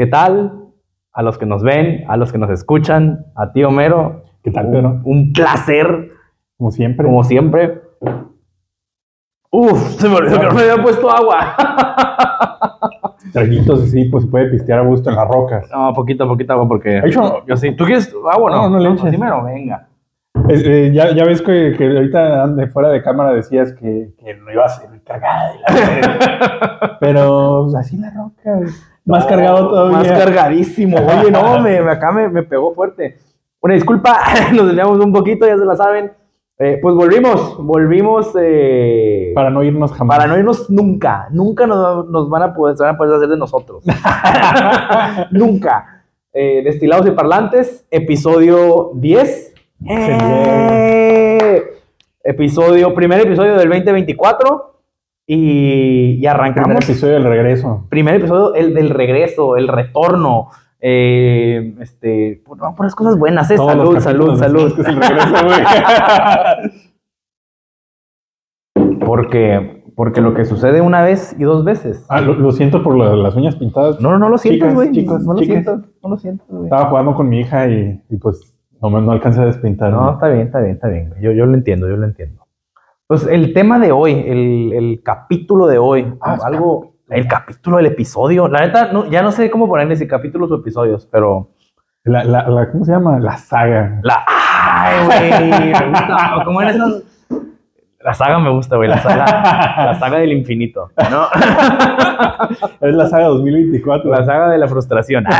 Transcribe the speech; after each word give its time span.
¿Qué 0.00 0.06
tal? 0.06 0.50
A 1.12 1.22
los 1.22 1.36
que 1.36 1.44
nos 1.44 1.62
ven, 1.62 2.06
a 2.08 2.16
los 2.16 2.32
que 2.32 2.38
nos 2.38 2.48
escuchan, 2.48 3.26
a 3.36 3.52
ti 3.52 3.62
Homero. 3.64 4.22
¿Qué 4.42 4.50
tal, 4.50 4.70
Pedro? 4.70 5.02
Un 5.04 5.30
placer, 5.34 6.12
Como 6.56 6.70
siempre. 6.70 7.04
como 7.04 7.22
siempre. 7.22 7.82
Uf, 9.50 9.78
se 9.98 10.08
me 10.08 10.14
olvidó 10.14 10.40
que 10.40 10.46
no 10.46 10.54
me 10.54 10.62
había 10.62 10.82
puesto 10.82 11.10
agua. 11.10 11.54
Traguitos 13.34 13.82
así, 13.82 14.06
pues 14.06 14.24
se 14.24 14.30
puede 14.30 14.46
pistear 14.46 14.78
a 14.78 14.82
gusto 14.84 15.10
en 15.10 15.16
las 15.16 15.28
rocas. 15.28 15.68
No, 15.70 15.92
poquito, 15.92 16.26
poquito 16.26 16.54
agua 16.54 16.66
porque 16.66 17.02
hecho, 17.04 17.44
yo 17.46 17.54
sí. 17.58 17.72
¿Tú 17.76 17.84
quieres 17.84 18.10
agua 18.32 18.50
no? 18.52 18.56
No, 18.62 18.70
no 18.70 18.78
le 18.78 18.88
eches. 18.88 19.04
así 19.04 19.18
mero, 19.18 19.44
venga. 19.44 19.86
es- 20.48 20.64
eh, 20.64 20.92
ya, 20.94 21.14
ya 21.14 21.26
ves 21.26 21.42
que, 21.42 21.74
que 21.76 21.84
ahorita 21.94 22.46
de 22.46 22.66
fuera 22.68 22.88
de 22.88 23.02
cámara 23.02 23.34
decías 23.34 23.74
que, 23.74 24.14
que 24.18 24.32
no 24.36 24.50
iba 24.50 24.64
a 24.64 24.68
ser 24.70 24.88
verga. 25.06 26.96
Pero 27.00 27.64
pues, 27.64 27.74
así 27.74 27.98
la 27.98 28.10
roca. 28.12 28.60
Más 29.04 29.24
No, 29.24 29.28
cargado 29.28 29.68
todavía. 29.68 29.98
Más 29.98 30.08
cargadísimo. 30.08 30.98
Oye, 30.98 31.30
no, 31.30 31.60
me, 31.62 31.78
acá 31.78 32.12
me, 32.12 32.28
me 32.28 32.42
pegó 32.42 32.74
fuerte. 32.74 33.18
Una 33.60 33.74
disculpa, 33.74 34.18
nos 34.52 34.66
desviamos 34.66 34.98
un 34.98 35.12
poquito, 35.12 35.46
ya 35.46 35.56
se 35.58 35.64
la 35.64 35.76
saben. 35.76 36.12
Eh, 36.62 36.78
pues 36.82 36.94
volvimos, 36.94 37.56
volvimos 37.56 38.32
eh, 38.38 39.32
Para 39.34 39.48
no 39.48 39.62
irnos 39.62 39.92
jamás. 39.92 40.18
para 40.18 40.28
no 40.28 40.38
irnos 40.38 40.68
nunca. 40.68 41.26
Nunca 41.30 41.66
nos, 41.66 42.06
nos 42.08 42.28
van 42.28 42.42
a 42.42 42.54
poder, 42.54 42.76
se 42.76 42.82
van 42.82 42.94
a 42.94 42.98
poder 42.98 43.14
hacer 43.14 43.28
de 43.28 43.38
nosotros. 43.38 43.82
nunca. 45.30 46.02
Eh, 46.32 46.60
Destilados 46.62 47.06
y 47.06 47.12
Parlantes, 47.12 47.86
episodio 47.90 48.90
10. 48.94 49.54
¡Eh! 49.88 51.62
Episodio, 52.22 52.94
primer 52.94 53.22
episodio 53.22 53.56
del 53.56 53.68
2024. 53.70 54.69
Y, 55.32 56.14
y 56.14 56.16
Primer 56.16 56.28
arrancamos 56.34 56.82
episodio 56.88 57.14
del 57.14 57.22
regreso. 57.24 57.86
primer 57.88 58.16
episodio, 58.16 58.52
el 58.56 58.74
del 58.74 58.90
regreso, 58.90 59.56
el 59.56 59.68
retorno. 59.68 60.48
Eh, 60.80 61.76
este, 61.80 62.42
por, 62.44 62.58
no, 62.58 62.74
puras 62.74 62.96
cosas 62.96 63.16
buenas, 63.16 63.48
¿eh? 63.52 63.56
Salud, 63.56 64.00
salud, 64.00 64.36
salud. 64.36 64.72
Porque, 69.06 69.82
porque 69.96 70.20
lo 70.20 70.34
que 70.34 70.44
sucede 70.44 70.80
una 70.80 71.02
vez 71.02 71.34
y 71.38 71.44
dos 71.44 71.64
veces. 71.64 72.06
Ah, 72.08 72.20
lo, 72.20 72.34
lo 72.34 72.52
siento 72.52 72.82
por 72.82 72.96
las 72.96 73.34
uñas 73.34 73.56
pintadas. 73.56 74.00
No, 74.00 74.10
no, 74.12 74.18
no 74.18 74.28
lo 74.28 74.38
Chicas, 74.38 74.74
güey. 74.74 74.92
chicos, 74.92 75.22
No 75.24 75.34
lo 75.34 75.40
siento, 75.40 75.76
no 76.02 76.08
lo 76.10 76.16
siento. 76.18 76.44
Estaba 76.64 76.86
jugando 76.86 77.14
con 77.14 77.28
mi 77.28 77.40
hija 77.40 77.68
y, 77.68 78.00
y, 78.08 78.16
pues 78.16 78.54
no, 78.80 78.90
me- 78.90 79.00
no 79.00 79.12
alcancé 79.12 79.40
a 79.42 79.46
despintar. 79.46 79.92
No, 79.92 80.12
está 80.12 80.28
bien, 80.28 80.46
está 80.46 80.60
bien, 80.60 80.72
está 80.74 80.88
bien. 80.88 81.12
Yo, 81.20 81.32
yo 81.32 81.46
lo 81.46 81.54
entiendo, 81.54 81.88
yo 81.88 81.96
lo 81.96 82.06
entiendo. 82.06 82.39
Pues 83.10 83.26
el 83.26 83.52
tema 83.52 83.80
de 83.80 83.90
hoy, 83.90 84.12
el, 84.24 84.72
el 84.72 85.02
capítulo 85.02 85.66
de 85.66 85.78
hoy, 85.78 86.14
Ah, 86.20 86.38
algo, 86.44 86.92
el 87.08 87.26
capítulo 87.26 87.78
del 87.78 87.86
episodio. 87.86 88.46
La 88.46 88.60
neta, 88.60 88.92
no, 88.92 89.10
ya 89.10 89.20
no 89.20 89.32
sé 89.32 89.50
cómo 89.50 89.66
ponerle 89.66 89.96
si 89.96 90.06
capítulos 90.06 90.48
o 90.52 90.54
episodios, 90.54 91.08
pero 91.10 91.48
La, 92.04 92.22
la, 92.22 92.48
la- 92.48 92.70
¿Cómo 92.70 92.84
se 92.84 92.92
llama? 92.92 93.18
La 93.18 93.36
saga. 93.36 93.98
La. 94.04 94.24
¡Ay, 94.28 95.06
güey! 95.06 95.72
Me 95.72 95.88
gusta. 95.90 96.34
¿Cómo 96.44 96.62
eres 96.62 96.76
esas? 96.76 97.02
La 97.98 98.14
saga 98.14 98.38
me 98.38 98.50
gusta, 98.50 98.76
güey. 98.76 98.88
La 98.88 98.98
saga, 98.98 99.24
la 99.86 99.98
saga 99.98 100.18
del 100.18 100.30
infinito. 100.32 100.92
¿no? 101.10 101.26
Es 102.80 102.94
la 102.94 103.08
saga 103.08 103.24
2024. 103.26 104.08
La 104.08 104.24
saga 104.24 104.50
de 104.50 104.58
la 104.58 104.68
frustración. 104.68 105.24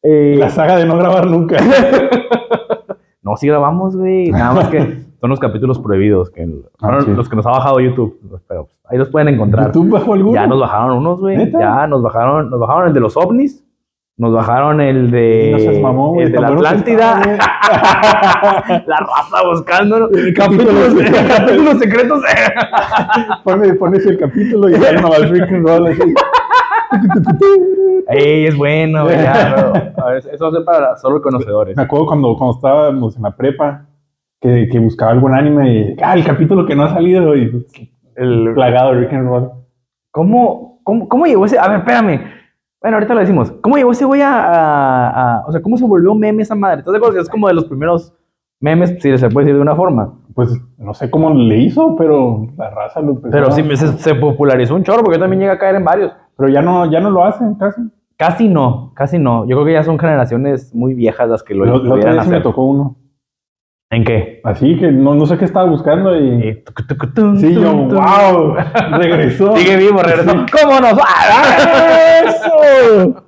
Eh, 0.00 0.36
La 0.38 0.48
saga 0.48 0.76
de 0.76 0.86
no 0.86 0.96
grabar 0.96 1.26
nunca. 1.26 1.56
no, 3.20 3.36
sí 3.36 3.48
grabamos, 3.48 3.94
güey. 3.96 4.30
Nada 4.30 4.52
más 4.54 4.68
que 4.68 5.07
son 5.20 5.30
los 5.30 5.40
capítulos 5.40 5.78
prohibidos. 5.78 6.30
Que, 6.30 6.46
Ah, 6.80 6.98
sí. 7.04 7.10
Los 7.12 7.28
que 7.28 7.36
nos 7.36 7.46
ha 7.46 7.50
bajado 7.50 7.80
YouTube. 7.80 8.18
Pero 8.48 8.64
pues, 8.64 8.76
ahí 8.88 8.98
los 8.98 9.08
pueden 9.08 9.28
encontrar. 9.34 9.66
¿YouTube 9.72 9.90
bajo 9.90 10.14
alguno? 10.14 10.34
Ya 10.34 10.46
nos 10.46 10.60
bajaron 10.60 10.98
unos, 10.98 11.20
güey. 11.20 11.50
Ya 11.52 11.86
nos 11.86 12.02
bajaron, 12.02 12.50
nos 12.50 12.60
bajaron 12.60 12.88
el 12.88 12.94
de 12.94 13.00
los 13.00 13.16
ovnis. 13.16 13.64
Nos 14.16 14.32
bajaron 14.32 14.80
el 14.80 15.12
de. 15.12 15.50
No 15.52 15.58
seas 15.60 15.80
mamón, 15.80 16.18
el 16.18 16.32
de 16.32 16.40
la 16.40 16.50
no 16.50 16.56
Atlántida. 16.56 17.20
la 18.86 18.96
raza 18.96 19.48
buscando 19.48 20.08
Capítulos- 20.10 20.34
capítulos, 20.34 20.94
capítulos 21.36 21.78
secretos. 21.78 22.20
Pone- 23.44 23.74
Pones 23.74 24.04
el 24.06 24.18
capítulo 24.18 24.68
y 24.70 24.74
sale 24.74 24.98
una 24.98 25.10
freaking 25.28 25.64
roll 25.64 25.86
así. 25.86 26.14
Ey, 28.08 28.46
es 28.46 28.56
bueno, 28.56 29.04
güey, 29.04 29.22
ya, 29.22 29.54
pero, 29.54 30.04
a 30.06 30.10
ver, 30.10 30.18
eso 30.32 30.44
va 30.44 30.48
a 30.48 30.52
ser 30.52 30.64
para 30.64 30.96
solo 30.96 31.20
conocedores. 31.20 31.76
Me 31.76 31.82
acuerdo 31.82 32.06
cuando, 32.06 32.34
cuando 32.36 32.56
estábamos 32.56 33.16
en 33.16 33.22
la 33.22 33.30
prepa 33.36 33.84
que, 34.40 34.68
que 34.70 34.78
buscaba 34.78 35.10
algún 35.12 35.34
anime 35.34 35.72
y 35.72 35.96
ah, 36.02 36.14
el 36.14 36.24
capítulo 36.24 36.64
que 36.66 36.74
no 36.74 36.84
ha 36.84 36.90
salido 36.94 37.36
y 37.36 37.66
El- 38.16 38.52
plagado 38.54 38.92
de 38.94 39.00
Rick 39.00 39.12
and 39.12 39.28
Roll. 39.28 39.50
¿cómo, 40.10 40.80
cómo, 40.84 41.08
¿Cómo 41.08 41.26
llegó 41.26 41.44
ese? 41.44 41.58
A 41.58 41.68
ver, 41.68 41.78
espérame. 41.78 42.20
Bueno, 42.80 42.96
ahorita 42.96 43.14
lo 43.14 43.20
decimos. 43.20 43.50
¿Cómo 43.60 43.76
llegó 43.76 43.90
ese 43.92 44.04
güey 44.04 44.22
a, 44.22 44.32
a- 44.44 45.38
a- 45.40 45.46
O 45.46 45.52
sea, 45.52 45.60
¿cómo 45.62 45.76
se 45.76 45.84
volvió 45.84 46.14
meme 46.14 46.42
esa 46.42 46.54
madre? 46.54 46.78
¿Estás 46.80 46.92
de 46.92 46.98
acuerdo 46.98 47.14
que 47.16 47.20
es 47.22 47.28
como 47.28 47.48
de 47.48 47.54
los 47.54 47.64
primeros 47.64 48.14
memes, 48.60 48.96
si 49.00 49.16
se 49.18 49.28
puede 49.30 49.46
decir 49.46 49.56
de 49.56 49.62
una 49.62 49.74
forma? 49.74 50.14
Pues 50.34 50.56
no 50.78 50.94
sé 50.94 51.10
cómo 51.10 51.30
le 51.34 51.58
hizo, 51.58 51.96
pero 51.96 52.46
la 52.56 52.70
raza 52.70 53.00
lo 53.00 53.10
empezó. 53.10 53.30
Pero 53.30 53.50
sí 53.50 53.62
se, 53.76 53.88
se 53.98 54.14
popularizó 54.14 54.76
un 54.76 54.84
chorro, 54.84 55.02
porque 55.02 55.16
yo 55.16 55.20
también 55.22 55.40
llegué 55.40 55.52
a 55.52 55.58
caer 55.58 55.74
en 55.74 55.84
varios. 55.84 56.12
Pero 56.36 56.48
ya 56.48 56.62
no, 56.62 56.88
ya 56.88 57.00
no 57.00 57.10
lo 57.10 57.24
hacen 57.24 57.56
casi. 57.56 57.82
Casi 58.16 58.48
no, 58.48 58.92
casi 58.94 59.18
no. 59.18 59.42
Yo 59.46 59.56
creo 59.56 59.64
que 59.64 59.72
ya 59.72 59.82
son 59.82 59.98
generaciones 59.98 60.72
muy 60.74 60.94
viejas 60.94 61.28
las 61.28 61.42
que 61.42 61.54
lo 61.54 61.64
Lo, 61.64 61.96
me 61.96 62.04
hacer. 62.18 62.42
tocó 62.42 62.64
uno. 62.64 62.96
¿En 63.90 64.04
qué? 64.04 64.40
Así 64.44 64.76
que 64.76 64.92
no, 64.92 65.14
no 65.14 65.24
sé 65.24 65.38
qué 65.38 65.46
estaba 65.46 65.64
buscando 65.68 66.14
y... 66.18 66.48
Eh, 66.48 66.64
tum, 67.14 67.38
Sí, 67.38 67.54
yo, 67.54 67.62
tum, 67.62 67.88
wow, 67.88 68.54
regresó. 68.98 69.56
Sigue 69.56 69.76
vivo, 69.78 70.02
regresó. 70.02 70.32
¿Cómo 70.60 70.78
nos 70.80 70.92
va? 70.92 71.06
¡Eso! 72.26 73.24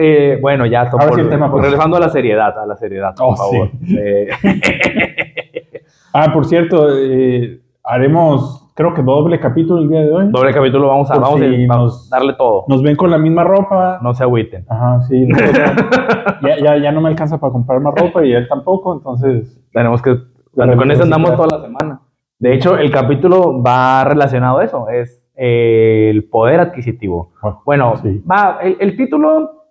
Eh, 0.00 0.38
bueno, 0.40 0.66
ya, 0.66 0.82
Ahora 0.82 1.12
sí 1.14 1.20
el 1.22 1.28
tema, 1.30 1.50
pues. 1.50 1.64
regresando 1.64 1.96
a 1.96 2.00
la 2.00 2.08
seriedad, 2.10 2.56
a 2.58 2.66
la 2.66 2.76
seriedad, 2.76 3.14
por 3.16 3.26
Oh, 3.32 3.36
favor. 3.36 3.70
Eh, 3.98 4.28
Ah, 6.12 6.32
por 6.32 6.46
cierto, 6.46 6.88
eh, 6.98 7.60
haremos, 7.84 8.67
creo 8.78 8.94
que 8.94 9.02
doble 9.02 9.40
capítulo 9.40 9.80
el 9.82 9.88
día 9.88 10.00
de 10.02 10.12
hoy. 10.12 10.28
doble 10.30 10.52
capítulo, 10.54 10.86
vamos 10.86 11.10
a, 11.10 11.14
Por 11.14 11.22
vamos, 11.24 11.40
a- 11.40 11.44
si 11.44 11.66
nos- 11.66 12.08
darle 12.10 12.32
todo. 12.34 12.64
Nos 12.68 12.80
ven 12.80 12.94
con 12.94 13.10
la 13.10 13.18
misma 13.18 13.42
ropa. 13.42 13.98
No 14.02 14.14
se 14.14 14.22
agüiten. 14.22 14.64
Ajá, 14.68 15.00
sí. 15.02 15.26
no, 15.26 15.36
ya, 16.42 16.58
ya, 16.62 16.76
ya 16.78 16.92
no 16.92 17.00
me 17.00 17.08
alcanza 17.08 17.38
para 17.38 17.52
comprar 17.52 17.80
más 17.80 17.92
ropa 17.96 18.24
y 18.24 18.32
él 18.32 18.46
tampoco, 18.48 18.94
entonces... 18.94 19.60
Tenemos 19.72 20.00
que. 20.00 20.16
Con 20.54 20.90
eso 20.92 21.02
andamos 21.02 21.34
toda 21.34 21.58
la 21.58 21.64
semana. 21.64 22.00
De 22.38 22.54
hecho, 22.54 22.78
el 22.78 22.90
capítulo 22.92 23.60
va 23.62 24.04
relacionado 24.04 24.58
a 24.58 24.64
eso. 24.64 24.88
Es 24.88 25.28
eh, 25.36 26.08
el 26.10 26.28
poder 26.28 26.60
adquisitivo. 26.60 27.32
Bueno, 27.64 27.96
Sí. 27.96 28.22
va, 28.30 28.58
el, 28.62 28.76
el 28.78 28.96
título, 28.96 29.64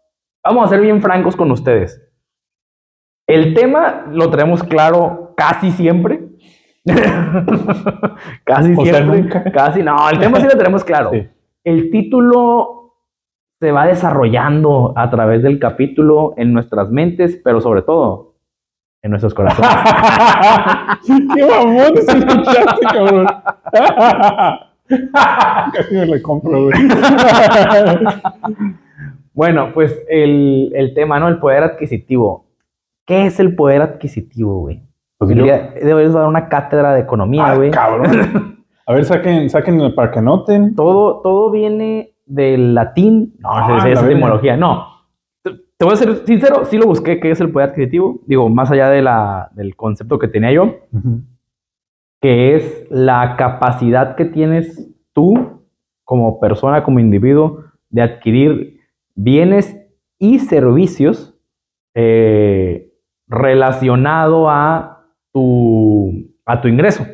vamos 0.44 0.66
a 0.66 0.68
ser 0.70 0.82
bien 0.82 1.02
francos 1.02 1.36
con 1.38 1.50
ustedes. 1.52 2.04
El 3.26 3.54
tema 3.54 4.06
lo 4.12 4.30
tenemos 4.30 4.64
claro 4.64 5.34
casi 5.38 5.72
siempre. 5.72 6.27
casi 8.44 8.74
O 8.78 8.84
siempre. 8.84 9.52
Casi, 9.52 9.84
no, 9.84 10.10
el 10.10 10.20
tema 10.20 10.40
sí 10.40 10.46
lo 10.46 10.58
tenemos 10.58 10.84
claro. 10.84 11.12
Sí. 11.18 11.28
El 11.64 11.92
título 11.92 12.94
se 13.60 13.72
va 13.74 13.86
desarrollando 13.88 14.94
a 14.96 15.10
través 15.10 15.44
del 15.44 15.60
capítulo 15.60 16.34
en 16.38 16.54
nuestras 16.54 16.90
mentes, 16.90 17.42
pero 17.44 17.60
sobre 17.60 17.82
todo 17.82 18.36
en 19.02 19.12
nuestros 19.12 19.34
corazones. 19.34 19.70
¡Qué 21.36 21.46
mamón 21.46 21.94
te 21.94 22.00
escuchaste, 22.00 22.86
cabrón! 22.86 23.28
Casi 25.74 25.96
me 25.96 26.06
lo 26.06 26.22
compro, 26.22 26.64
güey. 26.64 26.74
Bueno, 29.34 29.72
pues 29.74 30.02
el, 30.10 30.72
el 30.74 30.94
tema, 30.94 31.20
¿no? 31.20 31.28
El 31.28 31.40
poder 31.40 31.64
adquisitivo. 31.64 32.46
¿Qué 33.06 33.26
es 33.26 33.40
el 33.40 33.56
poder 33.56 33.82
adquisitivo, 33.82 34.62
güey? 34.62 34.87
Pues 35.18 35.32
El 35.32 35.38
yo- 35.40 35.44
día 35.46 35.74
de 35.82 35.94
hoy 35.94 36.04
les 36.04 36.12
voy 36.12 36.18
a 36.20 36.22
dar 36.22 36.30
una 36.30 36.48
cátedra 36.50 36.94
de 36.94 37.02
economía, 37.02 37.46
Ah, 37.48 37.56
güey. 37.56 37.72
cabrón. 37.72 38.06
A 38.86 38.94
ver, 38.94 39.04
saquen, 39.04 39.50
saquen 39.50 39.94
para 39.96 40.12
que 40.12 40.22
noten. 40.22 40.74
todo, 40.76 41.22
todo 41.22 41.52
viene 41.52 42.14
del 42.26 42.74
latín. 42.74 43.36
No, 43.40 43.50
Ah, 43.52 43.86
es 43.90 44.02
etimología. 44.02 44.56
No. 44.56 44.86
Te, 45.44 45.52
te 45.78 45.84
voy 45.86 45.94
a 45.94 45.98
ser 45.98 46.16
sincero, 46.26 46.64
sí 46.66 46.78
lo 46.78 46.86
busqué, 46.86 47.20
qué 47.20 47.32
es 47.32 47.42
el 47.42 47.52
poder 47.52 47.70
adquisitivo. 47.72 48.22
Digo, 48.28 48.48
más 48.50 48.72
allá 48.72 48.90
de 48.90 49.02
la, 49.02 49.50
del 49.56 49.76
concepto 49.76 50.18
que 50.20 50.30
tenía 50.30 50.54
yo, 50.54 50.76
que 52.22 52.56
es 52.56 52.86
la 52.90 53.36
capacidad 53.38 54.16
que 54.16 54.24
tienes 54.26 54.90
tú 55.14 55.64
como 56.06 56.40
persona, 56.40 56.84
como 56.84 57.00
individuo, 57.02 57.64
de 57.90 58.02
adquirir 58.04 58.80
bienes 59.16 59.76
y 60.18 60.40
servicios 60.40 61.38
eh, 61.94 62.94
relacionado 63.28 64.50
a 64.50 64.97
tu, 65.42 66.14
a 66.46 66.60
tu 66.62 66.68
ingreso. 66.68 67.06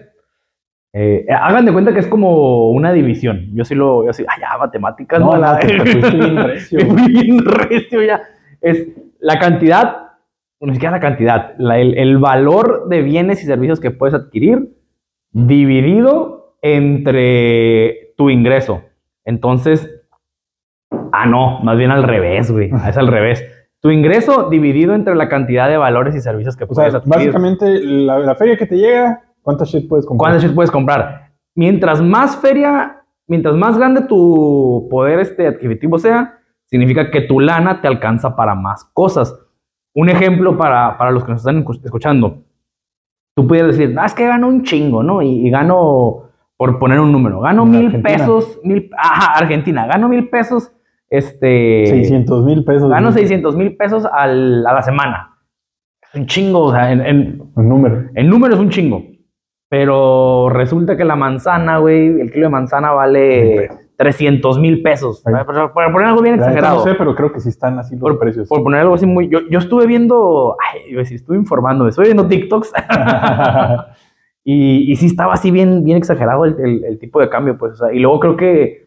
Eh, 0.95 1.25
hagan 1.29 1.65
de 1.65 1.73
cuenta 1.73 1.91
que 1.93 1.99
es 1.99 2.07
como 2.07 2.69
una 2.69 2.91
división. 2.93 3.47
Yo 3.53 3.65
sí 3.65 3.73
lo, 3.75 4.05
yo 4.05 4.13
sí, 4.13 4.23
ah, 4.27 4.35
ya, 4.39 4.57
matemáticas, 4.57 5.19
No, 5.19 5.25
no, 5.27 5.33
no, 5.33 5.39
la- 5.39 5.59
te- 5.59 5.67
te 5.67 5.85
fuiste 5.91 6.17
bien 6.17 6.37
recio. 6.43 6.79
Bien 7.07 7.39
recio 7.45 8.01
ya. 8.03 8.21
Es 8.61 8.87
la 9.19 9.39
cantidad, 9.39 9.97
ni 10.61 10.73
siquiera 10.73 10.95
la 10.97 11.01
cantidad, 11.01 11.55
la- 11.57 11.79
el, 11.79 11.97
el 11.97 12.17
valor 12.19 12.87
de 12.89 13.01
bienes 13.01 13.41
y 13.43 13.45
servicios 13.47 13.79
que 13.79 13.91
puedes 13.91 14.13
adquirir 14.13 14.69
dividido 15.31 16.55
entre 16.61 18.13
tu 18.17 18.29
ingreso. 18.29 18.83
Entonces, 19.25 19.89
Ah, 21.15 21.27
no, 21.27 21.59
más 21.59 21.77
bien 21.77 21.91
al 21.91 22.01
revés, 22.03 22.49
güey. 22.51 22.71
Es 22.89 22.97
al 22.97 23.07
revés. 23.07 23.43
Tu 23.83 23.91
ingreso 23.91 24.49
dividido 24.49 24.95
entre 24.95 25.13
la 25.13 25.27
cantidad 25.27 25.67
de 25.67 25.75
valores 25.75 26.15
y 26.15 26.21
servicios 26.21 26.55
que 26.55 26.63
O 26.63 26.67
sea, 26.67 26.75
puedes 26.75 26.95
adquirir. 26.95 27.17
básicamente 27.17 27.79
la, 27.83 28.17
la 28.19 28.33
feria 28.35 28.55
que 28.57 28.65
te 28.65 28.77
llega, 28.77 29.21
¿cuántas 29.41 29.67
shit 29.67 29.89
puedes 29.89 30.05
comprar? 30.05 30.29
¿Cuántas 30.31 30.43
shit 30.47 30.55
puedes 30.55 30.71
comprar? 30.71 31.31
Mientras 31.53 32.01
más 32.01 32.37
feria, 32.37 33.01
mientras 33.27 33.55
más 33.55 33.77
grande 33.77 34.01
tu 34.03 34.87
poder 34.89 35.19
este 35.19 35.47
adquisitivo 35.47 35.99
sea, 35.99 36.37
significa 36.65 37.11
que 37.11 37.21
tu 37.21 37.41
lana 37.41 37.81
te 37.81 37.89
alcanza 37.89 38.35
para 38.37 38.55
más 38.55 38.85
cosas. 38.93 39.37
Un 39.93 40.09
ejemplo 40.09 40.57
para, 40.57 40.97
para 40.97 41.11
los 41.11 41.25
que 41.25 41.31
nos 41.33 41.41
están 41.41 41.63
escu- 41.65 41.83
escuchando. 41.83 42.37
Tú 43.35 43.45
pudieras 43.47 43.75
decir, 43.77 43.93
ah, 43.99 44.05
es 44.05 44.13
que 44.13 44.25
gano 44.25 44.47
un 44.47 44.63
chingo, 44.63 45.03
¿no? 45.03 45.21
Y, 45.21 45.45
y 45.45 45.49
gano, 45.49 46.29
por 46.55 46.79
poner 46.79 46.99
un 47.01 47.11
número, 47.11 47.41
gano 47.41 47.65
mil 47.65 47.87
Argentina. 47.87 48.17
pesos, 48.17 48.59
mil, 48.63 48.89
ajá, 48.97 49.33
Argentina, 49.33 49.85
gano 49.87 50.07
mil 50.07 50.29
pesos, 50.29 50.71
este... 51.17 51.85
600 51.87 52.43
mil 52.45 52.63
pesos. 52.65 52.89
Gano 52.89 53.11
güey. 53.11 53.19
600 53.21 53.55
mil 53.55 53.75
pesos 53.75 54.05
al- 54.11 54.65
a 54.65 54.73
la 54.73 54.81
semana. 54.81 55.29
Es 56.01 56.19
un 56.19 56.25
chingo, 56.27 56.59
o 56.65 56.71
sea, 56.71 56.91
en, 56.91 57.01
en, 57.01 57.41
Un 57.55 57.69
número. 57.69 58.03
en 58.15 58.29
números 58.29 58.59
un 58.59 58.69
chingo. 58.69 59.03
Pero 59.69 60.49
resulta 60.49 60.95
que 60.97 61.03
la 61.05 61.15
manzana, 61.15 61.79
güey, 61.79 62.19
el 62.21 62.31
kilo 62.31 62.45
de 62.45 62.51
manzana 62.51 62.91
vale 62.91 63.69
300 63.97 64.59
mil 64.59 64.83
pesos. 64.83 65.23
Para, 65.23 65.45
poner 65.73 66.07
algo 66.09 66.21
bien 66.21 66.35
exagerado. 66.35 66.77
No 66.77 66.83
sé, 66.83 66.93
pero 66.95 67.15
creo 67.15 67.31
que 67.33 67.39
sí 67.39 67.49
están 67.49 67.79
así 67.79 67.95
los 67.95 68.01
por, 68.01 68.19
precios. 68.19 68.47
por 68.49 68.61
poner 68.61 68.81
algo 68.81 68.93
así 68.93 69.07
muy. 69.07 69.29
Yo, 69.29 69.39
yo 69.49 69.57
estuve 69.59 69.87
viendo. 69.87 70.55
Ay, 70.59 70.93
a 70.93 70.99
decir, 70.99 71.15
estuve 71.15 71.37
informándome. 71.37 71.89
Estuve 71.89 72.05
viendo 72.05 72.27
TikToks. 72.27 72.71
y, 74.43 74.91
y 74.91 74.95
sí 74.95 75.07
estaba 75.07 75.33
así 75.33 75.49
bien, 75.51 75.83
bien 75.83 75.97
exagerado 75.97 76.45
el, 76.45 76.55
el- 76.59 76.83
el 76.85 76.99
tipo 76.99 77.19
de 77.19 77.29
cambio, 77.29 77.57
pues. 77.57 77.73
O 77.73 77.75
sea, 77.77 77.93
y 77.93 77.99
luego 77.99 78.19
creo 78.19 78.37
que, 78.37 78.82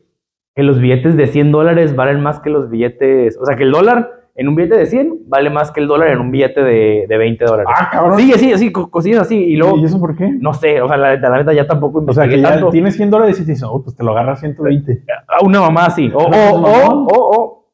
que 0.56 0.62
los 0.62 0.80
billetes 0.80 1.16
de 1.16 1.26
100 1.28 1.52
dólares 1.52 1.94
valen 1.94 2.20
más 2.22 2.40
que 2.40 2.50
los 2.50 2.70
billetes. 2.70 3.38
O 3.40 3.44
sea, 3.44 3.54
que 3.56 3.62
el 3.64 3.70
dólar 3.72 4.10
en 4.34 4.48
un 4.48 4.54
billete 4.56 4.76
de 4.78 4.86
100 4.86 5.20
vale 5.28 5.50
más 5.50 5.70
que 5.70 5.80
el 5.80 5.86
dólar 5.86 6.08
en 6.08 6.18
un 6.18 6.30
billete 6.30 6.62
de, 6.62 7.04
de 7.08 7.16
20 7.18 7.44
dólares. 7.44 7.72
ah, 7.74 7.88
cabrón. 7.92 8.18
Sí, 8.18 8.32
así, 8.52 8.72
co- 8.72 8.90
cosillas 8.90 9.20
así. 9.20 9.36
Y 9.36 9.56
luego, 9.56 9.76
¿Y 9.78 9.84
eso 9.84 10.00
por 10.00 10.16
qué? 10.16 10.30
no 10.40 10.52
sé, 10.54 10.80
o 10.82 10.88
sea, 10.88 10.96
la, 10.96 11.16
la 11.16 11.36
neta 11.38 11.52
ya 11.52 11.66
tampoco 11.66 12.02
O 12.06 12.12
sea, 12.12 12.26
que 12.28 12.40
ya 12.40 12.50
tanto. 12.52 12.70
tienes 12.70 12.96
100 12.96 13.10
dólares 13.10 13.38
y 13.40 13.44
te 13.46 13.52
dicen, 13.52 13.68
oh, 13.70 13.82
pues 13.82 13.94
te 13.96 14.02
lo 14.02 14.12
agarras 14.12 14.40
120. 14.40 15.04
A 15.28 15.44
una 15.44 15.60
mamá 15.60 15.86
así. 15.86 16.10
O, 16.14 16.18
o, 16.18 16.28
¿No 16.30 16.34
es 16.36 16.52
o, 16.52 16.92
o, 17.04 17.40
o. 17.42 17.68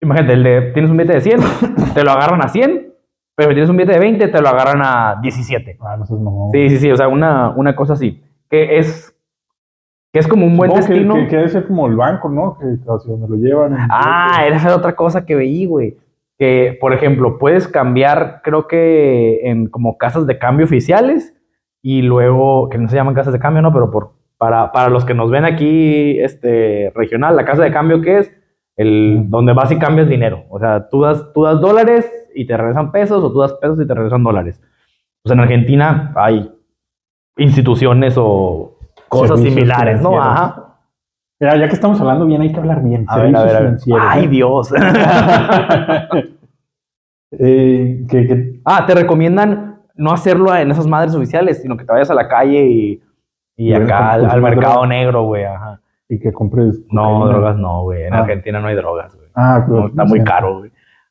Imagínate, 0.00 0.32
el 0.34 0.42
de, 0.44 0.60
tienes 0.72 0.90
un 0.90 0.96
billete 0.96 1.14
de 1.14 1.20
100, 1.20 1.40
te 1.94 2.04
lo 2.04 2.10
agarran 2.12 2.42
a 2.42 2.48
100, 2.48 2.92
pero 3.34 3.48
si 3.50 3.54
tienes 3.54 3.70
un 3.70 3.76
billete 3.76 3.94
de 3.94 4.00
20, 4.00 4.28
te 4.28 4.40
lo 4.40 4.48
agarran 4.48 4.80
a 4.82 5.16
17. 5.20 5.76
Ah, 5.80 5.96
no 5.98 6.06
seas 6.06 6.20
mamón. 6.20 6.50
Sí, 6.52 6.70
sí, 6.70 6.78
sí, 6.78 6.90
o 6.90 6.96
sea, 6.96 7.08
una, 7.08 7.50
una 7.50 7.74
cosa 7.76 7.94
así. 7.94 8.22
Que 8.48 8.78
es, 8.78 9.14
que 10.12 10.18
es 10.20 10.26
como 10.28 10.46
un 10.46 10.56
buen 10.56 10.70
que- 10.70 10.76
destino. 10.78 11.14
Que, 11.14 11.28
que 11.28 11.36
debe 11.36 11.48
ser 11.48 11.66
como 11.66 11.86
el 11.86 11.96
banco, 11.96 12.28
¿no? 12.28 12.58
Que 12.58 12.66
hacia 12.90 13.12
donde 13.12 13.28
lo 13.28 13.36
llevan. 13.36 13.76
Ah, 13.90 14.44
esa 14.48 14.68
era 14.68 14.76
otra 14.76 14.94
cosa 14.96 15.24
que 15.26 15.34
veí, 15.34 15.66
güey. 15.66 15.96
Que, 16.38 16.76
por 16.80 16.92
ejemplo, 16.92 17.36
puedes 17.38 17.66
cambiar, 17.68 18.40
creo 18.44 18.68
que 18.68 19.40
en 19.50 19.66
como 19.68 19.98
casas 19.98 20.26
de 20.26 20.38
cambio 20.38 20.66
oficiales 20.66 21.34
y 21.82 22.02
luego, 22.02 22.68
que 22.68 22.78
no 22.78 22.88
se 22.88 22.96
llaman 22.96 23.14
casas 23.14 23.32
de 23.32 23.38
cambio, 23.40 23.60
¿no? 23.60 23.72
Pero 23.72 23.90
por, 23.90 24.12
para, 24.36 24.70
para 24.70 24.88
los 24.88 25.04
que 25.04 25.14
nos 25.14 25.30
ven 25.30 25.44
aquí, 25.44 26.18
este, 26.20 26.92
regional, 26.94 27.34
la 27.36 27.44
casa 27.44 27.64
de 27.64 27.72
cambio, 27.72 28.00
¿qué 28.02 28.18
es? 28.18 28.32
El, 28.76 29.24
donde 29.28 29.52
vas 29.52 29.72
y 29.72 29.78
cambias 29.78 30.08
dinero. 30.08 30.44
O 30.50 30.60
sea, 30.60 30.88
tú 30.88 31.02
das, 31.02 31.32
tú 31.34 31.42
das 31.42 31.60
dólares 31.60 32.08
y 32.36 32.46
te 32.46 32.56
regresan 32.56 32.92
pesos, 32.92 33.24
o 33.24 33.32
tú 33.32 33.40
das 33.40 33.54
pesos 33.54 33.80
y 33.80 33.86
te 33.86 33.92
regresan 33.94 34.22
dólares. 34.22 34.60
Pues 35.24 35.32
en 35.32 35.40
Argentina 35.40 36.12
hay 36.14 36.52
instituciones 37.36 38.14
o 38.16 38.77
cosas 39.08 39.38
Servicios 39.40 39.54
similares, 39.54 40.00
¿no? 40.02 40.20
Ajá. 40.20 40.64
Mira, 41.40 41.56
ya 41.56 41.68
que 41.68 41.74
estamos 41.74 42.00
hablando 42.00 42.26
bien, 42.26 42.42
hay 42.42 42.52
que 42.52 42.58
hablar 42.58 42.82
bien. 42.82 43.04
A 43.08 43.18
ver, 43.18 43.36
a 43.36 43.44
ver, 43.44 43.56
a 43.56 43.60
ver. 43.60 43.62
financieros, 43.62 44.04
Ay, 44.08 44.24
¿eh? 44.24 44.28
Dios. 44.28 44.72
Eh, 47.30 48.06
que, 48.08 48.26
que- 48.26 48.60
Ah, 48.64 48.86
te 48.86 48.94
recomiendan 48.94 49.82
no 49.96 50.12
hacerlo 50.12 50.54
en 50.56 50.70
esas 50.70 50.86
madres 50.86 51.14
oficiales, 51.14 51.60
sino 51.60 51.76
que 51.76 51.84
te 51.84 51.92
vayas 51.92 52.10
a 52.10 52.14
la 52.14 52.26
calle 52.26 52.66
y, 52.66 53.02
y 53.56 53.74
acá 53.74 54.12
al, 54.12 54.40
mercado 54.40 54.86
negro, 54.86 55.24
güey. 55.24 55.44
Ajá. 55.44 55.78
y 56.08 56.18
que 56.18 56.32
compres. 56.32 56.80
No, 56.90 57.02
cocaína. 57.02 57.26
drogas 57.32 57.56
no, 57.58 57.82
güey. 57.82 58.04
En 58.04 58.14
Ah. 58.14 58.20
Argentina 58.20 58.60
no 58.60 58.68
hay 58.68 58.76
drogas, 58.76 59.14
güey. 59.14 59.28
Ah, 59.34 59.62
pero 59.66 59.80
No, 59.80 59.86
está 59.88 60.04
muy 60.06 60.24
caro, 60.24 60.60
güey. 60.60 60.70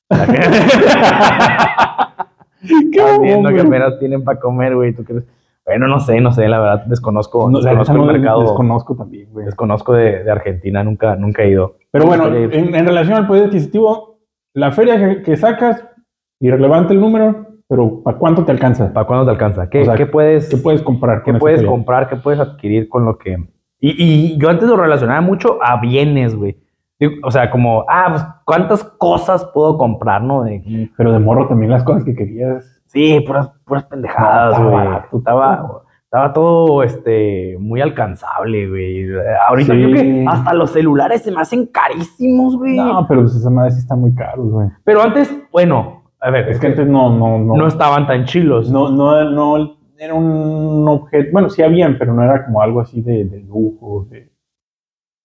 ¿Qué 2.92 3.18
viendo 3.22 3.50
que 3.50 3.62
apenas 3.62 4.00
tienen 4.00 4.24
para 4.24 4.40
comer, 4.40 4.76
güey. 4.76 4.94
¿Tú 4.94 5.04
crees? 5.04 5.24
Bueno, 5.68 5.88
no 5.88 6.00
sé, 6.00 6.20
no 6.22 6.32
sé, 6.32 6.48
la 6.48 6.60
verdad, 6.60 6.86
desconozco, 6.86 7.50
No, 7.50 7.60
desconozco 7.60 7.96
el 7.96 8.02
mercado. 8.14 8.42
Desconozco 8.42 8.96
también, 8.96 9.30
güey. 9.32 9.46
Desconozco 9.46 9.94
de, 9.94 10.24
de 10.24 10.32
Argentina, 10.32 10.84
nunca, 10.84 11.16
nunca 11.18 11.44
he 11.44 11.50
ido. 11.50 11.76
Pero 11.92 12.06
bueno, 12.06 12.28
en, 12.34 12.74
en 12.74 12.86
relación 12.88 13.18
al 13.18 13.28
poder 13.28 13.46
adquisitivo, 13.48 14.20
la 14.54 14.72
feria 14.72 14.98
que, 14.98 15.22
que 15.24 15.36
sacas, 15.38 15.86
irrelevante 16.40 16.94
el 16.94 17.02
número, 17.02 17.46
pero 17.68 18.02
¿para 18.02 18.18
cuánto 18.18 18.46
te 18.46 18.52
alcanza? 18.54 18.94
¿para 18.94 19.06
cuándo 19.06 19.26
te 19.26 19.32
alcanza? 19.32 19.70
¿Qué, 19.70 19.82
O 19.82 19.86
sea, 19.86 19.96
qué 19.96 20.06
puedes, 20.06 20.48
¿Qué 20.50 20.58
puedes 20.58 20.82
comprar? 20.82 21.22
qué 21.24 21.34
puedes 21.34 21.60
feria? 21.60 21.70
comprar? 21.72 22.08
¿Qué 22.10 22.16
puedes 22.16 22.40
adquirir 22.40 22.88
con 22.88 23.04
lo 23.06 23.18
que...? 23.18 23.36
Y, 23.80 23.92
y 24.02 24.38
yo 24.40 24.50
antes 24.50 24.68
lo 24.70 24.78
relacionaba 24.78 25.20
mucho 25.22 25.60
a 25.62 25.80
bienes, 25.82 26.34
güey. 26.34 26.58
O 27.24 27.30
sea, 27.30 27.52
como, 27.52 27.86
ah, 27.88 28.08
pues, 28.10 28.26
¿cuántas 28.46 28.84
cosas 28.84 29.46
puedo 29.54 29.78
comprar, 29.78 30.24
no? 30.24 30.44
De- 30.44 30.90
Pero 30.98 31.12
de 31.12 31.20
morro 31.20 31.48
también 31.48 31.72
las 31.72 31.84
cosas 31.84 32.04
que 32.04 32.16
querías. 32.16 32.77
Sí, 32.88 33.20
puras, 33.26 33.52
puras 33.66 33.86
pendejadas, 33.86 34.60
No, 34.60 34.70
güey. 34.72 34.78
estaba 34.80 34.92
barato. 34.94 35.18
Estaba, 35.18 35.82
estaba 36.04 36.34
todo, 36.34 36.84
este, 36.84 37.58
muy 37.60 37.82
alcanzable, 37.82 38.68
güey. 38.70 39.06
Ahorita 39.50 39.74
Sí. 39.74 39.80
creo 39.84 39.94
que 39.94 40.26
hasta 40.28 40.54
los 40.54 40.72
celulares 40.72 41.22
se 41.24 41.32
me 41.32 41.42
hacen 41.42 41.68
carísimos, 41.68 42.58
güey. 42.58 42.78
No, 42.78 43.06
pero 43.08 43.22
pues 43.22 43.36
esa 43.36 43.50
madre 43.50 43.72
sí 43.72 43.80
está 43.80 43.96
muy 43.96 44.14
caro, 44.16 44.44
güey. 44.44 44.70
Pero 44.84 45.02
antes, 45.02 45.34
bueno, 45.52 46.04
a 46.20 46.32
ver, 46.32 46.50
Es 46.50 46.60
que 46.60 46.68
antes 46.68 46.88
no, 46.88 47.10
no, 47.16 47.38
no. 47.40 47.56
no 47.56 47.68
estaban 47.68 48.08
tan 48.08 48.26
chilos. 48.26 48.72
no, 48.72 48.90
no, 48.90 49.30
no 49.30 49.78
era 50.00 50.14
un 50.14 50.88
objeto. 50.88 51.30
Bueno, 51.34 51.50
sí 51.50 51.62
habían, 51.64 51.98
pero 51.98 52.14
no 52.14 52.24
era 52.24 52.46
como 52.46 52.62
algo 52.62 52.82
así 52.82 53.02
de, 53.02 53.26
de 53.26 53.40
lujo. 53.42 54.08
de- 54.10 54.32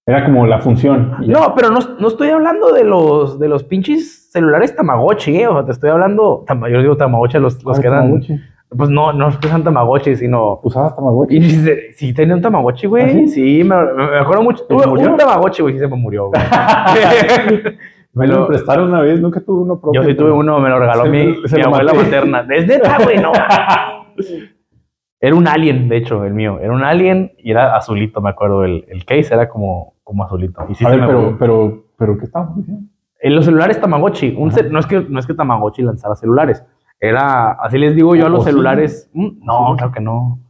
Era 0.07 0.25
como 0.25 0.47
la 0.47 0.59
función. 0.59 1.17
y. 1.23 1.29
No, 1.29 1.55
pero 1.55 1.71
no, 1.71 1.79
no 2.01 2.09
estoy 2.09 2.31
hablando 2.31 2.73
de 2.73 2.85
los, 2.85 3.39
de 3.39 3.49
los 3.49 3.63
pinches 3.65 4.31
celulares 4.33 4.75
Tamagotchi, 4.75 5.37
eh. 5.37 5.47
O 5.47 5.53
sea, 5.55 5.65
te 5.65 5.73
estoy 5.73 5.91
hablando, 5.91 6.45
yo 6.71 6.81
digo 6.83 6.97
Tamagotchi, 6.97 7.39
los, 7.39 7.63
los 7.63 7.79
Ah, 7.79 7.81
que 7.81 7.87
eran. 7.87 8.01
Tamagotchi. 8.05 8.41
Pues 8.77 8.89
no, 8.89 9.13
no 9.13 9.31
sean 9.41 9.63
Tamagotchi, 9.63 10.17
sino. 10.17 10.59
¿Usabas 10.63 10.97
Tamagotchi? 10.97 11.37
Y 11.37 11.43
sí, 11.51 11.73
sí 11.95 12.13
tenía 12.15 12.35
un 12.35 12.43
Tamagotchi, 12.43 12.87
güey. 12.87 13.05
¿Ah, 13.05 13.09
sí? 13.11 13.29
sí, 13.29 13.65
me, 13.65 13.77
me 13.95 14.19
acuerdo 14.19 14.43
mucho. 14.43 14.65
¿Se 14.65 14.75
Tuve 14.75 15.07
un 15.09 15.17
Tamagotchi, 15.17 15.63
güey, 15.63 15.75
sí 15.75 15.81
se 15.81 15.87
me 15.89 15.97
murió, 15.97 16.29
güey. 16.29 16.43
Me 18.15 18.27
lo- 18.27 18.41
lo 18.41 18.47
prestaron 18.47 18.89
una 18.91 19.01
vez, 19.01 19.19
nunca 19.21 19.41
tuve 19.41 19.63
uno 19.63 19.81
propio. 19.81 20.03
Yo 20.03 20.07
sí 20.09 20.15
tuve 20.15 20.31
uno, 20.33 20.59
me 20.61 20.69
lo 20.69 20.79
regaló 20.79 21.05
Se- 21.05 21.09
mi, 21.09 21.35
se 21.47 21.57
mi 21.57 21.63
lo 21.63 21.69
abuela 21.69 21.95
materna. 21.95 22.47
Es 22.51 22.67
neta, 22.67 22.99
güey, 23.03 23.17
no. 23.19 23.33
Era 25.25 25.37
un 25.37 25.47
alien, 25.47 25.89
de 25.89 25.99
hecho, 25.99 26.25
el 26.25 26.35
mío. 26.35 26.59
Era 26.61 26.73
un 26.75 26.83
alien 26.83 27.33
y 27.39 27.53
era 27.53 27.77
azulito, 27.77 28.21
me 28.21 28.31
acuerdo. 28.31 28.65
El, 28.65 28.85
el 28.89 29.05
case 29.05 29.33
era 29.33 29.49
como, 29.49 29.95
como 30.03 30.25
azulito. 30.25 30.67
Y 30.69 30.75
sí 30.75 30.85
A 30.85 30.89
ver, 30.91 31.07
pero, 31.07 31.37
pero, 31.39 31.85
pero, 31.97 32.19
¿qué 32.19 32.25
estamos 32.25 32.57
diciendo? 32.57 32.83
En 33.21 33.37
los 33.37 33.45
celulares 33.45 33.81
Tamagotchi, 33.81 34.35
un 34.37 34.51
ce- 34.51 34.69
no, 34.69 34.81
es 34.81 34.87
que, 34.87 35.01
no 35.09 35.21
es 35.21 35.27
que 35.29 35.35
Tamagotchi 35.35 35.83
lanzara 35.83 36.17
celulares. 36.17 36.65
Era, 36.99 37.53
así 37.53 37.79
les 37.79 37.95
digo 37.95 38.17
yo 38.17 38.25
a 38.25 38.27
¿O 38.27 38.31
los 38.31 38.45
celulares. 38.45 39.09
Mm, 39.15 39.29
No, 39.45 39.77
claro 39.77 39.93
que 39.93 40.01
no. 40.01 40.41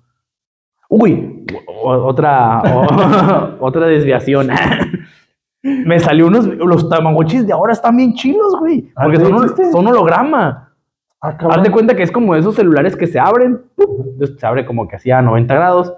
Uy, 0.88 1.45
otra, 1.85 2.62
otra 3.61 3.87
desviación. 3.87 4.49
Me 5.62 6.00
salió 6.00 6.26
unos, 6.26 6.47
los 6.47 6.88
Tamagotchis 6.88 7.47
de 7.47 7.52
ahora 7.52 7.73
están 7.75 7.97
bien 7.97 8.14
chilos, 8.14 8.57
güey. 8.59 8.91
Ah, 8.97 9.05
Porque 9.05 9.19
¿sí 9.19 9.25
son, 9.26 9.73
son 9.73 9.87
holograma. 9.87 10.72
Ah, 11.23 11.37
Haz 11.38 11.62
de 11.62 11.71
cuenta 11.71 11.95
que 11.95 12.02
es 12.02 12.11
como 12.11 12.35
esos 12.35 12.57
celulares 12.57 12.97
que 12.97 13.07
se 13.07 13.21
abren, 13.21 13.61
se 14.38 14.47
abre 14.47 14.67
como 14.67 14.88
que 14.88 14.97
así 14.97 15.11
a 15.11 15.23
90 15.23 15.55
grados, 15.55 15.95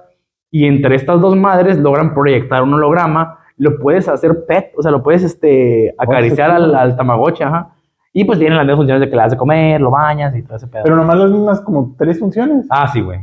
y 0.51 0.67
entre 0.67 0.95
estas 0.95 1.21
dos 1.21 1.35
madres 1.35 1.79
logran 1.79 2.15
proyectar 2.15 2.63
un 2.63 2.75
holograma, 2.75 3.39
lo 3.57 3.79
puedes 3.79 4.09
hacer 4.09 4.45
pet, 4.47 4.73
o 4.77 4.83
sea, 4.83 4.91
lo 4.91 5.03
puedes 5.03 5.23
este, 5.23 5.95
acariciar 5.99 6.51
qué 6.51 6.57
al, 6.57 6.75
al 6.75 6.97
tamagotchi, 6.97 7.43
ajá. 7.43 7.71
Y 8.13 8.25
pues 8.25 8.39
tienen 8.39 8.57
las 8.57 8.65
mismas 8.65 8.79
funciones 8.79 9.01
de 9.01 9.11
que 9.11 9.17
le 9.17 9.23
das 9.23 9.33
de 9.33 9.37
comer, 9.39 9.81
lo 9.81 9.91
bañas 9.91 10.37
y 10.37 10.43
todo 10.43 10.57
ese 10.57 10.69
pedo. 10.69 10.85
Pero 10.85 10.95
nomás 10.95 11.17
las 11.17 11.31
mismas 11.31 11.61
como 11.63 11.95
tres 11.99 12.19
funciones. 12.21 12.67
ah, 12.71 12.87
sí, 12.87 13.01
güey. 13.01 13.21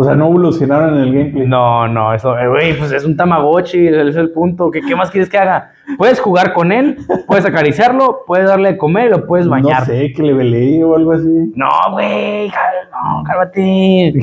O 0.00 0.04
sea, 0.04 0.14
no 0.14 0.26
evolucionaron 0.28 0.94
en 0.94 1.00
el 1.00 1.12
gameplay. 1.12 1.44
No, 1.48 1.88
no, 1.88 2.14
eso, 2.14 2.38
eh, 2.38 2.46
güey, 2.46 2.78
pues 2.78 2.92
es 2.92 3.04
un 3.04 3.16
tamagotchi, 3.16 3.88
ese 3.88 4.08
es 4.10 4.14
el 4.14 4.30
punto. 4.30 4.70
¿Qué, 4.70 4.80
¿Qué 4.80 4.94
más 4.94 5.10
quieres 5.10 5.28
que 5.28 5.38
haga? 5.38 5.72
Puedes 5.96 6.20
jugar 6.20 6.52
con 6.52 6.70
él, 6.70 6.98
puedes 7.26 7.44
acariciarlo, 7.44 8.20
puedes 8.24 8.46
darle 8.46 8.74
de 8.74 8.78
comer, 8.78 9.10
lo 9.10 9.26
puedes 9.26 9.48
bañar. 9.48 9.80
No 9.80 9.86
sé, 9.86 10.12
que 10.12 10.22
le 10.22 10.34
velé 10.34 10.84
o 10.84 10.94
algo 10.94 11.10
así. 11.10 11.52
No, 11.56 11.68
güey, 11.90 12.46
no, 12.46 13.24
cálmate. 13.24 14.14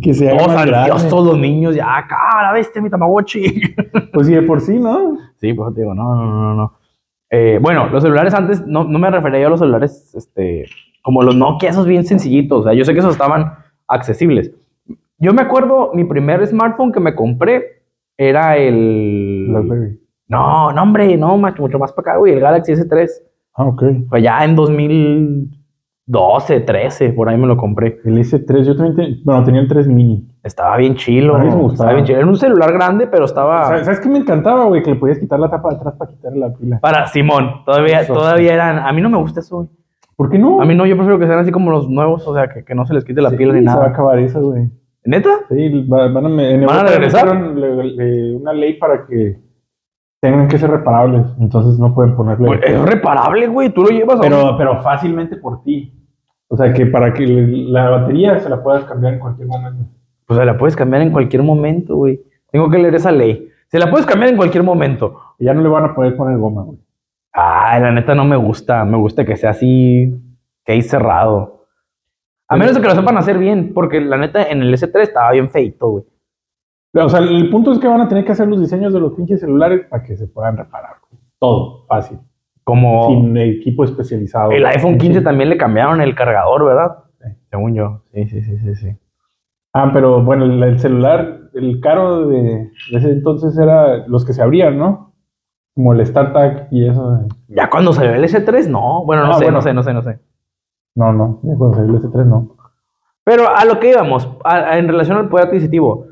Que 0.00 0.14
se 0.14 0.28
haga 0.28 0.38
Todos 0.38 0.52
grande. 0.52 0.76
ansiosos, 0.76 1.08
todos 1.08 1.26
los 1.26 1.38
niños, 1.38 1.74
ya, 1.74 2.06
la 2.40 2.52
bestia, 2.52 2.80
mi 2.80 2.88
Tamagotchi. 2.90 3.74
Pues 4.12 4.28
sí, 4.28 4.32
de 4.32 4.42
por 4.42 4.60
sí, 4.60 4.78
¿no? 4.78 5.18
sí, 5.40 5.52
pues 5.54 5.74
te 5.74 5.80
digo, 5.80 5.92
no, 5.92 6.14
no, 6.14 6.24
no, 6.24 6.54
no. 6.54 6.72
Eh, 7.30 7.58
bueno, 7.60 7.88
los 7.88 8.04
celulares 8.04 8.32
antes, 8.32 8.64
no, 8.64 8.84
no 8.84 8.96
me 9.00 9.10
refería 9.10 9.40
yo 9.40 9.48
a 9.48 9.50
los 9.50 9.58
celulares, 9.58 10.14
este, 10.14 10.66
como 11.02 11.24
los 11.24 11.34
Nokia, 11.34 11.70
esos 11.70 11.84
bien 11.84 12.04
sencillitos. 12.04 12.60
O 12.60 12.62
sea, 12.62 12.74
yo 12.74 12.84
sé 12.84 12.92
que 12.92 13.00
esos 13.00 13.10
estaban 13.10 13.57
accesibles. 13.88 14.52
Yo 15.18 15.32
me 15.32 15.42
acuerdo, 15.42 15.92
mi 15.94 16.04
primer 16.04 16.46
smartphone 16.46 16.92
que 16.92 17.00
me 17.00 17.14
compré 17.14 17.82
era 18.16 18.56
el. 18.56 19.46
Blackberry. 19.48 20.00
No, 20.28 20.72
no, 20.72 20.82
hombre, 20.82 21.16
no, 21.16 21.36
macho, 21.38 21.62
mucho 21.62 21.78
más 21.78 21.92
para 21.92 22.12
acá, 22.12 22.18
güey. 22.18 22.34
El 22.34 22.40
Galaxy 22.40 22.72
S3. 22.72 23.08
Ah, 23.54 23.64
ok. 23.64 23.82
Pues 24.10 24.22
ya 24.22 24.44
en 24.44 24.54
2012, 24.54 26.60
13, 26.60 27.10
por 27.10 27.28
ahí 27.28 27.36
me 27.36 27.46
lo 27.46 27.56
compré. 27.56 27.98
El 28.04 28.18
S3, 28.18 28.62
yo 28.62 28.76
también, 28.76 29.20
bueno, 29.24 29.42
tenía 29.44 29.60
el 29.60 29.68
3 29.68 29.88
mini. 29.88 30.28
Estaba 30.44 30.76
bien 30.76 30.94
chilo. 30.94 31.34
A 31.34 31.38
mí 31.40 31.46
me 31.46 31.54
gustaba. 31.54 31.72
Estaba 31.72 31.92
bien 31.94 32.06
chilo. 32.06 32.18
Era 32.18 32.26
un 32.28 32.36
celular 32.36 32.72
grande, 32.72 33.06
pero 33.06 33.24
estaba. 33.24 33.64
¿Sabes, 33.64 33.84
¿Sabes 33.86 34.00
qué 34.00 34.08
me 34.08 34.18
encantaba, 34.18 34.64
güey? 34.66 34.82
Que 34.82 34.90
le 34.90 34.96
podías 34.96 35.18
quitar 35.18 35.40
la 35.40 35.50
tapa 35.50 35.70
de 35.70 35.76
atrás 35.76 35.94
para 35.98 36.10
quitarle 36.10 36.38
la 36.38 36.54
pila. 36.54 36.78
Para 36.80 37.06
Simón, 37.08 37.64
todavía, 37.64 38.02
Eso. 38.02 38.14
todavía 38.14 38.54
eran. 38.54 38.78
A 38.78 38.92
mí 38.92 39.00
no 39.00 39.10
me 39.10 39.18
gusta 39.18 39.40
eso, 39.40 39.56
güey. 39.56 39.68
¿Por 40.18 40.30
qué 40.30 40.38
no? 40.38 40.60
A 40.60 40.64
mí 40.64 40.74
no, 40.74 40.84
yo 40.84 40.96
prefiero 40.96 41.16
que 41.20 41.26
sean 41.28 41.38
así 41.38 41.52
como 41.52 41.70
los 41.70 41.88
nuevos, 41.88 42.26
o 42.26 42.34
sea, 42.34 42.48
que, 42.48 42.64
que 42.64 42.74
no 42.74 42.84
se 42.84 42.92
les 42.92 43.04
quite 43.04 43.22
la 43.22 43.30
Sí, 43.30 43.36
piel 43.36 43.52
ni 43.52 43.60
Se 43.60 43.66
va 43.66 43.72
a 43.72 43.76
nada. 43.76 43.88
acabar 43.90 44.18
eso, 44.18 44.40
güey. 44.42 44.68
¿Neta? 45.04 45.30
Sí, 45.48 45.86
va- 45.88 46.08
van 46.08 46.26
a, 46.26 46.42
en 46.50 46.66
¿Van 46.66 46.78
a 46.80 46.82
regresar? 46.90 47.34
le- 47.54 47.84
le- 47.84 48.34
una 48.34 48.52
ley 48.52 48.74
para 48.74 49.06
que 49.06 49.38
tengan 50.20 50.48
que 50.48 50.58
ser 50.58 50.70
reparables. 50.70 51.24
Entonces 51.38 51.78
no 51.78 51.94
pueden 51.94 52.16
ponerle. 52.16 52.46
Pues, 52.48 52.60
es 52.64 52.82
reparable, 52.82 53.46
güey. 53.46 53.70
Tú 53.70 53.82
lo 53.84 53.90
llevas 53.90 54.16
a 54.16 54.22
un- 54.22 54.22
pero, 54.28 54.56
pero 54.58 54.82
fácilmente 54.82 55.36
por 55.36 55.62
ti. 55.62 55.94
O 56.48 56.56
sea, 56.56 56.72
que 56.72 56.86
para 56.86 57.14
que 57.14 57.24
la 57.26 57.88
batería 57.88 58.40
se 58.40 58.48
la 58.48 58.60
puedas 58.62 58.84
cambiar 58.86 59.14
en 59.14 59.20
cualquier 59.20 59.46
momento. 59.46 59.84
Pues 60.26 60.38
se 60.40 60.44
la 60.44 60.58
puedes 60.58 60.74
cambiar 60.74 61.02
en 61.02 61.12
cualquier 61.12 61.42
momento, 61.44 61.94
güey. 61.96 62.20
Tengo 62.50 62.68
que 62.68 62.78
leer 62.78 62.94
esa 62.96 63.12
ley. 63.12 63.48
Se 63.68 63.78
la 63.78 63.88
puedes 63.88 64.04
cambiar 64.04 64.30
en 64.30 64.36
cualquier 64.36 64.64
momento. 64.64 65.20
Ya 65.38 65.54
no 65.54 65.62
le 65.62 65.68
van 65.68 65.84
a 65.84 65.94
poder 65.94 66.16
poner 66.16 66.38
goma, 66.38 66.62
güey. 66.64 66.78
Ay, 67.32 67.80
la 67.82 67.92
neta 67.92 68.14
no 68.14 68.24
me 68.24 68.36
gusta. 68.36 68.84
Me 68.84 68.96
gusta 68.96 69.24
que 69.24 69.36
sea 69.36 69.50
así, 69.50 70.12
que 70.64 70.72
ahí 70.72 70.82
cerrado. 70.82 71.66
A 72.48 72.56
menos 72.56 72.74
de 72.74 72.80
que 72.80 72.88
lo 72.88 72.94
sepan 72.94 73.18
hacer 73.18 73.38
bien, 73.38 73.72
porque 73.74 74.00
la 74.00 74.16
neta 74.16 74.42
en 74.48 74.62
el 74.62 74.72
S3 74.72 75.00
estaba 75.00 75.32
bien 75.32 75.50
feito, 75.50 75.88
güey. 75.88 76.04
O 76.94 77.08
sea, 77.08 77.20
el 77.20 77.50
punto 77.50 77.72
es 77.72 77.78
que 77.78 77.86
van 77.86 78.00
a 78.00 78.08
tener 78.08 78.24
que 78.24 78.32
hacer 78.32 78.48
los 78.48 78.58
diseños 78.60 78.92
de 78.94 79.00
los 79.00 79.12
pinches 79.12 79.40
celulares 79.40 79.86
para 79.90 80.02
que 80.02 80.16
se 80.16 80.26
puedan 80.26 80.56
reparar. 80.56 80.94
Todo, 81.38 81.84
fácil. 81.86 82.18
Como 82.64 83.08
Sin 83.08 83.36
equipo 83.36 83.84
especializado. 83.84 84.50
el 84.50 84.64
iPhone 84.66 84.98
15 84.98 85.20
también 85.20 85.50
le 85.50 85.56
cambiaron 85.56 86.00
el 86.00 86.14
cargador, 86.14 86.64
¿verdad? 86.64 87.04
Sí. 87.20 87.28
Según 87.50 87.74
yo. 87.74 88.02
Sí, 88.12 88.26
sí, 88.28 88.42
sí, 88.42 88.58
sí, 88.58 88.74
sí. 88.74 88.96
Ah, 89.74 89.90
pero 89.92 90.22
bueno, 90.24 90.46
el, 90.46 90.62
el 90.62 90.78
celular, 90.78 91.50
el 91.54 91.80
caro 91.80 92.26
de, 92.28 92.42
de 92.90 92.98
ese 92.98 93.10
entonces 93.10 93.56
era 93.58 94.06
los 94.08 94.24
que 94.24 94.32
se 94.32 94.42
abrían, 94.42 94.78
¿no? 94.78 95.07
Como 95.78 95.92
el 95.92 96.04
StarTag 96.04 96.66
y 96.72 96.88
eso. 96.88 97.20
Ya 97.46 97.70
cuando 97.70 97.92
salió 97.92 98.12
el 98.12 98.24
S3, 98.24 98.66
no. 98.66 99.04
Bueno, 99.04 99.24
no 99.26 99.30
Ah, 99.30 99.34
sé, 99.38 99.44
bueno. 99.44 99.58
no 99.58 99.62
sé, 99.62 99.72
no 99.72 99.84
sé, 99.84 99.94
no 99.94 100.02
sé. 100.02 100.18
No, 100.96 101.12
no, 101.12 101.38
ya 101.44 101.54
cuando 101.56 101.76
salió 101.76 101.96
el 101.96 102.02
S3 102.02 102.24
no. 102.26 102.56
Pero 103.22 103.48
a 103.48 103.64
lo 103.64 103.78
que 103.78 103.90
íbamos, 103.90 104.28
a- 104.42 104.56
a- 104.56 104.78
en 104.78 104.88
relación 104.88 105.18
al 105.18 105.28
poder 105.28 105.46
adquisitivo, 105.46 106.06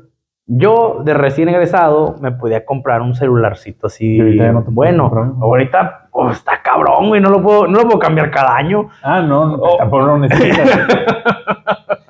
yo 0.47 1.01
de 1.03 1.13
recién 1.13 1.49
egresado 1.49 2.15
me 2.21 2.31
podía 2.31 2.65
comprar 2.65 3.01
un 3.01 3.13
celularcito 3.15 3.87
así. 3.87 4.19
Ahorita 4.19 4.43
ya 4.45 4.51
no 4.53 4.63
bueno, 4.69 5.03
comprar 5.09 5.31
ahorita 5.41 6.07
oh, 6.11 6.29
está 6.29 6.61
cabrón, 6.63 7.09
güey, 7.09 7.19
no 7.21 7.29
lo 7.29 7.41
puedo, 7.43 7.67
no 7.67 7.79
lo 7.79 7.83
puedo 7.83 7.99
cambiar 7.99 8.31
cada 8.31 8.55
año. 8.55 8.87
Ah, 9.03 9.21
no, 9.21 9.45
no, 9.45 9.55
Oh. 9.61 9.77
tampoco 9.77 10.05
lo 10.05 10.17
necesitas. 10.19 10.69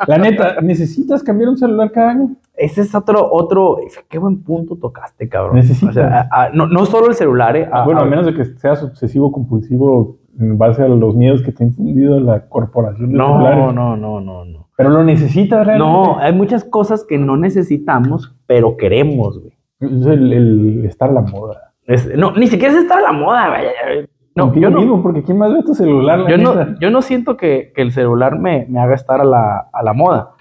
La 0.07 0.17
neta, 0.17 0.61
¿necesitas 0.61 1.21
cambiar 1.23 1.49
un 1.49 1.57
celular 1.57 1.91
cada 1.91 2.11
año? 2.11 2.29
Ese 2.55 2.81
es 2.81 2.95
otro, 2.95 3.27
otro, 3.29 3.77
qué 4.07 4.17
buen 4.17 4.41
punto 4.41 4.75
tocaste, 4.77 5.27
cabrón. 5.27 5.55
Necesitas. 5.55 5.89
O 5.89 5.93
sea, 5.99 6.29
a- 6.31 6.43
a- 6.45 6.49
no, 6.51 6.65
no 6.67 6.85
solo 6.85 7.07
el 7.07 7.13
celular, 7.15 7.57
eh. 7.57 7.67
a- 7.71 7.83
bueno, 7.83 7.99
a- 8.01 8.03
a 8.03 8.05
menos 8.05 8.25
de 8.25 8.33
que 8.33 8.45
seas 8.45 8.81
obsesivo 8.83 9.31
compulsivo 9.31 10.17
en 10.39 10.57
base 10.57 10.83
a 10.83 10.87
los 10.87 11.15
miedos 11.15 11.41
que 11.41 11.51
te 11.51 11.63
ha 11.63 11.67
infundido 11.67 12.19
la 12.19 12.47
corporación 12.47 13.11
de 13.11 13.17
No, 13.17 13.33
celulares. 13.33 13.57
no, 13.73 13.97
no, 13.97 14.21
no, 14.21 14.45
no. 14.45 14.66
Pero 14.77 14.89
lo 14.91 15.03
necesitas 15.03 15.65
realmente. 15.67 15.91
No, 15.93 16.19
hay 16.19 16.31
muchas 16.33 16.63
cosas 16.63 17.03
que 17.03 17.17
no 17.17 17.35
necesitamos, 17.35 18.33
pero 18.45 18.77
queremos, 18.77 19.39
güey. 19.41 19.53
Es 19.79 20.05
el, 20.05 20.31
el 20.31 20.85
estar 20.85 21.09
a 21.09 21.13
la 21.13 21.21
moda. 21.21 21.73
Es- 21.85 22.15
no, 22.15 22.31
ni 22.31 22.47
siquiera 22.47 22.73
es 22.73 22.79
estar 22.81 22.99
a 22.99 23.01
la 23.01 23.11
moda, 23.11 23.49
güey. 23.49 24.07
No, 24.35 24.53
yo 24.53 24.69
no, 24.69 24.79
mismo, 24.79 25.01
porque 25.01 25.23
¿quién 25.23 25.39
más 25.39 25.51
ve 25.51 25.63
tu 25.63 25.73
celular? 25.73 26.19
la 26.19 26.29
yo 26.29 26.37
no, 26.37 26.79
yo 26.79 26.91
no 26.91 27.01
siento 27.01 27.37
que, 27.37 27.73
que 27.75 27.81
el 27.81 27.91
celular 27.91 28.37
me, 28.37 28.67
me 28.69 28.79
haga 28.79 28.93
estar 28.93 29.19
a 29.19 29.23
la, 29.25 29.67
a 29.73 29.81
la 29.83 29.93
moda, 29.93 30.33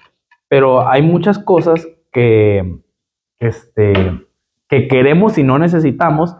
pero 0.48 0.86
hay 0.86 1.00
muchas 1.00 1.38
cosas 1.38 1.88
que, 2.12 2.76
este, 3.38 3.94
que 4.68 4.86
queremos 4.86 5.38
y 5.38 5.44
no 5.44 5.58
necesitamos, 5.58 6.36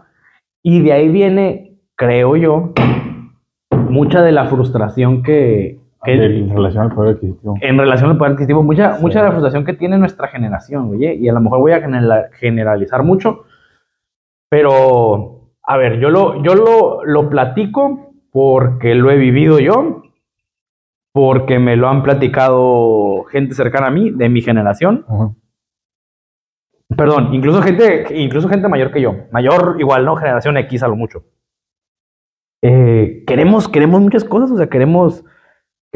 y 0.61 0.81
de 0.81 0.93
ahí 0.93 1.09
viene, 1.09 1.79
creo 1.95 2.35
yo, 2.35 2.73
mucha 3.89 4.21
de 4.21 4.31
la 4.33 4.45
frustración 4.45 5.23
que, 5.23 5.79
que- 6.07 6.37
En 6.39 6.49
relación 6.49 6.83
al 6.83 6.91
poder 6.95 7.15
adquisitivo. 7.15 7.55
en 7.61 7.77
relación 7.77 8.09
al 8.11 8.17
poder 8.17 8.31
adquisitivo, 8.33 8.63
mucha, 8.63 8.93
Sí. 8.95 9.01
mucha 9.01 9.19
de 9.19 9.25
la 9.25 9.31
frustración 9.31 9.65
que 9.65 9.73
tiene 9.73 9.97
nuestra 9.97 10.27
generación, 10.27 10.89
oye, 10.89 11.13
y 11.15 11.27
a 11.29 11.33
lo 11.33 11.41
mejor 11.41 11.59
voy 11.59 11.71
a 11.73 11.79
genera- 11.81 12.29
generalizar 12.39 13.03
mucho, 13.03 13.43
pero 14.49 15.51
a 15.63 15.77
ver, 15.77 15.99
yo 15.99 16.09
lo, 16.09 16.41
yo 16.43 16.55
lo, 16.55 17.03
lo 17.05 17.29
platico 17.29 18.13
porque 18.31 18.95
lo 18.95 19.11
he 19.11 19.17
vivido 19.17 19.59
yo, 19.59 20.03
porque 21.13 21.57
me 21.59 21.75
lo 21.75 21.87
han 21.89 22.03
platicado 22.03 23.23
gente 23.31 23.53
cercana 23.55 23.87
a 23.87 23.91
mí, 23.91 24.11
de 24.11 24.29
mi 24.29 24.41
generación, 24.41 25.05
perdón, 26.95 27.33
incluso 27.33 27.61
gente, 27.61 28.05
incluso 28.15 28.47
gente 28.47 28.67
mayor 28.67 28.91
que 28.91 29.01
yo, 29.01 29.15
mayor 29.31 29.75
igual, 29.79 30.05
¿no? 30.05 30.15
Generación 30.15 30.57
X 30.57 30.83
a 30.83 30.87
lo 30.87 30.95
mucho. 30.95 31.23
Eh, 32.63 33.23
queremos, 33.27 33.67
queremos 33.67 33.99
muchas 34.01 34.23
cosas, 34.23 34.51
o 34.51 34.57
sea, 34.57 34.67
queremos, 34.67 35.23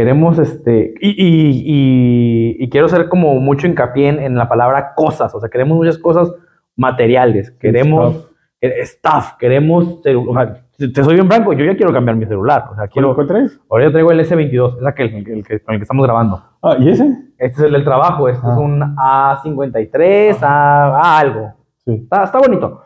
queremos, 0.02 0.40
este, 0.40 0.96
y, 1.00 1.10
y- 1.10 1.64
y- 1.66 2.56
y 2.64 2.70
quiero 2.72 2.88
hacer 2.88 3.08
como 3.08 3.36
mucho 3.36 3.68
hincapié 3.68 4.08
en, 4.10 4.20
en 4.20 4.36
la 4.36 4.50
palabra 4.50 4.94
cosas, 4.96 5.34
o 5.36 5.40
sea, 5.40 5.48
queremos 5.50 5.78
muchas 5.78 6.00
cosas 6.00 6.34
materiales, 6.76 7.52
queremos 7.52 8.16
Stuff. 8.16 8.32
eh, 8.62 8.86
stuff, 8.86 9.34
queremos, 9.40 10.00
o 10.04 10.34
sea, 10.34 10.64
te 10.78 11.04
soy 11.04 11.14
bien 11.14 11.28
franco, 11.28 11.54
yo 11.54 11.64
ya 11.66 11.76
quiero 11.76 11.94
cambiar 11.94 12.18
mi 12.18 12.26
celular, 12.26 12.64
o 12.72 12.76
sea, 12.76 12.86
¿Cuál, 12.86 12.90
quiero, 12.90 13.14
cuál 13.16 13.28
traes? 13.28 13.60
ahora 13.70 13.92
traigo 13.92 14.12
el 14.12 14.20
S22, 14.22 14.78
es 14.80 14.86
aquel, 14.88 15.14
el, 15.14 15.28
el 15.30 15.46
que, 15.46 15.60
con 15.60 15.76
el 15.76 15.80
que 15.80 15.84
estamos 15.84 16.04
grabando. 16.04 16.42
Ah, 16.64 16.76
¿y 16.80 16.90
ese? 16.90 17.06
Este 17.38 17.60
es 17.60 17.66
el 17.68 17.74
del 17.74 17.84
trabajo, 17.84 18.28
este 18.28 18.42
Ah. 18.44 18.54
es 18.54 18.58
un 18.58 18.80
A53, 18.98 20.38
A, 20.42 20.96
A 20.98 21.20
algo. 21.20 21.54
Sí. 21.86 21.92
Está, 22.04 22.24
está 22.24 22.40
bonito. 22.40 22.82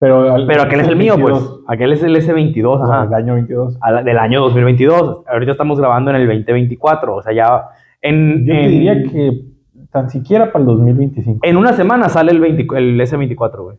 Pero, 0.00 0.32
al- 0.34 0.46
Pero 0.46 0.62
aquel 0.62 0.80
es 0.80 0.88
el 0.88 0.96
mío, 0.96 1.14
pues. 1.20 1.32
22, 1.34 1.60
Aquel 1.66 1.92
es 1.92 2.02
el 2.04 2.14
S22, 2.16 2.80
o 2.82 2.86
sea, 2.86 2.96
ajá. 3.02 3.06
el 3.08 3.14
año 3.14 3.34
22. 3.34 3.78
a 3.80 3.90
la- 3.90 4.02
del 4.02 4.18
año 4.18 4.40
2022. 4.42 5.24
Ahorita 5.26 5.52
estamos 5.52 5.78
grabando 5.80 6.10
en 6.10 6.16
el 6.16 6.26
2024. 6.28 7.16
O 7.16 7.22
sea, 7.22 7.32
ya 7.32 7.62
en, 8.00 8.46
Yo 8.46 8.52
te 8.54 8.64
en- 8.64 8.70
diría 8.70 9.02
que 9.02 9.42
tan 9.90 10.08
siquiera 10.08 10.52
para 10.52 10.60
el 10.60 10.66
2025. 10.66 11.40
en 11.42 11.56
una 11.56 11.72
semana 11.72 12.08
sale 12.08 12.30
el, 12.30 12.38
20 12.40 12.66
el 12.76 13.00
S24, 13.00 13.62
güey. 13.64 13.76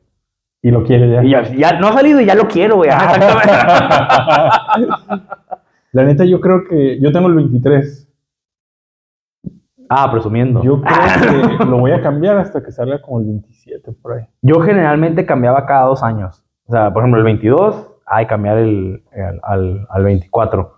Y 0.62 0.72
lo 0.72 0.84
quiere 0.84 1.10
ya. 1.10 1.24
Y 1.24 1.30
ya, 1.30 1.44
ya 1.44 1.80
no 1.80 1.88
ha 1.88 1.94
salido 1.94 2.20
y 2.20 2.26
ya 2.26 2.36
lo 2.36 2.48
quiero, 2.50 2.76
güey. 2.76 2.90
Exactamente. 2.94 3.54
La 5.94 6.04
neta, 6.04 6.26
yo 6.26 6.42
creo 6.42 6.64
que 6.70 7.00
yo 7.00 7.12
tengo 7.14 7.28
el 7.30 7.36
23. 7.36 8.09
Ah, 9.90 10.10
presumiendo. 10.12 10.62
Yo 10.64 10.82
creo 10.82 11.58
que 11.60 11.66
lo 11.66 11.78
voy 11.80 11.92
a 11.92 12.02
cambiar 12.02 12.38
hasta 12.38 12.62
que 12.64 12.72
salga 12.72 13.02
como 13.02 13.20
el 13.20 13.26
27 13.28 13.92
por 14.02 14.14
ahí. 14.14 14.26
Yo 14.42 14.60
generalmente 14.62 15.26
cambiaba 15.26 15.66
cada 15.66 15.86
dos 15.86 16.04
años. 16.04 16.44
O 16.66 16.72
sea, 16.72 16.92
por 16.94 17.02
ejemplo, 17.04 17.20
el 17.20 17.26
22, 17.26 17.92
hay 18.06 18.26
cambiar 18.28 18.58
el, 18.58 19.04
el- 19.12 19.40
al, 19.44 19.88
al 19.90 20.04
24. 20.04 20.74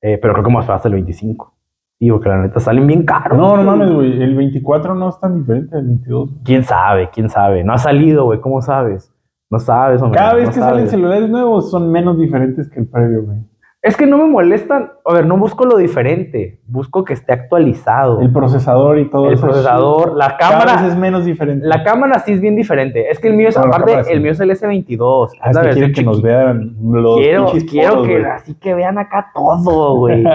Eh, 0.00 0.18
pero 0.20 0.32
creo 0.34 0.44
que 0.44 0.52
más 0.52 0.66
fácil 0.66 0.90
el 0.92 0.96
25. 0.98 1.54
Digo 2.00 2.20
que 2.20 2.28
la 2.28 2.38
neta 2.38 2.60
salen 2.60 2.86
bien 2.86 3.04
caros. 3.04 3.36
No, 3.36 3.56
no 3.56 3.64
mames, 3.64 3.92
güey. 3.92 4.22
El 4.22 4.36
24 4.36 4.94
no 4.94 5.08
es 5.08 5.18
tan 5.18 5.40
diferente 5.40 5.74
del 5.76 5.86
22. 5.86 6.30
¿Quién 6.44 6.62
sabe? 6.62 7.10
¿Quién 7.12 7.28
sabe? 7.28 7.64
No 7.64 7.72
ha 7.72 7.78
salido, 7.78 8.24
güey. 8.24 8.40
¿Cómo 8.40 8.62
sabes? 8.62 9.12
No 9.50 9.58
sabes, 9.58 10.00
hombre. 10.02 10.18
Cada 10.18 10.34
vez 10.34 10.46
no 10.48 10.52
que 10.52 10.60
salen 10.60 10.88
celulares 10.88 11.28
nuevos 11.28 11.70
son 11.70 11.90
menos 11.90 12.16
diferentes 12.18 12.70
que 12.70 12.80
el 12.80 12.86
previo, 12.88 13.24
güey. 13.24 13.38
Es 13.80 13.96
que 13.96 14.06
no 14.06 14.18
me 14.18 14.24
molestan. 14.24 14.90
A 15.04 15.14
ver, 15.14 15.26
no 15.26 15.38
busco 15.38 15.64
lo 15.64 15.76
diferente. 15.76 16.60
Busco 16.66 17.04
que 17.04 17.12
esté 17.12 17.32
actualizado. 17.32 18.18
El 18.20 18.26
El, 18.26 18.32
procesador 18.32 18.98
y 18.98 19.08
todo 19.08 19.30
eso. 19.30 19.46
procesador, 19.46 20.16
la 20.16 20.36
Cada 20.36 20.58
cámara. 20.58 20.82
vez 20.82 20.92
es 20.92 20.98
menos 20.98 21.24
diferente. 21.24 21.64
La 21.66 21.84
cámara 21.84 22.18
sí 22.18 22.32
es 22.32 22.40
bien 22.40 22.56
diferente. 22.56 23.08
Es 23.10 23.20
que 23.20 23.28
el 23.28 23.34
mío 23.34 23.48
es, 23.48 23.56
aparte, 23.56 23.86
cámara 23.92 24.04
sí. 24.04 24.12
el 24.12 24.20
mío 24.20 24.32
es 24.32 24.40
el 24.40 24.50
S22. 24.50 25.28
Ah, 25.40 25.50
es 25.50 25.54
la 25.56 25.62
que 25.62 25.66
versión 25.68 25.92
que 25.92 26.02
nos 26.02 26.16
chiquita. 26.16 26.36
vean 26.36 26.76
los 26.90 27.16
Quiero, 27.18 27.44
pinches 27.46 27.70
quiero 27.70 27.90
poros, 27.94 28.06
que 28.08 28.18
güey. 28.18 28.30
así 28.32 28.54
que 28.56 28.74
vean 28.74 28.98
acá 28.98 29.30
todo, 29.32 29.94
güey. 29.96 30.22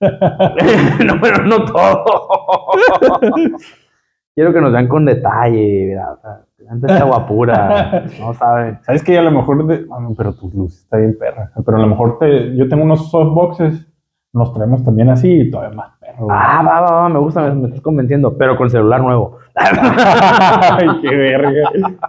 no, 0.00 1.20
pero 1.22 1.42
no 1.44 1.64
todo. 1.64 2.04
quiero 4.34 4.52
que 4.52 4.60
nos 4.60 4.72
vean 4.72 4.88
con 4.88 5.06
detalle, 5.06 5.86
mira, 5.88 6.12
o 6.12 6.20
sea, 6.20 6.40
antes 6.70 6.90
esta 6.90 7.04
guapura, 7.04 8.04
no 8.20 8.34
saben. 8.34 8.78
Sabes 8.82 9.02
que 9.02 9.18
a 9.18 9.22
lo 9.22 9.30
mejor, 9.30 9.66
de- 9.66 9.86
ah, 9.92 10.08
pero 10.16 10.34
tu 10.34 10.50
luz 10.50 10.80
está 10.82 10.96
bien 10.98 11.16
perra. 11.18 11.50
Pero 11.64 11.76
a 11.76 11.80
lo 11.80 11.86
mejor 11.86 12.18
te, 12.18 12.56
yo 12.56 12.68
tengo 12.68 12.84
unos 12.84 13.10
softboxes, 13.10 13.86
nos 14.32 14.52
traemos 14.52 14.84
también 14.84 15.08
así 15.10 15.32
y 15.42 15.50
todavía 15.50 15.76
más 15.76 15.90
perro. 15.98 16.26
Ah, 16.30 16.62
va, 16.66 16.80
va, 16.80 16.90
va, 17.02 17.08
me 17.08 17.18
gusta, 17.18 17.42
me, 17.48 17.54
me 17.54 17.66
estás 17.68 17.80
convenciendo, 17.80 18.36
pero 18.36 18.56
con 18.56 18.68
celular 18.70 19.00
nuevo. 19.00 19.38
Ay, 19.54 20.88
qué 21.02 21.14
verga. 21.16 21.70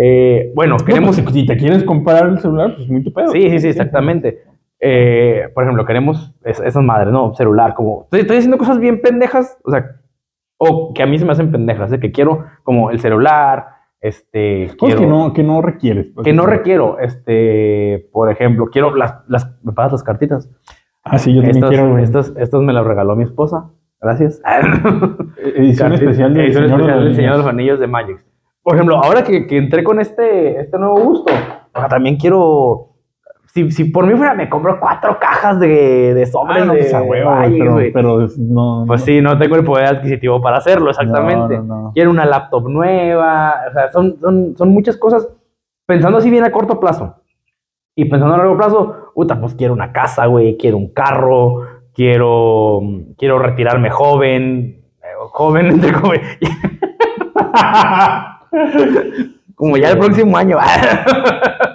Eh, 0.00 0.52
bueno, 0.54 0.76
No, 0.78 0.84
queremos. 0.84 1.20
pues, 1.20 1.34
si 1.34 1.44
te 1.44 1.56
quieres 1.56 1.82
comprar 1.82 2.28
el 2.28 2.38
celular, 2.38 2.74
pues 2.76 2.88
muy 2.88 3.02
tu 3.02 3.12
pedo. 3.12 3.32
Sí, 3.32 3.50
sí, 3.50 3.58
sí, 3.58 3.68
exactamente. 3.68 4.44
Eh, 4.78 5.48
por 5.52 5.64
ejemplo, 5.64 5.84
queremos 5.84 6.32
es- 6.44 6.60
esas 6.60 6.84
madres, 6.84 7.12
¿no? 7.12 7.34
Celular, 7.34 7.74
como. 7.74 8.02
Estoy, 8.04 8.20
estoy 8.20 8.36
haciendo 8.36 8.58
cosas 8.58 8.78
bien 8.78 9.00
pendejas, 9.00 9.58
o 9.64 9.72
sea, 9.72 9.96
o 10.58 10.92
que 10.92 11.02
a 11.02 11.06
mí 11.06 11.18
se 11.18 11.24
me 11.24 11.32
hacen 11.32 11.50
pendejas, 11.50 11.90
de 11.90 11.98
que 12.00 12.12
quiero 12.12 12.44
como 12.64 12.90
el 12.90 13.00
celular, 13.00 13.66
Este, 14.00 14.66
Cosas 14.78 14.94
que 14.96 15.04
quiero- 15.04 15.10
no, 15.18 15.32
que 15.32 15.42
no 15.42 15.60
requieres. 15.62 16.06
pues. 16.14 16.24
que 16.24 16.32
no 16.32 16.46
requiero. 16.46 16.98
Este, 17.00 18.08
por 18.12 18.30
ejemplo, 18.30 18.66
quiero 18.70 18.94
las, 18.94 19.14
las, 19.28 19.50
¿me 19.64 19.72
pasas 19.72 19.92
las 19.92 20.02
cartitas? 20.04 20.48
Ah, 21.02 21.18
sí, 21.18 21.34
yo 21.34 21.40
también 21.42 21.56
Estas, 21.56 21.70
quiero, 21.70 21.98
estas, 21.98 22.32
estas 22.36 22.60
me 22.62 22.72
las 22.72 22.86
regaló 22.86 23.16
mi 23.16 23.24
esposa. 23.24 23.70
Gracias. 24.00 24.40
Edición 25.56 25.92
especial 25.94 26.34
del 26.34 26.44
Edición 26.46 26.64
Señor 26.68 26.78
de 26.78 26.84
especial 26.84 26.96
los 26.96 27.04
del 27.06 27.14
Señor 27.16 27.32
de 27.32 27.38
los 27.38 27.46
Anillos 27.46 27.80
de 27.80 27.86
Magic. 27.86 28.24
Por 28.62 28.74
ejemplo, 28.74 28.96
ahora 29.02 29.22
que, 29.24 29.46
que 29.46 29.56
entré 29.56 29.82
con 29.82 29.98
este, 30.00 30.60
este 30.60 30.78
nuevo 30.78 30.96
gusto, 31.00 31.32
o 31.74 31.78
sea, 31.80 31.88
también 31.88 32.16
quiero. 32.16 32.87
Si, 33.58 33.70
si 33.72 33.84
por 33.84 34.06
mí 34.06 34.14
fuera, 34.14 34.34
me 34.34 34.48
compro 34.48 34.78
cuatro 34.78 35.18
cajas 35.18 35.58
de, 35.58 36.14
de 36.14 36.26
sobres 36.26 36.62
Ah, 36.62 36.66
no, 36.66 36.74
de, 36.74 36.78
pues 36.78 36.94
a 36.94 37.02
huevo, 37.02 37.30
pero, 37.92 38.20
no. 38.38 38.84
Pues 38.86 39.00
no. 39.00 39.06
sí, 39.06 39.20
no 39.20 39.36
tengo 39.36 39.56
el 39.56 39.64
poder 39.64 39.86
adquisitivo 39.86 40.40
para 40.40 40.58
hacerlo, 40.58 40.90
exactamente. 40.90 41.58
No. 41.58 41.90
Quiero 41.92 42.10
una 42.10 42.24
laptop 42.24 42.68
nueva, 42.68 43.56
o 43.68 43.72
sea, 43.72 43.90
son, 43.90 44.16
son, 44.20 44.54
son 44.56 44.68
muchas 44.68 44.96
cosas. 44.96 45.28
Pensando 45.86 46.18
así 46.18 46.30
bien 46.30 46.44
a 46.44 46.52
corto 46.52 46.78
plazo. 46.78 47.16
Y 47.96 48.04
pensando 48.04 48.36
a 48.36 48.38
largo 48.38 48.56
plazo, 48.56 49.10
puta, 49.12 49.40
pues 49.40 49.56
quiero 49.56 49.72
una 49.72 49.90
casa, 49.90 50.26
güey, 50.26 50.56
quiero 50.56 50.76
un 50.76 50.92
carro, 50.92 51.62
quiero, 51.92 52.80
quiero 53.16 53.40
retirarme 53.40 53.90
joven, 53.90 54.84
eh, 55.02 55.06
joven 55.32 55.66
entre 55.72 55.92
joven. 55.92 56.20
Como 59.56 59.76
ya 59.76 59.90
el 59.90 59.98
próximo 59.98 60.36
año. 60.36 60.58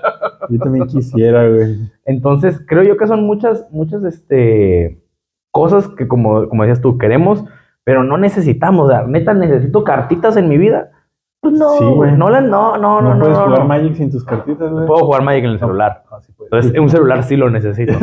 Yo 0.53 0.59
también 0.63 0.87
quisiera, 0.87 1.47
güey. 1.47 1.77
Entonces, 2.05 2.61
creo 2.67 2.83
yo 2.83 2.97
que 2.97 3.07
son 3.07 3.23
muchas, 3.25 3.65
muchas 3.71 4.03
este, 4.03 5.01
cosas 5.51 5.87
que, 5.89 6.07
como, 6.07 6.47
como 6.49 6.63
decías 6.63 6.81
tú, 6.81 6.97
queremos, 6.97 7.43
pero 7.83 8.03
no 8.03 8.17
necesitamos. 8.17 8.87
O 8.87 8.89
sea, 8.89 9.03
neta, 9.07 9.33
necesito 9.33 9.83
cartitas 9.83 10.37
en 10.37 10.49
mi 10.49 10.57
vida. 10.57 10.91
Pues 11.41 11.55
no, 11.55 11.71
Sí, 11.71 11.83
güey. 11.83 12.11
No, 12.13 12.29
no, 12.29 12.39
no, 12.39 12.77
No, 12.77 13.01
no, 13.01 13.15
no. 13.15 13.19
puedes 13.19 13.37
no, 13.37 13.43
jugar 13.45 13.59
no. 13.59 13.65
Magic 13.65 13.95
sin 13.95 14.09
tus 14.09 14.23
cartitas, 14.23 14.71
güey. 14.71 14.87
Puedo 14.87 15.05
jugar 15.05 15.23
Magic 15.23 15.43
en 15.43 15.49
el 15.51 15.59
celular. 15.59 16.03
Ah, 16.09 16.19
sí 16.21 16.31
puedes. 16.31 16.53
Entonces, 16.53 16.79
un 16.79 16.89
celular 16.89 17.23
sí 17.23 17.35
lo 17.35 17.49
necesito. 17.49 17.91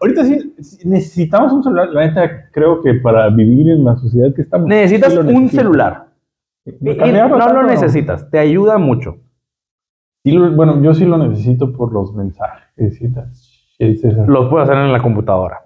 Ahorita 0.00 0.24
sí, 0.24 0.54
necesitamos 0.84 1.52
un 1.52 1.62
celular. 1.64 1.88
La 1.88 2.06
neta, 2.06 2.50
creo 2.52 2.80
que 2.82 2.94
para 2.94 3.28
vivir 3.30 3.68
en 3.70 3.84
la 3.84 3.96
sociedad 3.96 4.32
que 4.34 4.42
estamos. 4.42 4.68
necesitas 4.68 5.12
sí 5.12 5.18
un 5.18 5.48
celular. 5.48 6.06
Y- 6.64 6.94
no 6.94 7.52
lo 7.52 7.62
necesitas, 7.64 8.30
te 8.30 8.38
ayuda 8.38 8.78
mucho. 8.78 9.16
Sí 10.24 10.36
bueno, 10.36 10.82
yo 10.82 10.92
sí 10.94 11.04
lo 11.06 11.16
necesito 11.18 11.72
por 11.72 11.92
los 11.92 12.12
mensajes. 12.14 13.00
y. 13.00 13.06
Los 14.26 14.48
puedes 14.50 14.68
hacer 14.68 14.82
en 14.82 14.92
la 14.92 15.00
computadora. 15.00 15.62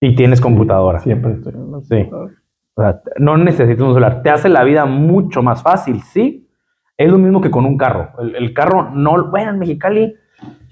Y 0.00 0.14
tienes 0.16 0.40
computadora. 0.40 0.98
Siempre 1.00 1.32
estoy 1.34 1.52
en 1.54 1.70
la 1.72 1.80
Sí. 1.82 1.88
computadora. 2.04 2.32
O 2.74 2.82
sea, 2.82 3.02
no 3.18 3.36
necesitas 3.36 3.80
un 3.82 3.90
celular. 3.92 4.22
Te 4.22 4.30
hace 4.30 4.48
la 4.48 4.64
vida 4.64 4.86
mucho 4.86 5.42
más 5.42 5.62
fácil, 5.62 6.00
¿sí? 6.02 6.48
Es 6.96 7.10
lo 7.10 7.18
mismo 7.18 7.40
que 7.40 7.50
con 7.50 7.64
un 7.66 7.76
carro. 7.76 8.10
El, 8.18 8.34
el 8.36 8.52
carro 8.54 8.90
no... 8.90 9.28
Bueno, 9.30 9.50
en 9.52 9.58
Mexicali... 9.58 10.14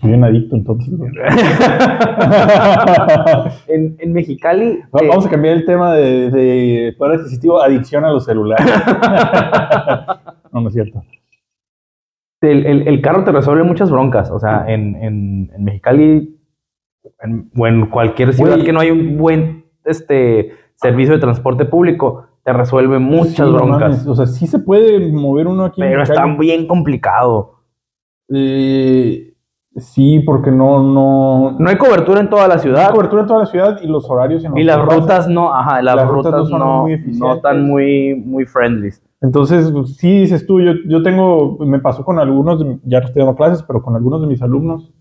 Soy 0.00 0.12
un 0.14 0.24
adicto, 0.24 0.56
entonces. 0.56 0.92
En, 3.68 3.96
en 3.98 4.12
Mexicali... 4.12 4.78
Va- 4.94 5.00
eh, 5.02 5.08
Vamos 5.08 5.26
a 5.26 5.30
cambiar 5.30 5.54
el 5.56 5.64
tema 5.66 5.92
de, 5.94 6.30
de 6.30 6.94
poder 6.96 7.18
adquisitivo, 7.20 7.60
adicción 7.62 8.04
a 8.04 8.10
los 8.10 8.24
celulares. 8.24 8.66
no, 10.52 10.60
no 10.62 10.68
es 10.68 10.74
cierto. 10.74 11.02
El, 12.40 12.66
el- 12.66 12.88
el 12.88 13.00
carro 13.02 13.24
te 13.24 13.32
resuelve 13.32 13.64
muchas 13.64 13.90
broncas. 13.90 14.30
O 14.30 14.38
sea, 14.38 14.64
en, 14.68 14.94
en, 14.96 15.50
en 15.54 15.64
Mexicali 15.64 16.36
en- 17.22 17.50
o 17.56 17.66
en 17.66 17.86
cualquier 17.86 18.32
ciudad 18.34 18.58
que 18.64 18.72
no 18.72 18.80
hay 18.80 18.90
un 18.90 19.16
buen 19.18 19.64
este, 19.84 20.52
servicio 20.74 21.14
de 21.14 21.20
transporte 21.20 21.64
público, 21.64 22.24
te 22.44 22.52
resuelve 22.52 22.98
muchas 22.98 23.34
Sí, 23.34 23.42
no 23.42 23.52
broncas. 23.54 24.06
O 24.06 24.14
sea, 24.14 24.26
sí 24.26 24.46
se 24.46 24.58
puede 24.58 25.10
mover 25.12 25.46
uno 25.48 25.64
aquí. 25.64 25.82
en 25.82 25.88
pero 25.88 26.02
está 26.02 26.24
bien 26.38 26.66
complicado. 26.66 27.54
Eh, 28.32 29.34
sí, 29.76 30.20
porque 30.20 30.50
no, 30.50 30.82
no, 30.82 31.56
No 31.58 31.68
hay 31.68 31.76
cobertura 31.76 32.20
en 32.20 32.28
toda 32.28 32.46
la 32.46 32.54
hay 32.54 32.60
ciudad. 32.60 32.90
cobertura 32.90 33.22
en 33.22 33.28
toda 33.28 33.40
la 33.40 33.46
ciudad 33.46 33.80
y 33.82 33.86
los 33.86 34.08
horarios 34.08 34.44
en 34.44 34.50
los 34.52 34.60
Y 34.60 34.64
las 34.64 34.78
rutas 34.84 35.28
no, 35.28 35.52
ajá, 35.52 35.80
las, 35.82 35.96
Las 35.96 36.08
rutas 36.08 36.32
rutas, 36.32 36.50
no 36.50 36.58
son 36.58 36.58
no, 36.60 36.82
muy 36.82 36.96
no 37.18 37.34
están 37.34 37.66
muy, 37.66 38.14
muy 38.14 38.44
friendly. 38.46 38.90
Entonces, 39.20 39.72
sí 39.96 40.20
dices 40.20 40.46
tú, 40.46 40.60
yo, 40.60 40.72
yo 40.86 41.02
tengo, 41.02 41.58
me 41.60 41.80
pasó 41.80 42.04
con 42.04 42.18
algunos, 42.20 42.64
ya 42.84 43.00
no 43.00 43.06
estoy 43.06 43.20
dando 43.22 43.34
clases, 43.36 43.62
pero 43.64 43.82
con 43.82 43.96
algunos 43.96 44.20
de 44.20 44.28
mis 44.28 44.40
alumnos 44.42 44.92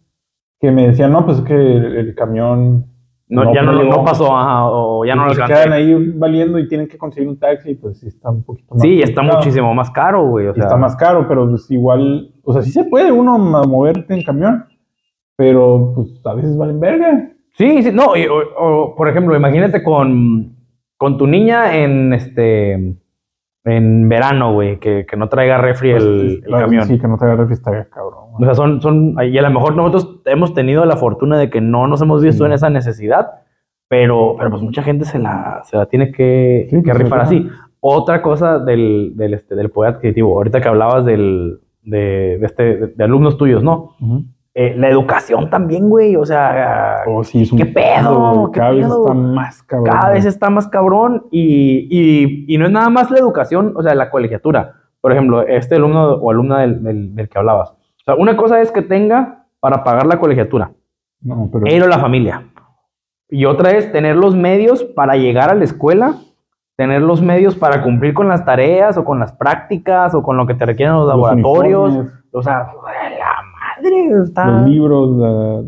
que 0.60 0.72
me 0.72 0.88
decían, 0.88 1.12
no, 1.12 1.24
pues 1.26 1.38
es 1.40 1.44
que 1.44 1.54
el, 1.54 1.96
el 1.98 2.16
camión 2.16 2.88
No, 3.30 3.54
ya 3.54 3.62
no, 3.62 3.74
llegó". 3.74 3.98
no 3.98 4.04
pasó, 4.04 4.36
ajá, 4.36 4.70
o 4.72 5.06
ya 5.06 5.16
no 5.16 5.26
lo 5.26 5.36
se 5.36 5.42
alcancé. 5.44 5.64
quedan 5.66 5.74
ahí 5.78 5.94
valiendo 6.16 6.58
y 6.58 6.68
tienen 6.68 6.88
que 6.88 6.98
conseguir 6.98 7.30
un 7.30 7.38
taxi, 7.38 7.76
pues 7.76 8.00
sí 8.00 8.08
está 8.08 8.32
un 8.32 8.44
poquito 8.44 8.74
más. 8.74 8.82
Sí, 8.82 9.02
está 9.04 9.22
muchísimo 9.22 9.72
más 9.76 9.92
caro, 9.92 10.28
güey. 10.28 10.48
O 10.48 10.54
sea, 10.56 10.64
está 10.64 10.78
más 10.78 10.96
caro, 10.96 11.28
pero 11.28 11.48
pues 11.48 11.70
igual, 11.70 12.34
o 12.44 12.54
sea, 12.54 12.64
sí 12.64 12.72
se 12.72 12.86
puede 12.86 13.12
uno 13.12 13.38
moverte 13.38 14.16
en 14.16 14.24
camión, 14.24 14.66
pero 15.36 15.92
pues 15.96 16.20
a 16.26 16.34
veces 16.34 16.58
valen 16.58 16.80
verga. 16.80 17.30
Sí, 17.52 17.84
sí, 17.84 17.92
no, 17.94 18.16
y- 18.16 18.26
o, 18.26 18.36
o, 18.60 18.96
por 18.96 19.10
ejemplo, 19.10 19.36
imagínate 19.36 19.84
con, 19.84 20.56
con 20.98 21.18
tu 21.20 21.28
niña 21.28 21.78
en 21.78 22.14
este 22.14 22.96
en 23.68 24.08
verano, 24.10 24.54
güey, 24.54 24.80
que, 24.80 25.06
que 25.06 25.18
no 25.18 25.30
traiga 25.30 25.58
refri 25.58 25.92
el, 25.92 25.98
Pues, 25.98 26.44
el 26.46 26.52
la- 26.52 26.60
camión. 26.62 26.84
Sí, 26.86 27.00
que 27.00 27.08
no 27.08 27.18
te 27.18 27.26
haga 27.26 27.36
refri 27.36 27.54
está 27.54 27.72
cabrón. 27.90 28.26
O 28.40 28.44
sea, 28.44 28.54
son, 28.56 28.82
son, 28.82 29.16
y 29.24 29.38
a 29.38 29.42
lo 29.42 29.50
mejor 29.52 29.76
nosotros 29.76 30.22
hemos 30.26 30.54
tenido 30.54 30.86
la 30.86 30.96
fortuna 30.98 31.38
de 31.38 31.50
que 31.50 31.60
no 31.62 31.88
nos 31.88 32.02
hemos 32.02 32.22
visto 32.24 32.44
Sí. 32.44 32.48
en 32.48 32.54
esa 32.54 32.70
necesidad, 32.70 33.28
pero, 33.90 34.36
pero 34.38 34.50
pues 34.52 34.62
mucha 34.62 34.84
gente 34.84 35.06
se 35.06 35.20
la, 35.20 35.62
se 35.64 35.78
la 35.78 35.86
tiene 35.88 36.12
que, 36.12 36.68
Sí, 36.70 36.78
que 36.78 36.92
pues, 36.92 36.98
rifar 36.98 37.22
así. 37.22 37.48
Otra 37.80 38.22
cosa 38.22 38.60
del, 38.60 39.14
del, 39.16 39.34
este, 39.36 39.56
del 39.56 39.70
poder 39.70 39.94
adquisitivo, 39.96 40.36
ahorita 40.38 40.62
que 40.62 40.68
hablabas 40.68 41.06
del, 41.06 41.60
de, 41.84 42.38
de 42.40 42.46
este, 42.46 42.64
de, 42.78 42.88
de 42.88 43.04
alumnos 43.04 43.38
tuyos, 43.38 43.64
¿no? 43.64 43.96
Ujú. 44.02 44.24
Eh, 44.60 44.74
la 44.76 44.90
educación 44.90 45.52
también, 45.52 45.88
güey, 45.88 46.16
o 46.16 46.26
sea, 46.26 47.02
Oh, 47.06 47.24
sí, 47.24 47.44
es 47.44 47.52
un 47.52 47.60
¿Qué 47.60 47.68
pedo? 47.68 48.34
güey, 48.34 48.52
¿Qué 48.54 48.60
Cada 48.60 48.72
vez 48.72 48.86
está 48.88 49.14
más 49.14 49.62
cabrón. 49.64 49.86
cada 49.86 50.10
vez 50.10 50.26
está 50.26 50.50
más 50.50 50.68
cabrón 50.68 51.28
y, 51.30 51.88
y, 51.92 52.46
y 52.52 52.58
no 52.58 52.66
es 52.66 52.72
nada 52.72 52.90
más 52.90 53.12
la 53.12 53.20
educación, 53.20 53.74
o 53.76 53.84
sea, 53.84 53.94
la 53.94 54.10
colegiatura. 54.10 54.74
Por 55.00 55.12
ejemplo, 55.12 55.44
este 55.44 55.76
alumno 55.76 56.14
o 56.14 56.32
alumna 56.32 56.62
del, 56.62 56.82
del, 56.82 57.14
del 57.14 57.30
que 57.30 57.38
hablabas. 57.38 57.70
O 57.70 58.04
sea, 58.04 58.16
una 58.16 58.36
cosa 58.36 58.60
es 58.60 58.72
que 58.72 58.82
tenga 58.82 59.46
para 59.60 59.84
pagar 59.84 60.08
la 60.08 60.20
colegiatura, 60.20 60.72
No, 61.22 61.50
pero 61.54 61.66
él 61.68 61.84
o 61.84 61.88
la 61.88 62.00
familia. 62.00 62.42
Y 63.30 63.46
otra 63.46 63.72
es 63.72 63.92
tener 63.92 64.16
los 64.16 64.36
medios 64.36 64.84
para 64.84 65.18
llegar 65.18 65.52
a 65.52 65.54
la 65.56 65.66
escuela, 65.66 66.16
tener 66.78 67.04
los 67.04 67.22
medios 67.22 67.56
para 67.56 67.84
cumplir 67.84 68.16
con 68.16 68.28
las 68.28 68.44
tareas 68.44 68.98
o 68.98 69.06
con 69.06 69.20
las 69.20 69.34
prácticas 69.34 70.16
o 70.16 70.24
con 70.24 70.36
lo 70.36 70.48
que 70.48 70.56
te 70.56 70.66
requieren 70.66 70.96
los 70.96 71.06
los 71.06 71.16
laboratorios. 71.16 71.90
uniformes, 71.92 72.14
o 72.32 72.42
sea, 72.42 72.72
madre 73.92 74.24
está... 74.24 74.46
los 74.48 74.70
libros, 74.70 75.18
la- 75.18 75.64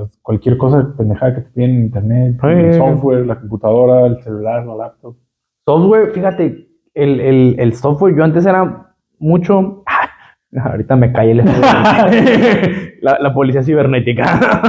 las- 0.00 0.18
cualquier 0.22 0.56
cosa 0.56 0.92
pendejada 0.96 1.34
que 1.34 1.40
te 1.42 1.50
piden 1.50 1.70
en 1.70 1.82
internet, 1.82 2.36
Sí. 2.40 2.46
el 2.48 2.74
software, 2.74 3.26
la 3.26 3.38
computadora, 3.40 4.06
el 4.06 4.22
celular, 4.22 4.64
la 4.66 4.74
laptop. 4.76 5.16
Software, 5.64 6.10
fíjate, 6.12 6.68
el, 6.94 7.20
el, 7.20 7.56
el 7.58 7.72
software, 7.74 8.14
yo 8.16 8.24
antes 8.24 8.46
era 8.46 8.92
mucho. 9.18 9.82
Ahorita 10.58 10.96
me 10.96 11.12
cae 11.12 11.32
el 11.32 11.38
la, 13.02 13.18
la 13.20 13.34
policía 13.34 13.62
cibernética. 13.62 14.22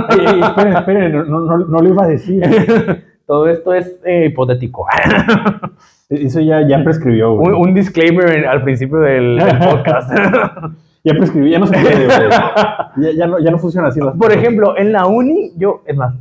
Ey, 0.09 0.25
ey, 0.25 0.41
esperen, 0.41 0.73
esperen, 0.75 1.11
no, 1.13 1.23
no, 1.41 1.57
no 1.59 1.77
lo 1.79 1.87
iba 1.87 2.03
a 2.03 2.07
decir. 2.07 2.41
Todo 3.27 3.47
esto 3.47 3.73
es 3.73 3.99
eh, 4.05 4.27
hipotético. 4.29 4.85
Eso 6.09 6.39
ya, 6.41 6.65
ya 6.67 6.81
prescribió, 6.83 7.35
güey. 7.35 7.49
un, 7.53 7.67
un 7.69 7.73
disclaimer 7.73 8.29
en- 8.37 8.45
al 8.45 8.63
principio 8.63 8.97
del, 8.99 9.37
del 9.37 9.57
podcast. 9.69 10.09
Ya 11.07 11.13
prescribió, 11.17 11.49
ya 11.51 11.59
no 11.59 11.67
se 11.67 11.77
puede. 11.77 12.07
Ya, 12.97 13.11
ya 13.15 13.27
no, 13.27 13.37
ya 13.39 13.51
no 13.51 13.59
funciona 13.59 13.89
así. 13.89 13.99
las 13.99 14.09
Por 14.15 14.27
cosas. 14.27 14.37
ejemplo, 14.37 14.75
en 14.77 14.91
la 14.91 15.05
uni, 15.05 15.51
yo, 15.55 15.81
es 15.85 15.95
más, 15.95 16.15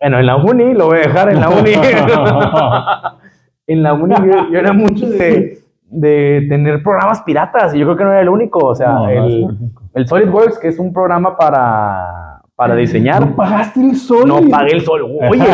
bueno, 0.00 0.18
en 0.18 0.26
la 0.26 0.36
uni, 0.36 0.72
lo 0.74 0.86
voy 0.86 0.96
a 0.98 1.00
dejar 1.02 1.28
en 1.30 1.40
la 1.40 1.48
uni. 1.50 1.72
en 3.66 3.82
la 3.82 3.92
uni 3.94 4.14
yo, 4.14 4.50
yo 4.50 4.58
era 4.58 4.72
mucho 4.72 5.06
de, 5.08 5.58
de 5.86 6.46
tener 6.48 6.82
programas 6.82 7.22
piratas 7.22 7.74
y 7.74 7.78
yo 7.78 7.86
creo 7.86 7.96
que 7.96 8.04
no 8.04 8.12
era 8.12 8.20
el 8.22 8.28
único. 8.28 8.58
O 8.68 8.74
sea, 8.74 8.92
No, 8.92 9.08
el, 9.08 9.46
el 9.94 10.06
SolidWorks, 10.06 10.58
que 10.58 10.68
es 10.68 10.78
un 10.78 10.92
programa 10.92 11.36
para, 11.36 12.40
para 12.56 12.74
diseñar. 12.74 13.20
¿No 13.26 13.36
pagaste 13.36 13.80
el 13.80 13.96
sol? 13.96 14.26
No 14.28 14.40
pagué 14.50 14.72
el 14.72 14.80
sol. 14.82 15.02
Oye, 15.30 15.44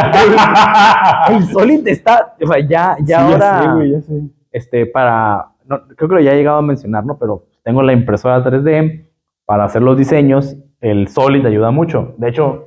el, 1.29 1.35
el 1.37 1.45
Solid 1.49 1.87
está, 1.89 2.35
o 2.43 2.47
sea, 2.47 2.59
ya, 2.61 2.97
ya 3.05 3.19
Sí, 3.27 3.33
ahora, 3.33 3.63
sé, 3.63 3.69
güey, 3.73 3.91
ya 3.93 4.01
sé. 4.03 4.21
este, 4.53 4.87
para, 4.87 5.47
no, 5.67 5.81
creo 5.97 6.09
que 6.09 6.15
lo 6.17 6.21
ya 6.21 6.33
he 6.33 6.37
llegado 6.37 6.59
a 6.59 6.63
mencionar, 6.63 7.05
¿no? 7.05 7.17
Pero 7.19 7.45
tengo 7.65 7.83
la 7.83 7.93
impresora 7.93 8.43
3D 8.45 9.05
para 9.47 9.65
hacer 9.65 9.83
los 9.83 9.97
diseños. 9.97 10.57
El 10.81 11.09
Solid 11.09 11.45
ayuda 11.45 11.71
mucho. 11.71 12.15
De 12.19 12.29
hecho, 12.29 12.67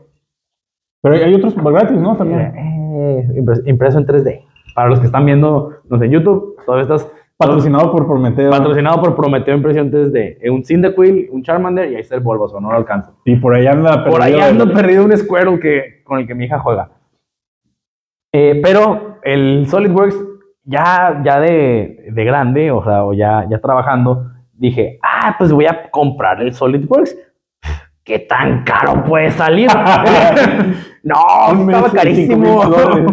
Pero 1.01 1.15
hay 1.15 1.33
otros 1.33 1.55
gratis, 1.55 1.97
¿no? 1.97 2.15
También. 2.15 2.39
eh, 2.55 3.27
impres- 3.35 3.63
impreso 3.65 3.97
en 3.97 4.05
3D. 4.05 4.43
Para 4.75 4.89
los 4.89 4.99
que 4.99 5.05
están 5.07 5.25
viendo, 5.25 5.71
no 5.89 5.97
sé, 5.99 6.05
en 6.05 6.11
YouTube, 6.11 6.55
todavía 6.65 6.83
estás 6.83 7.11
Patrocinado 7.35 7.91
por 7.91 8.05
Prometeo. 8.07 8.49
patrocinado 8.51 9.01
por 9.01 9.15
Prometeo 9.15 9.55
Impresión 9.55 9.91
3D. 9.91 10.37
Eh, 10.41 10.49
Un 10.49 10.63
Cyndaquil, 10.63 11.27
un 11.31 11.43
Charmander 11.43 11.91
y 11.91 11.95
ahí 11.95 12.01
está 12.01 12.15
el 12.15 12.21
Bulbasaur, 12.21 12.61
no 12.61 12.69
lo 12.71 12.77
alcanzo. 12.77 13.15
Y 13.25 13.35
por 13.35 13.53
ahí 13.55 13.65
anda. 13.67 14.05
Por 14.05 14.21
ahí 14.21 14.33
perdido 14.33 14.63
el- 14.63 14.71
perdido 14.71 15.05
un 15.05 15.17
Squirtle 15.17 15.59
que, 15.59 16.03
con 16.03 16.19
el 16.19 16.27
que 16.27 16.35
mi 16.35 16.45
hija 16.45 16.59
juega. 16.59 16.89
Eh, 18.31 18.59
pero 18.63 19.17
el 19.23 19.67
SolidWorks 19.67 20.15
ya, 20.63 21.21
ya 21.25 21.39
de, 21.39 22.05
de 22.11 22.23
grande, 22.25 22.71
o 22.71 22.83
sea, 22.83 23.03
o 23.03 23.13
ya, 23.13 23.45
ya 23.49 23.59
trabajando, 23.59 24.31
dije, 24.69 24.99
ah, 25.03 25.35
pues 25.37 25.51
voy 25.51 25.65
a 25.65 25.89
comprar 25.91 26.41
el 26.41 26.53
SolidWorks. 26.53 27.15
¿Qué 28.03 28.19
tan 28.19 28.63
caro 28.63 29.03
puede 29.03 29.31
salir? 29.31 29.69
no, 31.03 31.17
Un 31.51 31.69
estaba 31.69 31.91
carísimo. 31.91 32.61
5,000 32.63 32.69
dólares. 32.69 33.11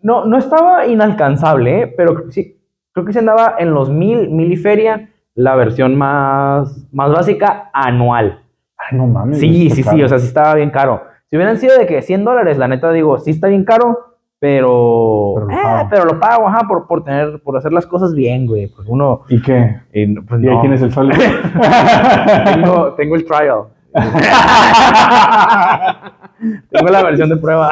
No, 0.00 0.24
no 0.24 0.38
estaba 0.38 0.86
inalcanzable, 0.86 1.82
¿eh? 1.82 1.94
pero 1.96 2.30
sí, 2.30 2.58
creo 2.92 3.04
que 3.04 3.12
se 3.12 3.18
andaba 3.18 3.56
en 3.58 3.74
los 3.74 3.90
mil, 3.90 4.30
mil 4.30 4.52
y 4.52 4.56
feria, 4.56 5.10
la 5.34 5.56
versión 5.56 5.96
más, 5.96 6.86
más 6.92 7.12
básica 7.12 7.70
anual. 7.72 8.42
Ay, 8.76 8.96
no 8.96 9.06
mames. 9.06 9.40
Sí, 9.40 9.70
sí, 9.70 9.82
sí, 9.82 10.02
o 10.02 10.08
sea, 10.08 10.18
sí 10.18 10.26
estaba 10.26 10.54
bien 10.54 10.70
caro. 10.70 11.02
Si 11.28 11.36
hubieran 11.36 11.58
sido 11.58 11.76
de 11.76 11.86
que 11.86 12.00
100 12.00 12.24
dólares, 12.24 12.58
la 12.58 12.68
neta 12.68 12.92
digo, 12.92 13.18
sí 13.18 13.30
está 13.30 13.48
bien 13.48 13.64
caro, 13.64 14.07
pero. 14.40 15.32
Pero 15.34 15.46
lo 15.46 15.52
eh, 15.52 15.58
pago. 15.62 15.88
pero 15.90 16.04
lo 16.04 16.20
pago, 16.20 16.48
ajá, 16.48 16.60
por, 16.68 16.86
por 16.86 17.02
tener, 17.04 17.40
por 17.42 17.56
hacer 17.56 17.72
las 17.72 17.86
cosas 17.86 18.14
bien, 18.14 18.46
güey. 18.46 18.68
Pues 18.68 18.86
uno. 18.88 19.22
¿Y 19.28 19.42
qué? 19.42 19.80
y 19.92 20.14
pues 20.20 20.40
¿Y 20.42 20.48
ahí 20.48 20.54
no. 20.54 20.60
tienes 20.60 20.82
el 20.82 20.92
sol? 20.92 21.10
tengo, 22.44 22.92
tengo 22.94 23.16
el 23.16 23.24
trial. 23.24 23.62
tengo 26.70 26.88
la 26.90 27.02
versión 27.02 27.28
de 27.30 27.36
prueba. 27.36 27.70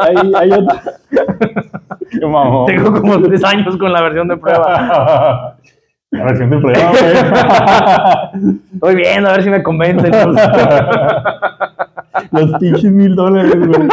hay, 0.00 0.16
hay, 0.16 0.32
hay 0.34 0.52
otro. 0.52 0.76
Qué 2.10 2.26
mamón. 2.26 2.66
tengo 2.66 2.92
como 2.92 3.20
tres 3.22 3.42
años 3.44 3.76
con 3.76 3.92
la 3.92 4.02
versión 4.02 4.28
de 4.28 4.36
prueba. 4.36 5.56
La 6.10 6.24
versión 6.24 6.50
de 6.50 6.58
prueba, 6.58 6.90
güey. 6.90 7.02
Estoy 8.74 8.94
viendo 8.96 9.30
a 9.30 9.32
ver 9.32 9.42
si 9.42 9.48
me 9.50 9.62
convencen. 9.62 10.12
Los 12.32 12.52
pinches 12.58 12.92
mil 12.92 13.14
dólares, 13.14 13.54
güey. 13.56 13.88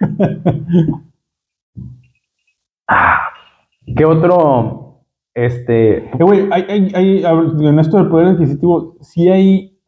¿Qué 3.96 4.04
otro? 4.04 5.02
Este. 5.34 5.98
Eh, 6.06 6.18
güey, 6.20 6.48
hay, 6.50 6.62
hay, 6.68 6.92
hay, 6.94 7.22
en 7.24 7.78
esto 7.78 7.98
del 7.98 8.08
poder 8.08 8.28
adquisitivo, 8.28 8.96
sí 9.00 9.28
hay 9.28 9.78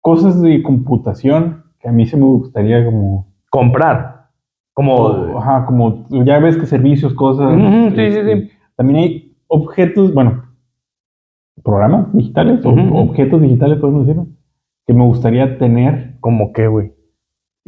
cosas 0.00 0.40
de 0.42 0.62
computación 0.62 1.64
que 1.80 1.88
a 1.88 1.92
mí 1.92 2.06
se 2.06 2.16
me 2.16 2.24
gustaría 2.24 2.84
como... 2.84 3.32
Comprar. 3.50 4.28
Como. 4.74 4.94
o- 4.94 5.38
ajá, 5.38 5.64
como, 5.66 6.06
ya 6.24 6.38
ves 6.38 6.56
que 6.58 6.66
servicios, 6.66 7.14
cosas... 7.14 7.50
Sí, 7.54 7.94
sí, 7.96 8.02
este, 8.02 8.42
sí. 8.42 8.50
También 8.76 8.98
hay 9.00 9.36
objetos, 9.46 10.12
bueno, 10.14 10.44
programas 11.64 12.12
digitales, 12.14 12.64
o 12.64 12.70
objetos 12.98 13.40
digitales, 13.40 13.78
podemos 13.78 14.06
decirlo, 14.06 14.28
que 14.86 14.94
me 14.94 15.04
gustaría 15.04 15.58
tener. 15.58 16.16
¿Cómo 16.20 16.52
qué, 16.52 16.66
güey? 16.68 16.92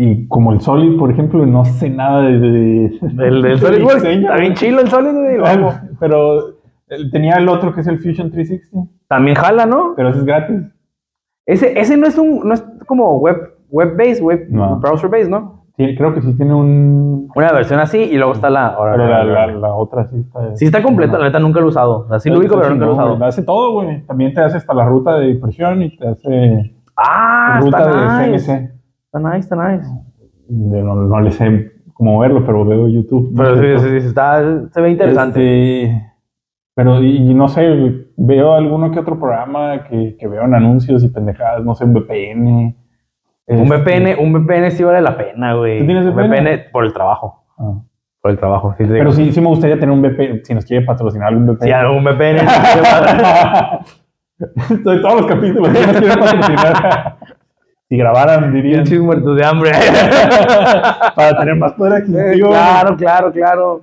Y 0.05 0.27
como 0.27 0.53
el 0.53 0.61
Solid, 0.61 0.99
por 0.99 1.11
ejemplo, 1.11 1.47
no 1.47 1.65
sé 1.65 1.89
nada 1.91 2.23
de... 2.23 2.39
de- 2.41 2.99
Del, 3.03 3.41
del 3.41 3.43
de 3.43 3.59
SolidWorks. 3.59 4.03
diseño, 4.03 4.21
Está 4.23 4.37
bien 4.37 4.53
güey. 4.53 4.55
chilo 4.55 4.81
el 4.81 4.89
Solid, 4.89 5.13
güey. 5.13 5.75
Pero 6.01 6.41
tenía 7.13 7.35
el 7.37 7.49
otro 7.49 7.73
que 7.75 7.83
es 7.83 7.87
el 7.87 7.99
Fusion 7.99 8.31
360, 8.31 8.91
También 9.09 9.37
jala, 9.37 9.65
¿no? 9.67 9.93
pero 9.97 10.09
ese 10.09 10.19
es 10.19 10.25
gratis. 10.25 10.57
Ese, 11.47 11.79
ese 11.81 11.97
no 11.97 12.07
es 12.07 12.19
un, 12.19 12.41
no 12.47 12.55
es 12.55 12.63
como 12.87 13.19
web, 13.19 13.37
web 13.71 13.97
base, 13.97 14.23
web, 14.23 14.47
No. 14.51 14.79
browser 14.81 15.09
base, 15.11 15.29
¿no? 15.29 15.65
Sí, 15.77 15.95
creo 15.97 16.13
que 16.15 16.21
sí 16.21 16.35
tiene 16.37 16.53
un... 16.55 17.29
Una 17.35 17.53
versión 17.53 17.81
así 17.81 17.99
y 17.99 18.17
luego 18.19 18.33
está 18.33 18.51
la. 18.51 18.67
ahora, 18.69 18.93
Pero 18.93 19.09
la, 19.09 19.19
ahora, 19.23 19.47
la, 19.47 19.53
la 19.59 19.75
otra 19.75 20.05
sí 20.07 20.17
está... 20.21 20.55
Sí 20.57 20.65
está 20.67 20.83
completo, 20.83 21.17
la 21.19 21.25
neta 21.27 21.39
nunca 21.39 21.61
lo 21.61 21.67
he 21.67 21.69
usado. 21.71 22.01
O 22.01 22.09
sea, 22.09 22.19
sí 22.21 22.29
lo 22.29 22.39
ubico, 22.41 22.57
pero 22.57 22.71
nunca 22.71 22.85
lo 22.85 22.91
he 22.91 22.95
usado. 22.95 23.25
Hace 23.25 23.43
todo, 23.43 23.73
güey. 23.73 24.03
También 24.07 24.35
te 24.35 24.41
hace 24.43 24.59
hasta 24.59 24.75
la 24.75 24.85
ruta 24.85 25.19
de 25.19 25.31
impresión 25.31 25.83
y 25.83 25.97
te 25.97 26.07
hace 26.09 26.75
Ah, 26.97 27.59
ruta 27.63 27.79
está 27.79 28.19
de 28.21 28.29
nice. 28.33 28.45
CNC. 28.59 28.82
Está 29.13 29.19
nice, 29.19 29.39
está 29.41 29.57
nice. 29.69 29.87
No, 30.49 30.95
no 30.95 31.21
le 31.21 31.31
sé 31.33 31.73
cómo 31.93 32.19
verlo, 32.21 32.45
pero 32.47 32.65
veo 32.65 32.89
YouTube. 32.89 33.33
Pero 33.37 33.57
No 33.57 33.79
sí, 33.79 33.89
sí, 33.89 34.01
sí, 34.01 34.07
está, 34.07 34.43
se 34.71 34.81
ve 34.81 34.91
interesante. 34.91 35.83
Este, 35.83 36.13
pero, 36.75 37.03
y, 37.03 37.17
y 37.19 37.35
no 37.35 37.49
sé, 37.49 38.07
veo 38.17 38.55
alguno 38.55 38.91
que 38.91 39.01
otro 39.01 39.19
programa 39.19 39.85
que, 39.85 40.17
que 40.19 40.27
veo 40.27 40.45
en 40.45 40.55
anuncios 40.55 41.05
y 41.05 41.09
pendejadas, 41.09 41.63
no 41.63 41.75
sé, 41.75 41.85
un 41.85 41.93
VPN. 41.93 42.47
Un 42.47 42.75
Este, 43.47 43.63
VPN, 43.77 44.19
un 44.25 44.33
VPN 44.33 44.71
sí 44.71 44.83
vale 44.83 45.03
la 45.03 45.17
pena, 45.17 45.55
güey. 45.57 45.81
¿Tú 45.81 45.85
tienes 45.87 46.07
Un 46.07 46.15
VPN? 46.15 46.71
por 46.73 46.85
el 46.87 46.93
trabajo. 46.95 47.45
ah. 47.59 47.83
Por 48.23 48.31
el 48.31 48.39
trabajo, 48.39 48.73
sí. 48.79 48.85
Pero 48.89 49.11
sí, 49.13 49.31
sí 49.33 49.41
me 49.43 49.49
gustaría 49.49 49.75
tener 49.79 49.91
un 49.91 50.01
VPN, 50.01 50.41
si 50.45 50.55
nos 50.55 50.65
quiere 50.65 50.87
patrocinar 50.87 51.29
algún 51.29 51.45
VPN. 51.47 51.65
Sí, 51.65 51.71
algún 51.73 52.05
VPN. 52.05 52.47
De 54.39 54.99
todos 55.01 55.21
los 55.21 55.27
capítulos 55.27 55.69
que 55.69 55.87
nos 56.07 56.17
patrocinar. 56.17 57.19
si 57.93 57.99
grabaran, 57.99 58.55
dirían. 58.55 58.85
Pinches 58.85 59.01
muertos 59.03 59.37
de 59.37 59.45
hambre. 59.45 59.71
para 61.15 61.39
tener 61.39 61.57
más 61.57 61.73
poder 61.75 61.93
Eh, 61.93 61.97
adquisitivo. 61.97 62.49
claro, 62.49 62.97
claro, 62.97 63.33
claro. 63.33 63.81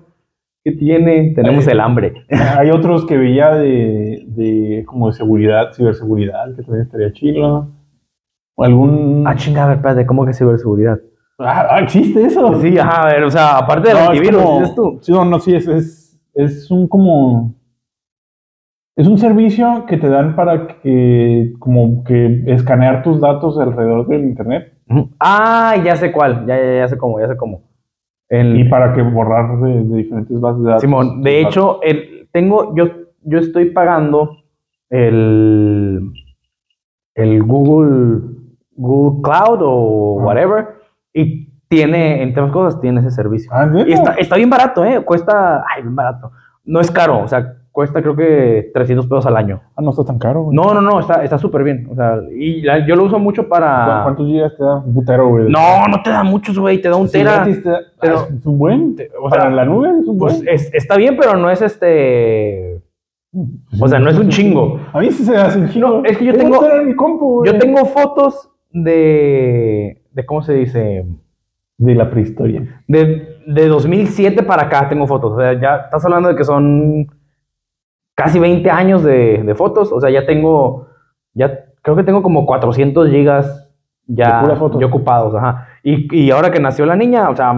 ¿Qué 0.63 0.71
tiene? 0.71 1.31
Tenemos 1.35 1.67
Eh, 1.67 1.71
el 1.73 1.79
hambre. 1.79 2.13
Hay 2.57 2.71
otros 2.71 3.05
que 3.05 3.17
veía 3.17 3.51
de, 3.53 4.23
de 4.27 4.83
como 4.87 5.07
de 5.07 5.13
seguridad, 5.13 5.73
ciberseguridad, 5.73 6.55
que 6.55 6.63
también 6.63 6.85
estaría 6.85 7.13
chido. 7.13 7.67
O 8.55 8.63
algún. 8.63 9.25
Ah, 9.27 9.35
chingada, 9.35 9.65
a 9.65 9.69
ver, 9.69 9.77
espérate, 9.77 10.05
¿cómo 10.07 10.25
que 10.25 10.33
ciberseguridad? 10.33 10.99
Ah, 11.37 11.67
ah, 11.69 11.79
existe 11.81 12.23
eso. 12.25 12.59
Sí, 12.61 12.79
ajá, 12.79 13.03
a 13.03 13.13
ver, 13.13 13.23
o 13.23 13.29
sea, 13.29 13.57
aparte 13.59 13.89
del 13.89 13.97
No, 13.97 14.05
antivirus, 14.09 14.59
dices 14.59 14.75
tú. 14.75 14.97
Sí, 15.01 15.11
no, 15.11 15.23
no, 15.23 15.39
sí, 15.39 15.53
es, 15.55 15.67
es, 15.67 16.19
es 16.33 16.71
un 16.71 16.87
como. 16.87 17.53
Es 18.99 19.07
un 19.07 19.17
servicio 19.17 19.85
que 19.87 19.95
te 19.95 20.09
dan 20.09 20.35
para 20.35 20.67
que, 20.67 21.53
como 21.59 22.03
que 22.03 22.43
escanear 22.47 23.01
tus 23.01 23.21
datos 23.21 23.57
alrededor 23.57 24.05
del 24.07 24.23
internet. 24.25 24.73
Ah, 25.21 25.73
ya 25.85 25.95
sé 25.95 26.11
cuál, 26.11 26.45
ya, 26.45 26.57
ya, 26.57 26.73
ya 26.79 26.87
sé 26.89 26.97
cómo, 26.97 27.17
ya 27.17 27.29
sé 27.29 27.37
cómo. 27.37 27.61
El- 28.27 28.59
y 28.59 28.65
para 28.67 28.93
que 28.93 29.01
borrar 29.01 29.57
de, 29.61 29.85
de 29.85 29.95
diferentes 29.99 30.41
bases 30.41 30.61
de 30.63 30.67
datos. 30.67 30.81
Simón, 30.81 31.21
de 31.21 31.39
hecho, 31.39 31.79
el, 31.81 32.27
tengo, 32.33 32.75
yo, 32.75 32.87
yo 33.23 33.39
estoy 33.39 33.71
pagando 33.71 34.31
el, 34.89 36.11
el 37.15 37.43
Google, 37.43 38.19
Google 38.75 39.21
Cloud 39.21 39.59
o 39.63 40.19
Ah. 40.19 40.25
whatever, 40.25 40.67
y 41.13 41.47
tiene, 41.69 42.21
entre 42.21 42.41
otras 42.43 42.53
cosas, 42.53 42.81
tiene 42.81 42.99
ese 42.99 43.11
servicio. 43.11 43.49
Ah, 43.53 43.63
¿en 43.63 43.87
Y 43.87 43.93
está, 43.93 44.11
está 44.15 44.35
bien 44.35 44.49
barato, 44.49 44.83
¿eh? 44.83 44.99
Cuesta, 45.05 45.63
ay, 45.73 45.83
bien 45.83 45.95
barato. 45.95 46.33
No 46.65 46.81
es 46.81 46.91
caro, 46.91 47.23
o 47.23 47.27
sea, 47.29 47.55
cuesta 47.71 48.01
creo 48.01 48.15
que 48.15 48.71
300 48.73 49.07
pesos 49.07 49.25
al 49.25 49.37
año. 49.37 49.61
Ah, 49.75 49.81
no 49.81 49.91
está 49.91 50.03
tan 50.03 50.17
caro. 50.19 50.43
güey. 50.43 50.55
No, 50.55 50.73
no, 50.73 50.81
no, 50.81 50.99
está 50.99 51.23
está 51.23 51.37
súper 51.37 51.63
bien. 51.63 51.87
O 51.91 51.95
sea, 51.95 52.19
y 52.35 52.61
la- 52.61 52.85
yo 52.85 52.95
lo 52.95 53.03
uso 53.05 53.19
mucho 53.19 53.43
¿Cu- 53.43 53.49
para... 53.49 54.01
¿Cuántos 54.03 54.27
gigas 54.27 54.55
te 54.57 54.63
da? 54.63 54.77
Un 54.77 54.93
putero, 54.93 55.27
güey. 55.29 55.49
No, 55.49 55.87
no 55.87 56.01
te 56.03 56.09
da 56.09 56.23
muchos, 56.23 56.57
güey, 56.59 56.81
te 56.81 56.89
da 56.89 56.95
un 56.97 57.07
Sí, 57.07 57.19
tera. 57.19 57.43
te 57.45 57.69
da- 57.69 57.81
Ah, 58.01 58.25
es 58.35 58.45
un 58.45 58.57
buen. 58.57 58.95
o 59.21 59.29
para 59.29 59.43
sea, 59.43 59.49
la 59.51 59.65
nube 59.65 59.89
es 60.01 60.07
un 60.07 60.17
Pues 60.17 60.37
buen. 60.43 60.49
es- 60.49 60.73
está 60.73 60.97
bien, 60.97 61.15
pero 61.19 61.35
no 61.37 61.49
es 61.49 61.61
este... 61.61 62.81
O 63.79 63.87
sea, 63.87 63.99
no 63.99 64.09
es 64.09 64.17
un 64.17 64.29
chingo. 64.29 64.79
A 64.91 64.99
mí 64.99 65.11
sí 65.11 65.23
se 65.23 65.37
hace 65.37 65.59
un 65.59 65.69
chingo. 65.69 65.87
No, 65.87 66.03
es 66.05 66.17
que 66.17 66.25
yo 66.25 66.33
tengo- 66.33 66.65
en 66.65 66.87
mi 66.87 66.95
compu. 66.95 67.45
Yo 67.45 67.57
tengo 67.59 67.85
fotos 67.85 68.49
de... 68.71 70.01
de 70.11 70.25
¿Cómo 70.25 70.41
se 70.41 70.53
dice? 70.53 71.05
De 71.77 71.95
la 71.95 72.09
prehistoria. 72.09 72.81
De, 72.87 73.37
de 73.47 73.67
2007 73.67 74.43
para 74.43 74.63
acá 74.63 74.89
tengo 74.89 75.07
fotos. 75.07 75.33
O 75.33 75.37
sea, 75.39 75.53
ya 75.59 75.75
estás 75.85 76.03
hablando 76.03 76.29
de 76.29 76.35
que 76.35 76.43
son 76.43 77.07
casi 78.19 78.37
20 78.37 78.69
años 78.69 79.03
de, 79.03 79.43
de 79.43 79.55
fotos. 79.55 79.91
O 79.93 80.01
sea, 80.01 80.09
ya 80.09 80.25
tengo, 80.25 80.87
ya 81.33 81.65
creo 81.81 81.95
que 81.95 82.03
tengo 82.03 82.21
como 82.21 82.45
400 82.45 83.09
gigas 83.09 83.69
ya, 84.05 84.43
ocupados. 84.85 85.33
Ajá. 85.35 85.67
Y, 85.83 86.13
y 86.15 86.31
ahora 86.31 86.51
que 86.51 86.59
nació 86.59 86.85
la 86.85 86.95
niña, 86.97 87.29
o 87.29 87.35
sea, 87.35 87.53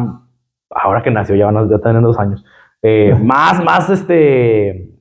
ahora 0.69 1.01
que 1.01 1.09
nació, 1.09 1.35
ya 1.35 1.47
van 1.47 1.57
a 1.57 1.67
ya 1.67 1.79
tienen 1.79 2.03
dos 2.03 2.19
años. 2.19 2.45
eh, 2.83 3.17
más, 3.21 3.63
más 3.63 3.89
este, 3.89 4.91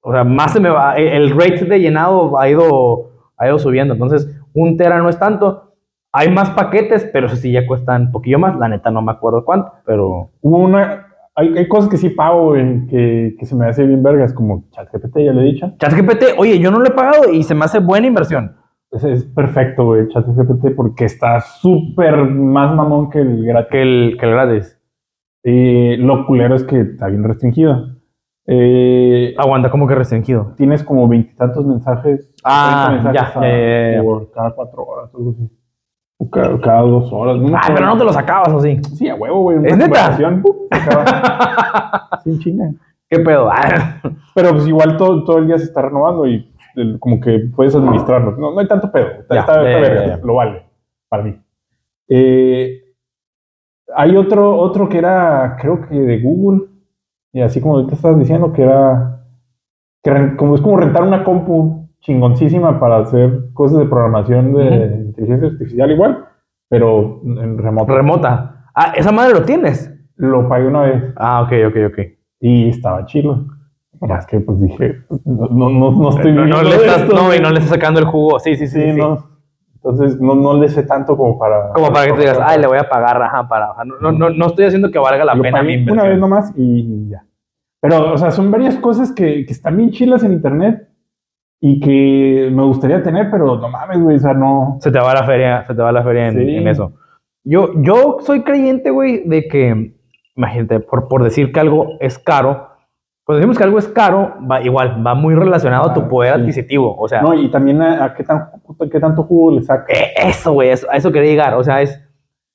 o 0.00 0.12
sea, 0.12 0.24
más 0.24 0.52
se 0.52 0.60
me 0.60 0.70
va, 0.70 0.96
el 0.96 1.30
rate 1.30 1.64
de 1.64 1.80
llenado 1.80 2.38
ha 2.38 2.48
ido, 2.48 3.10
ha 3.36 3.46
ido 3.46 3.58
subiendo. 3.58 3.94
Entonces, 3.94 4.28
un 4.52 4.76
tera 4.76 4.98
no 4.98 5.08
es 5.08 5.18
tanto. 5.18 5.74
Hay 6.12 6.30
más 6.30 6.50
paquetes, 6.50 7.08
pero 7.12 7.26
eso 7.26 7.36
sí 7.36 7.52
ya 7.52 7.66
cuestan 7.66 8.02
un 8.02 8.12
poquillo 8.12 8.38
más. 8.38 8.56
La 8.56 8.68
neta 8.68 8.90
no 8.90 9.02
me 9.02 9.12
acuerdo 9.12 9.44
cuánto, 9.44 9.72
pero 9.86 10.30
Hubo 10.40 10.58
una. 10.58 11.13
Hay, 11.36 11.48
hay 11.58 11.66
cosas 11.68 11.90
que 11.90 11.96
sí 11.96 12.10
pago, 12.10 12.50
güey, 12.50 12.86
que, 12.86 13.34
que 13.38 13.44
se 13.46 13.56
me 13.56 13.66
hace 13.66 13.84
bien 13.86 14.02
vergas, 14.02 14.32
como 14.32 14.64
ChatGPT, 14.70 15.18
ya 15.18 15.32
le 15.32 15.40
he 15.42 15.52
dicho. 15.52 15.72
ChatGPT, 15.78 16.38
oye, 16.38 16.58
yo 16.60 16.70
no 16.70 16.78
lo 16.78 16.86
he 16.86 16.92
pagado 16.92 17.32
y 17.32 17.42
se 17.42 17.54
me 17.54 17.64
hace 17.64 17.80
buena 17.80 18.06
inversión. 18.06 18.56
Es, 18.92 19.02
es 19.02 19.24
perfecto, 19.24 19.84
güey, 19.86 20.06
ChatGPT, 20.08 20.76
porque 20.76 21.04
está 21.06 21.40
súper 21.40 22.16
más 22.24 22.72
mamón 22.74 23.10
que 23.10 23.18
el 23.20 23.44
gratis. 23.44 23.70
Que 23.72 23.82
el, 23.82 24.16
que 24.18 24.26
el 24.26 24.32
gratis. 24.32 24.80
Y 25.42 25.96
lo 25.96 26.24
culero 26.26 26.54
es 26.54 26.62
que 26.64 26.80
está 26.80 27.08
bien 27.08 27.24
restringido. 27.24 27.88
Eh, 28.46 29.34
Aguanta 29.36 29.70
como 29.70 29.88
que 29.88 29.94
restringido. 29.94 30.54
tienes 30.56 30.84
como 30.84 31.08
veintitantos 31.08 31.66
mensajes. 31.66 32.32
Ah, 32.44 32.86
30 32.90 33.04
mensajes 33.10 33.42
ya, 33.42 33.96
ya. 33.96 34.02
por 34.02 34.30
cada 34.30 34.50
cuatro 34.54 34.84
horas, 34.84 35.10
algo 35.14 35.30
así. 35.32 35.50
Cada, 36.30 36.60
cada 36.60 36.80
dos 36.82 37.12
horas. 37.12 37.36
no 37.36 37.48
acuerdo. 37.56 37.74
pero 37.74 37.86
no 37.86 37.98
te 37.98 38.04
lo 38.04 38.12
sacabas 38.12 38.48
así. 38.54 38.80
Sí, 38.96 39.08
a 39.08 39.14
huevo, 39.14 39.42
güey. 39.42 39.58
¿Es 39.66 39.76
neta? 39.76 40.16
Sin 42.22 42.38
chinga. 42.40 42.70
¿Qué 43.10 43.18
pedo? 43.20 43.50
Ah, 43.50 44.00
Pero 44.34 44.50
pues 44.52 44.66
igual 44.66 44.96
todo, 44.96 45.24
todo 45.24 45.38
el 45.38 45.46
día 45.46 45.58
se 45.58 45.64
está 45.64 45.82
renovando 45.82 46.26
y 46.26 46.50
el- 46.76 46.98
como 46.98 47.20
que 47.20 47.50
puedes 47.54 47.74
administrarlo. 47.74 48.32
No, 48.32 48.52
no 48.52 48.60
hay 48.60 48.66
tanto 48.68 48.90
pedo. 48.90 49.06
Está, 49.20 49.34
Ya, 49.34 49.40
está- 49.40 49.62
ya, 49.62 49.68
está 49.70 49.72
ya, 49.72 49.94
verga, 49.94 50.16
ya. 50.16 50.24
Lo 50.24 50.34
vale, 50.34 50.62
para 51.08 51.22
mí. 51.24 51.38
Eh, 52.08 52.80
hay 53.94 54.16
otro, 54.16 54.56
otro 54.58 54.88
que 54.88 54.98
era, 54.98 55.56
creo 55.60 55.86
que 55.86 55.94
de 55.94 56.20
Google, 56.20 56.68
Y 57.32 57.40
así 57.42 57.60
como 57.60 57.86
te 57.86 57.94
estabas 57.94 58.18
diciendo 58.18 58.52
que 58.52 58.62
era, 58.62 59.24
que 60.02 60.36
como 60.36 60.54
es 60.54 60.60
como 60.60 60.76
rentar 60.76 61.02
una 61.02 61.22
compu 61.24 61.83
chingoncísima 62.04 62.78
para 62.78 62.98
hacer 62.98 63.52
cosas 63.54 63.78
de 63.78 63.86
programación 63.86 64.52
de 64.52 64.62
Ujú. 64.62 65.02
inteligencia 65.06 65.48
artificial 65.48 65.90
igual, 65.90 66.24
pero 66.68 67.20
en 67.24 67.58
remoto. 67.58 67.94
Remota. 67.94 68.66
Ah, 68.74 68.92
esa 68.94 69.10
madre 69.10 69.32
lo 69.34 69.42
tienes. 69.42 69.90
Lo 70.16 70.48
pagué 70.48 70.66
una 70.66 70.82
vez 70.82 71.02
Ah, 71.16 71.42
ok, 71.42 71.52
ok, 71.68 71.76
ok. 71.88 71.98
y 72.40 72.68
estaba 72.68 73.04
chido. 73.06 73.46
Más 74.00 74.26
que 74.26 74.38
pues 74.40 74.60
dije, 74.60 74.96
no, 75.24 75.46
no, 75.48 75.70
no, 75.70 75.90
no 75.92 76.10
estoy 76.10 76.32
No, 76.32 76.44
no 76.44 76.62
le 76.62 76.76
estás, 76.76 77.02
esto, 77.02 77.14
no, 77.14 77.34
y 77.34 77.40
no 77.40 77.48
le 77.50 77.58
estás 77.60 77.70
sacando 77.70 78.00
el 78.00 78.06
jugo. 78.06 78.38
Sí, 78.38 78.54
sí, 78.56 78.66
sí. 78.66 78.80
Sí, 78.82 78.92
sí. 78.92 79.00
Entonces 79.76 80.20
no, 80.20 80.34
no 80.34 80.54
le 80.54 80.68
sé 80.68 80.82
tanto 80.82 81.16
como 81.16 81.38
para... 81.38 81.70
Como 81.72 81.90
para 81.92 82.06
que 82.06 82.12
te 82.12 82.20
digas, 82.20 82.38
ay, 82.42 82.60
le 82.60 82.66
voy 82.66 82.78
a 82.78 82.88
pagar, 82.88 83.22
ajá, 83.22 83.48
para. 83.48 83.68
No, 84.00 84.12
no, 84.12 84.30
no, 84.30 84.46
estoy 84.46 84.66
haciendo 84.66 84.90
que 84.90 84.98
valga 84.98 85.24
la 85.24 85.34
Lo 85.34 85.42
pena 85.42 85.62
mi 85.62 85.88
una 85.88 86.02
vez 86.04 86.18
nomás 86.18 86.52
y 86.56 87.08
ya. 87.08 87.24
Pero, 87.80 88.12
o 88.12 88.18
sea, 88.18 88.30
son 88.30 88.50
varias 88.50 88.76
cosas 88.76 89.12
que, 89.12 89.46
que 89.46 89.52
están 89.52 89.76
bien 89.76 89.90
chilas 89.90 90.22
en 90.24 90.32
internet 90.32 90.88
y 91.66 91.80
que 91.80 92.50
me 92.52 92.62
gustaría 92.62 93.02
tener, 93.02 93.30
pero 93.30 93.56
no 93.56 93.70
mames, 93.70 93.98
güey, 93.98 94.16
o 94.16 94.18
sea, 94.18 94.34
no. 94.34 94.76
Se 94.80 94.90
te 94.92 94.98
va 94.98 95.14
la 95.14 95.24
feria, 95.24 95.64
se 95.66 95.74
te 95.74 95.80
va 95.80 95.90
la 95.92 96.02
feria 96.02 96.28
en, 96.28 96.34
Sí. 96.34 96.56
en 96.56 96.68
eso. 96.68 96.92
Yo, 97.42 97.70
yo 97.76 98.18
soy 98.20 98.42
creyente, 98.42 98.90
güey, 98.90 99.26
de 99.26 99.48
que, 99.48 99.94
imagínate, 100.36 100.80
por, 100.80 101.08
por 101.08 101.22
decir 101.24 101.52
que 101.52 101.60
algo 101.60 101.92
es 102.00 102.18
caro, 102.18 102.68
cuando 103.24 103.38
decimos 103.38 103.56
que 103.56 103.64
algo 103.64 103.78
es 103.78 103.88
caro, 103.88 104.34
va 104.50 104.60
igual, 104.62 105.02
va 105.06 105.14
muy 105.14 105.34
relacionado 105.34 105.88
a 105.90 105.94
tu 105.94 106.00
Ah, 106.02 106.08
poder 106.10 106.34
sí. 106.34 106.40
adquisitivo. 106.42 106.94
O 106.98 107.08
sea, 107.08 107.22
No, 107.22 107.32
y 107.32 107.50
también 107.50 107.80
a, 107.80 108.04
a 108.04 108.14
qué, 108.14 108.24
tan, 108.24 108.40
qué 108.92 109.00
tanto 109.00 109.22
jugo 109.22 109.52
le 109.52 109.62
saca. 109.62 109.90
eh, 109.90 110.12
eso, 110.28 110.52
güey, 110.52 110.68
eso, 110.68 110.86
a 110.90 110.96
eso 110.98 111.10
quería 111.12 111.30
llegar. 111.30 111.54
O 111.54 111.64
sea, 111.64 111.80
es. 111.80 111.98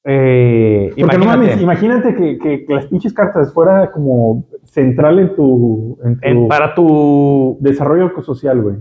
eh, 0.05 0.89
Porque 0.99 1.17
no 1.17 1.23
imagínate, 1.23 1.37
mames, 1.49 1.61
imagínate 1.61 2.15
que, 2.15 2.37
que- 2.37 2.65
que 2.65 2.73
las 2.75 2.85
pinches 2.85 3.13
cartas 3.13 3.51
fuera 3.53 3.89
como 3.91 4.45
central 4.65 5.17
en 5.19 5.35
tu, 5.35 5.97
en 6.03 6.19
tu 6.19 6.27
en- 6.27 6.47
para 6.47 6.75
tu 6.75 7.57
desarrollo 7.59 8.11
social, 8.21 8.61
güey. 8.61 8.75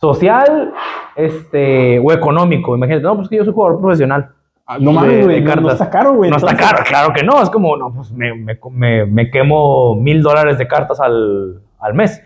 Social 0.00 0.72
este, 1.16 1.98
o 1.98 2.12
económico, 2.12 2.74
imagínate, 2.76 3.02
no, 3.04 3.16
pues 3.16 3.28
que 3.28 3.36
yo 3.36 3.44
soy 3.44 3.52
jugador 3.52 3.80
profesional. 3.80 4.30
Ah, 4.66 4.78
No 4.80 4.92
mames, 4.92 5.24
güey, 5.26 5.40
no, 5.42 5.56
no 5.56 5.70
está 5.70 5.90
caro, 5.90 6.14
güey. 6.14 6.30
No 6.30 6.36
está 6.36 6.56
caro, 6.56 6.84
claro 6.86 7.12
que 7.12 7.24
no. 7.24 7.42
Es 7.42 7.50
como, 7.50 7.76
no, 7.76 7.92
pues 7.92 8.12
me, 8.12 8.32
me, 8.34 8.58
me- 8.70 9.04
me 9.06 9.30
quemo 9.30 9.96
mil 9.96 10.22
dólares 10.22 10.58
de 10.58 10.68
cartas 10.68 11.00
al, 11.00 11.60
al 11.80 11.94
mes. 11.94 12.22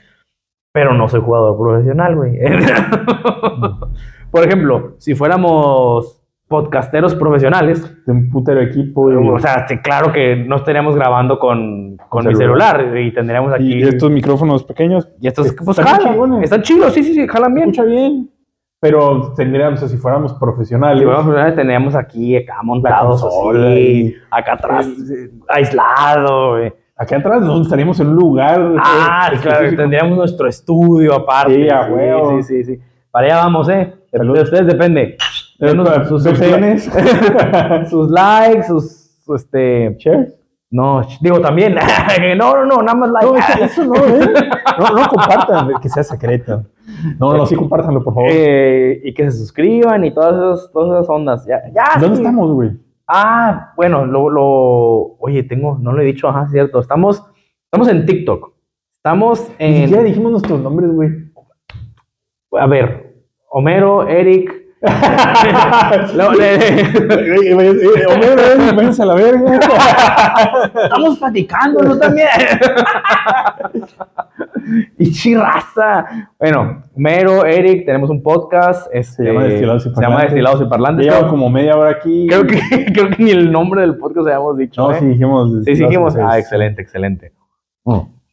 Pero 0.73 0.93
no 0.93 1.09
soy 1.09 1.21
jugador 1.23 1.57
profesional, 1.57 2.17
güey. 2.17 2.39
Por 4.31 4.45
ejemplo, 4.45 4.95
si 4.99 5.15
fuéramos 5.15 6.21
podcasteros 6.55 7.17
profesionales, 7.17 7.83
De 8.07 8.13
un 8.13 8.31
putero 8.31 8.61
equipo. 8.61 9.11
y- 9.11 9.17
o 9.17 9.39
sea, 9.41 9.67
claro 9.83 10.13
que 10.13 10.37
no 10.37 10.57
estaríamos 10.57 10.95
grabando 10.95 11.39
con, 11.41 11.97
con 12.09 12.25
mi 12.27 12.35
celular. 12.37 12.77
celular 12.77 12.99
y 12.99 13.13
tendríamos 13.13 13.53
aquí. 13.53 13.75
y 13.75 13.83
estos 13.83 14.09
micrófonos 14.11 14.63
pequeños 14.63 15.09
y 15.21 15.27
estos, 15.27 15.47
están 15.47 15.65
pues 15.65 15.77
bien 15.79 15.89
jalan. 15.89 16.43
Están 16.45 16.63
chilos, 16.63 16.93
sí, 16.95 17.03
sí, 17.03 17.15
sí, 17.15 17.27
jalan 17.27 17.53
bien. 17.55 17.71
escucha 17.71 17.85
bien. 17.89 18.31
Pero 18.81 19.33
tendríamos, 19.35 19.79
o 19.83 19.87
sea, 19.87 19.89
si 19.89 19.97
fuéramos 19.97 20.35
profesionales. 20.35 20.99
Si 20.99 21.05
fuéramos 21.05 21.25
profesionales, 21.25 21.57
tendríamos 21.57 21.95
aquí 21.97 22.37
acá 22.37 22.63
montados 22.63 23.21
consola 23.23 23.69
así, 23.71 23.81
y- 23.81 24.15
acá 24.31 24.53
atrás, 24.53 24.89
aislado, 25.49 26.51
güey. 26.53 26.73
Aquí 26.97 27.15
atrás 27.15 27.43
no 27.43 27.61
estaríamos 27.63 27.99
en 27.99 28.09
un 28.09 28.15
lugar. 28.17 28.61
Ah, 28.79 29.29
eh, 29.33 29.39
claro, 29.43 29.57
específico. 29.57 29.83
tendríamos 29.83 30.17
nuestro 30.17 30.47
estudio 30.49 31.15
aparte. 31.15 31.55
Sí, 31.55 31.69
a 31.69 31.87
huevo. 31.91 32.41
Sí, 32.43 32.63
sí, 32.63 32.65
sí. 32.65 32.81
Para 33.11 33.27
allá 33.27 33.37
vamos, 33.39 33.69
¿eh? 33.69 33.93
De 34.13 34.43
ustedes 34.43 34.67
depende. 34.69 35.17
Sus, 36.09 36.25
¿dos 36.25 36.39
sus, 36.39 36.85
sus 37.91 38.11
likes, 38.11 38.67
sus, 38.67 39.23
su, 39.25 39.35
este... 39.35 39.97
Che. 39.99 40.35
No, 40.75 41.03
digo 41.21 41.41
también. 41.41 41.77
no, 42.37 42.57
no, 42.57 42.65
no, 42.65 42.83
nada 42.83 42.95
más 42.99 43.11
like. 43.11 43.27
No, 43.27 43.37
eso, 43.37 43.65
eso 43.65 43.85
no, 43.85 43.95
¿eh? 43.95 44.35
No, 44.77 44.89
no 44.89 45.09
compartan, 45.09 45.71
que 45.81 45.89
sea 45.89 46.03
secreto. 46.03 46.65
No, 47.21 47.33
no, 47.33 47.47
sí 47.47 47.55
compártanlo, 47.55 48.03
por 48.03 48.13
favor. 48.13 48.29
Eh, 48.33 49.01
y 49.05 49.15
que 49.15 49.31
se 49.31 49.39
suscriban 49.39 50.05
y 50.05 50.13
todas 50.13 50.35
esas, 50.35 50.73
todas 50.73 50.99
esas 50.99 51.09
ondas. 51.09 51.47
Ya, 51.47 51.63
ya, 51.73 52.01
¿Dónde 52.01 52.17
sí. 52.17 52.23
estamos, 52.23 52.51
güey? 52.51 52.73
Ah, 53.07 53.73
bueno, 53.77 54.05
lo, 54.05 54.29
lo... 54.29 55.17
Oye, 55.21 55.45
tengo... 55.45 55.79
No 55.81 55.93
lo 55.93 56.03
he 56.03 56.07
dicho, 56.07 56.27
ajá, 56.27 56.49
cierto. 56.49 56.81
Estamos, 56.81 57.23
estamos 57.67 57.87
en 57.87 58.05
TikTok. 58.05 58.53
Estamos 58.95 59.49
Ni 59.61 59.67
en... 59.67 59.83
siquiera 59.83 60.03
dijimos 60.03 60.33
nuestros 60.33 60.61
nombres, 60.61 60.91
güey. 60.91 61.11
A 62.59 62.67
ver, 62.67 63.15
Homero, 63.49 64.09
Eric... 64.09 64.64
Le- 66.15 67.55
Homero, 68.07 68.93
a 68.99 69.05
la 69.07 69.15
verga. 69.15 69.61
Estamos 70.85 71.19
platicando, 71.19 71.83
¿no? 71.83 71.99
También. 71.99 72.29
y 74.99 75.11
chirraza. 75.13 76.29
Bueno, 76.39 76.83
Mero, 76.97 77.45
Eric, 77.45 77.87
tenemos 77.87 78.11
un 78.11 78.23
podcast. 78.23 78.89
Este, 78.93 79.23
Se 79.23 79.25
llama 79.25 79.45
Destilados 79.45 79.87
y 79.87 79.89
Se 79.89 79.95
llama 79.95 80.03
Parlantes. 80.03 80.31
Destilados 80.31 80.61
y 80.61 80.65
Parlantes. 80.67 81.05
Lleva 81.07 81.19
Creo, 81.19 81.31
como 81.31 81.51
media 81.51 81.77
hora 81.77 81.91
aquí. 81.91 82.27
creo 82.29 82.47
que, 82.47 82.61
creo 82.93 83.11
que 83.11 83.23
ni 83.23 83.31
el 83.31 83.51
nombre 83.53 83.81
del 83.83 83.97
podcast 83.97 84.27
habíamos 84.27 84.57
dicho. 84.59 84.83
No, 84.83 84.93
¿eh? 84.93 84.99
sí 85.01 85.07
dijimos. 85.07 85.51
Sí, 85.65 85.77
sí, 85.77 85.85
dijimos. 85.85 86.15
Ah, 86.15 86.19
Parlantes. 86.19 86.45
excelente, 86.45 86.83
excelente. 86.83 87.33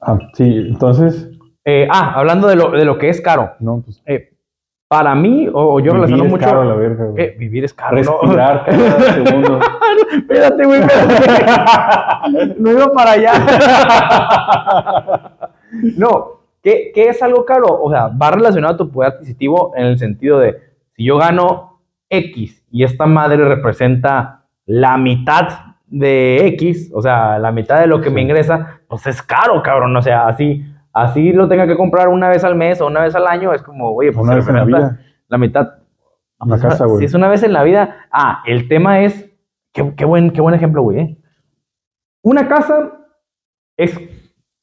Ah, 0.01 0.17
sí, 0.33 0.65
entonces. 0.69 1.29
Eh, 1.63 1.87
ah, 1.91 2.13
hablando 2.15 2.47
de 2.47 2.55
lo, 2.55 2.71
de 2.71 2.85
lo 2.85 2.97
que 2.97 3.09
es 3.09 3.21
caro. 3.21 3.51
No, 3.59 3.81
pues. 3.85 4.01
Eh, 4.05 4.30
para 4.91 5.15
mí, 5.15 5.47
o, 5.47 5.75
o 5.75 5.79
yo 5.79 5.93
vivir 5.93 5.93
relaciono 5.93 6.25
es 6.25 6.29
mucho. 6.31 6.45
caro, 6.45 6.65
la 6.65 6.75
verga, 6.75 7.05
güey. 7.05 7.23
Eh, 7.23 7.35
vivir 7.39 7.63
es 7.63 7.73
caro. 7.73 7.95
¿no? 8.03 8.19
Respirar 8.23 8.65
cada 8.69 9.13
segundo. 9.13 9.59
espérate, 10.11 10.65
güey, 10.65 10.81
espérate. 10.81 12.55
no 12.59 12.71
iba 12.71 12.91
para 12.91 13.11
allá. 13.11 13.31
no, 15.95 16.41
¿qué, 16.61 16.91
qué 16.93 17.07
es 17.07 17.23
algo 17.23 17.45
caro? 17.45 17.67
O 17.81 17.89
sea, 17.89 18.09
va 18.09 18.31
relacionado 18.31 18.73
a 18.73 18.77
tu 18.77 18.91
poder 18.91 19.13
adquisitivo 19.13 19.71
en 19.77 19.85
el 19.85 19.97
sentido 19.97 20.39
de, 20.39 20.59
si 20.97 21.05
yo 21.05 21.15
gano 21.15 21.79
X 22.09 22.61
y 22.69 22.83
esta 22.83 23.05
madre 23.05 23.45
representa 23.45 24.41
la 24.65 24.97
mitad 24.97 25.77
de 25.87 26.47
X, 26.47 26.91
o 26.93 27.01
sea, 27.01 27.39
la 27.39 27.53
mitad 27.53 27.79
de 27.79 27.87
lo 27.87 28.01
que 28.01 28.09
me 28.09 28.21
ingresa, 28.21 28.81
pues 28.89 29.07
es 29.07 29.21
caro, 29.21 29.63
cabrón. 29.63 29.95
O 29.95 30.01
sea, 30.01 30.27
así, 30.27 30.65
así 30.93 31.31
lo 31.31 31.47
tenga 31.47 31.67
que 31.67 31.77
comprar 31.77 32.09
una 32.09 32.29
vez 32.29 32.43
al 32.43 32.55
mes 32.55 32.81
o 32.81 32.87
una 32.87 33.01
vez 33.01 33.15
al 33.15 33.27
año, 33.27 33.53
es 33.53 33.61
como, 33.61 33.91
oye, 33.91 34.11
pues 34.11 34.23
Una 34.25 34.35
vez 34.35 34.47
en 34.47 34.55
la 34.55 34.63
vida. 34.65 34.99
la 35.27 35.37
mitad. 35.37 35.69
Una 36.39 36.55
O 36.55 36.57
sea, 36.57 36.69
casa, 36.69 36.85
güey. 36.85 36.99
Si 36.99 37.05
es 37.05 37.13
una 37.13 37.27
vez 37.27 37.43
en 37.43 37.53
la 37.53 37.63
vida. 37.63 38.07
Ah, 38.11 38.41
el 38.45 38.67
tema 38.67 39.01
es. 39.01 39.29
Qué, 39.73 39.93
qué 39.95 40.05
buen, 40.05 40.31
qué 40.31 40.41
buen 40.41 40.55
ejemplo, 40.55 40.81
güey. 40.81 40.99
¿eh? 40.99 41.17
Una 42.23 42.47
casa 42.47 42.91
es 43.77 43.97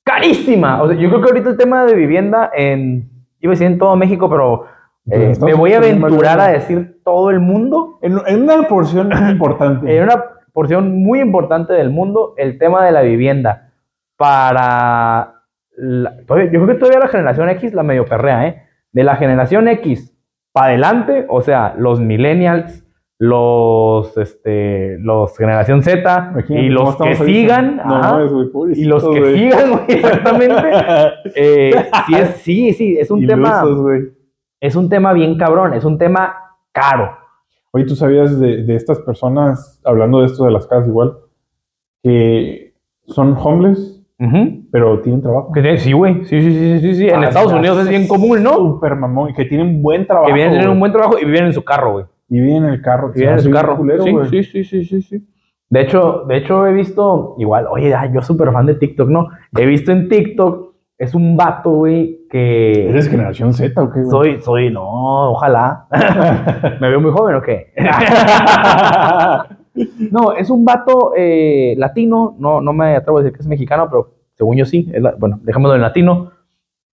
carísima. 0.04 0.82
O 0.82 0.88
sea, 0.88 0.96
yo 0.96 1.08
creo 1.08 1.20
que 1.22 1.28
ahorita 1.28 1.50
el 1.50 1.56
tema 1.56 1.84
de 1.84 1.94
vivienda 1.94 2.50
en. 2.54 3.10
Iba 3.40 3.52
a 3.52 3.54
decir 3.54 3.68
en 3.68 3.78
todo 3.78 3.94
México, 3.96 4.28
pero. 4.28 4.66
Pues 5.04 5.38
eh, 5.40 5.44
me 5.44 5.54
voy 5.54 5.72
a 5.72 5.78
aventurar 5.78 6.38
a 6.40 6.48
decir 6.48 7.00
todo 7.04 7.30
el 7.30 7.40
mundo. 7.40 7.98
En, 8.02 8.18
en 8.26 8.42
una 8.42 8.68
porción 8.68 9.10
importante. 9.30 9.96
En 9.96 10.02
una 10.02 10.22
porción 10.52 11.02
muy 11.02 11.20
importante 11.20 11.72
del 11.72 11.90
mundo, 11.90 12.34
el 12.36 12.58
tema 12.58 12.84
de 12.84 12.92
la 12.92 13.02
vivienda. 13.02 13.70
Para. 14.16 15.37
La- 15.78 16.16
yo 16.26 16.26
creo 16.26 16.66
que 16.66 16.74
todavía 16.74 17.00
la 17.00 17.08
generación 17.08 17.48
X 17.50 17.72
la 17.74 17.82
medio 17.82 18.04
perrea, 18.04 18.46
¿eh? 18.46 18.62
De 18.92 19.04
la 19.04 19.16
generación 19.16 19.68
X 19.68 20.14
para 20.52 20.68
adelante, 20.68 21.26
o 21.28 21.40
sea, 21.40 21.74
los 21.78 22.00
millennials, 22.00 22.84
los, 23.20 24.16
este, 24.16 24.96
los 25.00 25.36
generación 25.36 25.82
Z 25.82 26.34
y 26.48 26.68
los 26.68 26.96
que 26.96 27.16
sigan, 27.16 27.76
No, 27.76 27.96
ajá, 27.96 28.18
güey, 28.52 28.80
y 28.80 28.84
los 28.84 29.08
que 29.08 29.34
sigan, 29.34 29.70
güey, 29.70 29.82
exactamente. 29.88 30.54
eh, 31.34 31.72
sí, 32.06 32.14
es, 32.14 32.28
sí, 32.36 32.72
sí, 32.72 32.96
es 32.98 33.10
un 33.10 33.26
tema, 33.26 33.62
es 34.60 34.76
un 34.76 34.88
tema 34.88 35.12
bien 35.12 35.36
cabrón, 35.36 35.74
es 35.74 35.84
un 35.84 35.98
tema 35.98 36.34
caro. 36.72 37.10
Oye, 37.72 37.84
¿tú 37.84 37.94
sabías 37.96 38.38
de, 38.40 38.62
de 38.64 38.74
estas 38.76 39.00
personas, 39.00 39.80
hablando 39.84 40.20
de 40.20 40.26
esto 40.26 40.44
de 40.44 40.52
las 40.52 40.66
casas 40.66 40.88
igual, 40.88 41.18
que 42.02 42.74
son 43.06 43.36
homeless, 43.36 43.97
Ujú. 44.20 44.64
pero 44.72 45.00
tienen 45.00 45.22
trabajo? 45.22 45.52
Que 45.52 45.78
Sí, 45.78 45.92
güey, 45.92 46.24
sí, 46.24 46.42
sí, 46.42 46.52
sí, 46.52 46.80
sí, 46.80 46.94
sí. 46.96 47.08
En 47.08 47.22
Ah, 47.22 47.28
Estados 47.28 47.52
ya 47.52 47.58
Unidos 47.58 47.78
es 47.78 47.88
bien 47.88 48.08
común, 48.08 48.42
¿no? 48.42 48.54
Súper 48.54 48.96
mamón, 48.96 49.30
y 49.30 49.34
que 49.34 49.44
tienen 49.44 49.80
buen 49.80 50.06
trabajo. 50.06 50.26
Que 50.26 50.32
vienen 50.32 50.54
a 50.54 50.56
tener 50.56 50.68
un 50.70 50.80
buen 50.80 50.90
trabajo 50.92 51.18
y 51.20 51.24
viven 51.24 51.44
en 51.46 51.52
su 51.52 51.62
carro, 51.62 51.92
güey. 51.92 52.04
Y 52.28 52.40
viven 52.40 52.64
en 52.64 52.70
el 52.70 52.82
carro. 52.82 53.12
Que 53.12 53.20
viven 53.20 53.34
en 53.34 53.40
su 53.40 53.50
carro. 53.50 53.76
culero, 53.76 54.02
sí, 54.24 54.42
sí, 54.42 54.42
sí, 54.42 54.64
sí, 54.64 54.84
sí, 54.84 55.02
sí. 55.02 55.28
De 55.70 55.82
hecho, 55.82 56.24
de 56.26 56.38
hecho 56.38 56.66
he 56.66 56.72
visto, 56.72 57.34
igual, 57.38 57.66
oye, 57.70 57.94
ay, 57.94 58.10
yo 58.12 58.22
súper 58.22 58.50
fan 58.52 58.66
de 58.66 58.74
TikTok, 58.74 59.08
¿no? 59.08 59.28
He 59.56 59.66
visto 59.66 59.92
en 59.92 60.08
TikTok, 60.08 60.74
es 60.96 61.14
un 61.14 61.36
vato, 61.36 61.70
güey, 61.70 62.26
que... 62.30 62.88
¿Eres 62.88 63.08
generación 63.08 63.52
Z 63.52 63.80
o 63.80 63.90
qué, 63.90 64.00
güey? 64.00 64.10
Soy, 64.10 64.40
soy, 64.40 64.70
no, 64.72 65.30
ojalá. 65.30 65.86
¿Me 66.80 66.88
veo 66.88 67.00
muy 67.00 67.12
joven 67.12 67.36
o 67.36 67.42
qué? 67.42 67.72
no, 70.10 70.32
es 70.32 70.50
un 70.50 70.64
vato 70.64 71.12
eh, 71.16 71.74
latino, 71.76 72.36
no, 72.38 72.60
no 72.60 72.72
me 72.72 72.96
atrevo 72.96 73.18
a 73.18 73.22
decir 73.22 73.36
que 73.36 73.42
es 73.42 73.46
mexicano, 73.46 73.88
pero 73.90 74.14
según 74.34 74.56
yo 74.56 74.64
sí, 74.64 74.90
bueno, 75.18 75.40
dejémoslo 75.42 75.74
en 75.74 75.82
latino, 75.82 76.32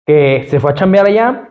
que 0.05 0.45
se 0.47 0.59
fue 0.59 0.71
a 0.71 0.75
chambear 0.75 1.07
allá, 1.07 1.49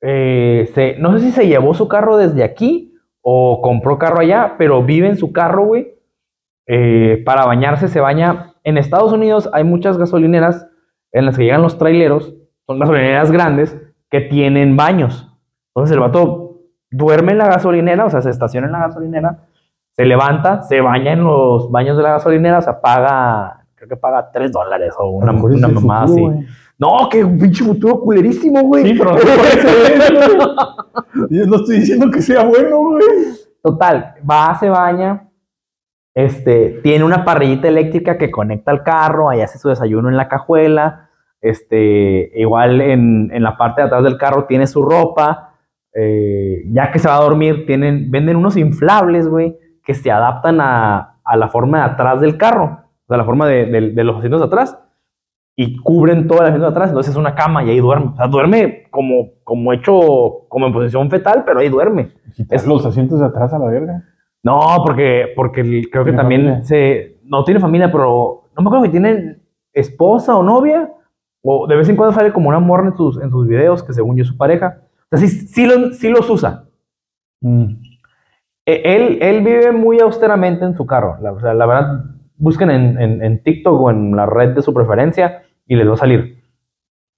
eh, 0.00 0.70
se, 0.74 0.96
no 0.98 1.12
sé 1.12 1.24
si 1.24 1.32
se 1.32 1.46
llevó 1.46 1.74
su 1.74 1.88
carro 1.88 2.16
desde 2.16 2.44
aquí 2.44 2.94
o 3.22 3.60
compró 3.62 3.98
carro 3.98 4.20
allá, 4.20 4.54
pero 4.58 4.82
vive 4.82 5.08
en 5.08 5.16
su 5.16 5.32
carro, 5.32 5.64
güey. 5.66 5.94
Eh, 6.66 7.22
para 7.24 7.44
bañarse 7.44 7.88
se 7.88 8.00
baña. 8.00 8.54
En 8.64 8.78
Estados 8.78 9.12
Unidos 9.12 9.48
hay 9.52 9.64
muchas 9.64 9.98
gasolineras 9.98 10.68
en 11.12 11.26
las 11.26 11.36
que 11.36 11.44
llegan 11.44 11.62
los 11.62 11.78
traileros, 11.78 12.34
son 12.66 12.78
gasolineras 12.78 13.30
grandes 13.30 13.76
que 14.10 14.20
tienen 14.20 14.76
baños. 14.76 15.32
Entonces 15.68 15.94
el 15.94 16.00
vato 16.00 16.60
duerme 16.90 17.32
en 17.32 17.38
la 17.38 17.46
gasolinera, 17.46 18.04
o 18.04 18.10
sea, 18.10 18.22
se 18.22 18.30
estaciona 18.30 18.66
en 18.66 18.72
la 18.72 18.80
gasolinera, 18.80 19.45
se 19.96 20.04
levanta, 20.04 20.62
se 20.62 20.80
baña 20.80 21.14
en 21.14 21.24
los 21.24 21.70
baños 21.70 21.96
de 21.96 22.02
la 22.02 22.10
gasolinera, 22.12 22.58
o 22.58 22.62
sea, 22.62 22.80
paga, 22.80 23.64
creo 23.74 23.88
que 23.88 23.96
paga 23.96 24.30
3 24.30 24.52
dólares 24.52 24.94
o 24.98 25.08
una, 25.08 25.32
ese 25.32 25.42
una 25.42 25.68
futuro, 25.68 25.92
así. 25.92 26.22
No, 26.78 27.08
qué 27.10 27.24
pinche 27.24 27.64
futuro 27.64 28.00
culerísimo, 28.00 28.60
güey. 28.60 28.84
Sí, 28.84 28.94
pero 28.98 29.12
no 29.12 29.18
güey. 31.14 31.28
Yo 31.30 31.46
no 31.46 31.56
estoy 31.56 31.76
diciendo 31.76 32.10
que 32.10 32.20
sea 32.20 32.44
bueno, 32.44 32.76
güey. 32.78 33.04
Total, 33.62 34.16
va, 34.30 34.54
se 34.60 34.68
baña, 34.68 35.30
este, 36.14 36.80
tiene 36.82 37.04
una 37.04 37.24
parrillita 37.24 37.66
eléctrica 37.66 38.18
que 38.18 38.30
conecta 38.30 38.70
al 38.70 38.82
carro, 38.82 39.30
ahí 39.30 39.40
hace 39.40 39.58
su 39.58 39.70
desayuno 39.70 40.10
en 40.10 40.16
la 40.18 40.28
cajuela, 40.28 41.08
este, 41.40 42.32
igual 42.34 42.82
en, 42.82 43.30
en 43.32 43.42
la 43.42 43.56
parte 43.56 43.80
de 43.80 43.86
atrás 43.86 44.04
del 44.04 44.18
carro 44.18 44.44
tiene 44.44 44.66
su 44.66 44.84
ropa, 44.84 45.54
eh, 45.94 46.64
ya 46.70 46.92
que 46.92 46.98
se 46.98 47.08
va 47.08 47.16
a 47.16 47.22
dormir, 47.22 47.64
tienen, 47.66 48.10
venden 48.10 48.36
unos 48.36 48.56
inflables, 48.56 49.26
güey, 49.26 49.56
que 49.86 49.94
se 49.94 50.10
adaptan 50.10 50.60
a, 50.60 51.20
a 51.24 51.36
la 51.38 51.48
forma 51.48 51.78
de 51.78 51.84
atrás 51.92 52.20
del 52.20 52.36
carro, 52.36 52.64
o 52.64 53.06
sea, 53.08 53.16
la 53.16 53.24
forma 53.24 53.46
de, 53.46 53.64
de- 53.66 53.90
de 53.92 54.04
los 54.04 54.16
asientos 54.18 54.40
de 54.40 54.46
atrás, 54.48 54.78
y 55.58 55.78
cubren 55.78 56.26
toda 56.28 56.42
la 56.42 56.48
asiento 56.48 56.66
de 56.66 56.72
atrás, 56.72 56.90
entonces 56.90 57.12
es 57.12 57.16
una 57.18 57.34
cama 57.34 57.64
y 57.64 57.70
ahí 57.70 57.80
duerme, 57.80 58.08
o 58.12 58.16
sea, 58.16 58.26
duerme 58.26 58.88
como, 58.90 59.30
como 59.44 59.72
hecho, 59.72 60.46
como 60.48 60.66
en 60.66 60.72
posición 60.74 61.08
fetal, 61.08 61.44
pero 61.46 61.60
ahí 61.60 61.70
duerme. 61.70 62.12
Es 62.50 62.66
los 62.66 62.84
asientos 62.84 63.20
de 63.20 63.26
atrás 63.26 63.54
a 63.54 63.58
la 63.58 63.66
verga. 63.66 64.02
No, 64.42 64.60
porque, 64.84 65.32
porque 65.34 65.62
el- 65.62 65.88
creo 65.90 66.04
que 66.04 66.10
¿Tiene 66.10 66.18
también 66.22 66.40
familia? 66.42 66.62
se. 66.66 67.20
No 67.24 67.42
tiene 67.44 67.58
familia, 67.60 67.90
pero 67.90 68.42
no 68.54 68.62
me 68.62 68.68
acuerdo 68.68 68.84
si 68.84 68.90
tienen 68.90 69.42
esposa 69.72 70.36
o 70.36 70.42
novia. 70.42 70.92
O 71.42 71.66
de 71.66 71.76
vez 71.76 71.88
en 71.88 71.96
cuando 71.96 72.12
sale 72.14 72.32
como 72.32 72.48
una 72.50 72.58
morra 72.60 72.88
en 72.88 72.96
sus, 72.96 73.20
en 73.22 73.30
sus 73.30 73.46
videos, 73.48 73.82
que 73.82 73.92
según 73.94 74.16
yo 74.16 74.22
es 74.22 74.28
su 74.28 74.36
pareja. 74.36 74.80
O 75.10 75.16
sea, 75.16 75.26
sí, 75.26 75.28
sí, 75.28 75.64
los, 75.66 75.96
sí 75.96 76.08
los 76.10 76.28
usa. 76.28 76.64
Mm. 77.40 77.66
E- 78.66 78.82
Él, 78.96 79.18
él 79.22 79.42
vive 79.44 79.72
muy 79.72 80.00
austeramente 80.00 80.64
en 80.64 80.74
su 80.76 80.84
carro. 80.86 81.16
La, 81.22 81.32
o 81.32 81.40
sea, 81.40 81.54
la 81.54 81.66
verdad, 81.66 82.04
busquen 82.36 82.70
en, 82.70 83.00
en, 83.00 83.22
en 83.22 83.42
TikTok 83.42 83.80
o 83.80 83.90
en 83.90 84.14
la 84.16 84.26
red 84.26 84.54
de 84.54 84.62
su 84.62 84.74
preferencia 84.74 85.42
y 85.66 85.76
les 85.76 85.88
va 85.88 85.94
a 85.94 85.98
salir. 85.98 86.36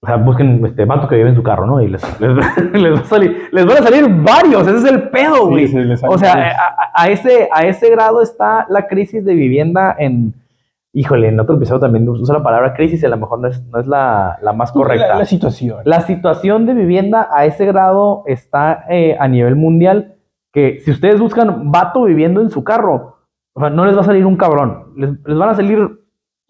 O 0.01 0.07
sea, 0.07 0.15
busquen 0.15 0.65
este 0.65 0.85
vato 0.85 1.09
que 1.09 1.15
vive 1.17 1.27
en 1.29 1.35
su 1.35 1.43
carro, 1.43 1.65
¿no? 1.65 1.81
Y 1.81 1.89
les, 1.89 2.01
les, 2.21 2.31
les 2.73 2.93
va 2.93 2.99
a 3.01 3.03
salir. 3.05 3.49
Les 3.51 3.65
van 3.65 3.77
a 3.77 3.81
salir 3.81 4.05
varios. 4.07 4.65
Ese 4.67 4.77
es 4.77 4.85
el 4.93 5.09
pedo, 5.09 5.47
güey. 5.49 5.67
sí, 5.67 5.77
O 6.07 6.17
sea, 6.17 6.33
a, 6.33 6.67
a- 6.67 7.03
a 7.03 7.07
ese, 7.09 7.49
a 7.53 7.65
ese 7.65 7.89
grado 7.89 8.21
está 8.21 8.65
la 8.69 8.87
crisis 8.87 9.25
de 9.25 9.33
vivienda 9.33 9.95
en... 9.97 10.33
Híjole, 10.91 11.27
en 11.27 11.39
otro 11.39 11.55
episodio 11.55 11.79
también 11.81 12.07
usa 12.09 12.35
la 12.37 12.43
palabra 12.43 12.73
crisis 12.73 13.03
y 13.03 13.05
a 13.05 13.09
lo 13.09 13.17
mejor 13.17 13.39
no 13.39 13.47
es, 13.47 13.63
no 13.67 13.79
es 13.79 13.85
la, 13.85 14.39
la 14.41 14.53
más 14.53 14.71
correcta. 14.71 15.07
La, 15.09 15.19
la 15.19 15.25
situación. 15.25 15.77
La 15.85 16.01
situación 16.01 16.65
de 16.65 16.73
vivienda 16.73 17.27
a 17.31 17.45
ese 17.45 17.65
grado 17.67 18.23
está 18.25 18.85
eh, 18.89 19.15
a 19.19 19.27
nivel 19.27 19.55
mundial 19.55 20.15
que 20.53 20.79
si 20.79 20.91
ustedes 20.91 21.19
buscan 21.19 21.71
vato 21.71 22.03
viviendo 22.03 22.41
en 22.41 22.49
su 22.49 22.63
carro, 22.63 23.17
o 23.53 23.59
sea, 23.59 23.69
no 23.69 23.85
les 23.85 23.95
va 23.95 24.01
a 24.01 24.05
salir 24.05 24.25
un 24.25 24.37
cabrón. 24.37 24.93
Les, 24.95 25.11
les 25.25 25.37
van 25.37 25.49
a 25.49 25.55
salir 25.55 25.99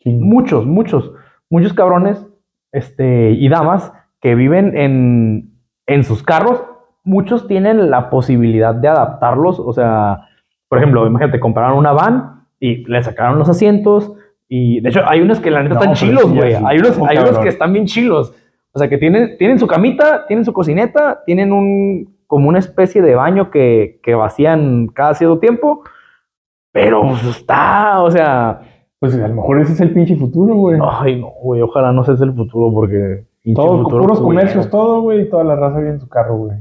Sí. 0.01 0.12
muchos, 0.13 0.65
muchos, 0.65 1.12
muchos 1.49 1.73
cabrones 1.73 2.25
este, 2.71 3.31
y 3.31 3.49
damas 3.49 3.91
que 4.21 4.33
viven 4.35 4.77
en, 4.77 5.51
en 5.88 6.03
sus 6.05 6.23
carros. 6.23 6.63
Muchos 7.03 7.47
tienen 7.47 7.89
la 7.89 8.09
posibilidad 8.09 8.73
de 8.73 8.88
adaptarlos. 8.88 9.59
O 9.59 9.73
sea, 9.73 10.27
por 10.69 10.77
ejemplo, 10.77 11.05
imagínate, 11.05 11.39
compraron 11.41 11.77
una 11.77 11.91
van 11.91 12.45
y 12.62 12.85
le 12.89 13.03
sacaron 13.03 13.39
los 13.39 13.49
asientos. 13.49 14.13
Y 14.47 14.79
de 14.81 14.89
hecho, 14.89 15.01
hay 15.05 15.19
unos 15.21 15.39
que 15.41 15.51
la 15.51 15.63
neta 15.63 15.75
No, 15.75 15.81
están 15.81 15.95
chilos, 15.95 16.31
güey. 16.33 16.55
sí, 16.55 16.63
hay 16.65 16.77
unos, 16.79 16.97
hay 17.07 17.17
unos 17.17 17.39
que 17.39 17.49
están 17.49 17.73
bien 17.73 17.85
chilos. 17.85 18.33
O 18.71 18.79
sea, 18.79 18.88
que 18.88 18.97
tienen, 18.97 19.38
tienen 19.38 19.59
su 19.59 19.67
camita, 19.67 20.27
tienen 20.27 20.45
su 20.45 20.53
cocineta, 20.53 21.23
tienen 21.25 21.51
un 21.51 22.15
como 22.29 22.47
una 22.47 22.59
especie 22.59 23.01
de 23.01 23.15
baño 23.15 23.49
que, 23.49 23.99
que 24.03 24.13
vacían 24.13 24.85
cada 24.87 25.15
cierto 25.15 25.39
tiempo. 25.39 25.81
Pero 26.71 27.01
pues, 27.01 27.23
está, 27.25 28.03
o 28.03 28.11
sea, 28.11 28.61
Pues 28.99 29.15
a 29.15 29.27
lo 29.27 29.33
mejor 29.33 29.59
ese 29.59 29.73
es 29.73 29.81
el 29.81 29.91
pinche 29.91 30.15
futuro, 30.15 30.53
güey. 30.53 30.79
Ay, 30.87 31.19
no, 31.19 31.29
güey, 31.41 31.61
ojalá 31.63 31.91
no 31.91 32.03
sea 32.03 32.13
ese 32.13 32.25
el 32.25 32.35
futuro 32.35 32.71
porque... 32.71 33.25
pinche 33.41 33.59
Todo, 33.59 33.81
futuro 33.81 34.03
puros 34.03 34.21
comercios, 34.21 34.69
todo, 34.69 35.01
güey. 35.01 35.21
y 35.21 35.29
Toda 35.31 35.43
la 35.43 35.55
raza 35.55 35.79
vive 35.79 35.89
en 35.89 35.99
su 35.99 36.07
carro, 36.07 36.37
güey. 36.37 36.57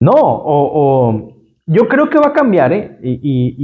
No, 0.00 0.12
o, 0.12 1.08
o- 1.08 1.32
yo 1.66 1.88
creo 1.88 2.10
que 2.10 2.18
va 2.18 2.28
a 2.28 2.32
cambiar, 2.34 2.72
¿eh? 2.74 2.98
Y, 3.02 3.12
y, 3.22 3.56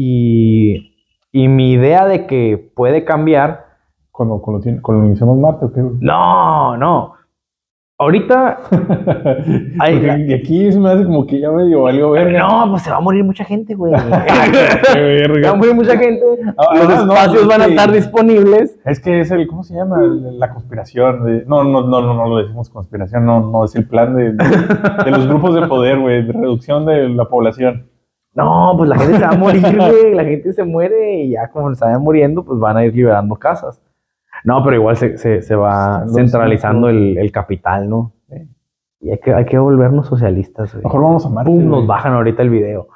y, 1.32 1.42
y 1.44 1.48
mi 1.48 1.72
idea 1.72 2.06
de 2.06 2.26
que 2.26 2.72
puede 2.74 3.04
cambiar... 3.04 3.66
Cuando 4.10 4.40
coloni- 4.40 4.80
colonicemos 4.80 5.36
Marte, 5.38 5.66
¿o 5.66 5.72
qué? 5.72 5.80
No, 6.00 6.76
no. 6.78 7.14
Ahorita... 8.00 8.58
Ay, 9.80 10.32
aquí 10.32 10.70
se 10.70 10.78
me 10.78 10.88
hace 10.90 11.04
como 11.04 11.26
que 11.26 11.40
ya 11.40 11.50
medio 11.50 11.82
valió 11.82 12.12
verga. 12.12 12.38
No, 12.38 12.70
pues 12.70 12.82
se 12.84 12.90
va 12.90 12.98
a 12.98 13.00
morir 13.00 13.24
mucha 13.24 13.44
gente, 13.44 13.74
güey. 13.74 13.92
Qué 13.92 13.98
se 15.34 15.40
va 15.42 15.50
a 15.50 15.54
morir 15.56 15.74
mucha 15.74 15.96
gente. 15.98 16.22
Ah, 16.56 16.76
Los 16.76 17.06
no, 17.06 17.12
espacios 17.12 17.42
es 17.42 17.48
van 17.48 17.62
a 17.62 17.64
que- 17.64 17.70
estar 17.70 17.90
disponibles. 17.90 18.78
Es 18.84 19.00
que 19.00 19.20
es 19.20 19.30
el, 19.32 19.48
¿cómo 19.48 19.64
se 19.64 19.74
llama? 19.74 19.98
La 20.38 20.52
conspiración. 20.54 21.24
de- 21.24 21.44
no, 21.46 21.64
no, 21.64 21.82
no, 21.88 22.00
no, 22.00 22.14
no 22.14 22.28
lo 22.28 22.36
decimos 22.36 22.70
conspiración, 22.70 23.26
no, 23.26 23.40
no, 23.50 23.64
es 23.64 23.74
el 23.74 23.88
plan 23.88 24.14
de, 24.14 24.32
de 24.32 25.10
los 25.10 25.26
grupos 25.26 25.56
de 25.56 25.66
poder, 25.66 25.98
güey, 25.98 26.24
de 26.24 26.32
reducción 26.32 26.86
de 26.86 27.08
la 27.08 27.24
población. 27.24 27.88
No, 28.34 28.74
pues 28.76 28.88
la 28.90 28.96
gente 28.96 29.16
se 29.18 29.24
va 29.24 29.30
a 29.30 29.36
morir, 29.36 29.62
güey. 29.76 30.14
La 30.14 30.22
gente 30.24 30.52
se 30.52 30.62
muere 30.62 31.22
y 31.22 31.30
ya 31.30 31.48
como 31.48 31.74
se 31.74 31.84
vayan 31.84 32.00
muriendo, 32.02 32.44
pues 32.44 32.60
van 32.60 32.76
a 32.76 32.84
ir 32.84 32.94
liberando 32.94 33.34
casas. 33.34 33.82
No, 34.44 34.62
pero 34.64 34.76
igual 34.76 34.96
se, 34.96 35.18
se, 35.18 35.42
se 35.42 35.54
va 35.56 36.00
Los- 36.04 36.14
centralizando 36.14 36.88
el, 36.88 37.18
el 37.18 37.32
capital, 37.32 37.88
¿no? 37.88 38.12
Y 39.00 39.10
hay 39.10 39.18
que, 39.18 39.32
hay 39.32 39.44
que 39.44 39.56
volvernos 39.58 40.08
socialistas, 40.08 40.72
güey. 40.72 40.82
Mejor 40.84 41.02
vamos 41.02 41.24
a 41.24 41.28
Marte. 41.28 41.50
Pum, 41.50 41.68
nos 41.68 41.86
bajan 41.86 42.14
ahorita 42.14 42.42
el 42.42 42.50
video. 42.50 42.88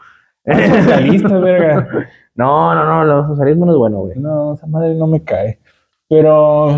Socialistas, 0.44 1.32
verga. 1.40 1.88
No, 2.34 2.74
no, 2.74 3.04
no, 3.04 3.20
el 3.20 3.26
socialismo 3.28 3.66
no 3.66 3.72
es 3.72 3.78
bueno, 3.78 3.98
güey. 3.98 4.18
No, 4.18 4.54
esa 4.54 4.66
madre 4.66 4.94
no 4.96 5.06
me 5.06 5.22
cae. 5.22 5.60
Pero. 6.08 6.70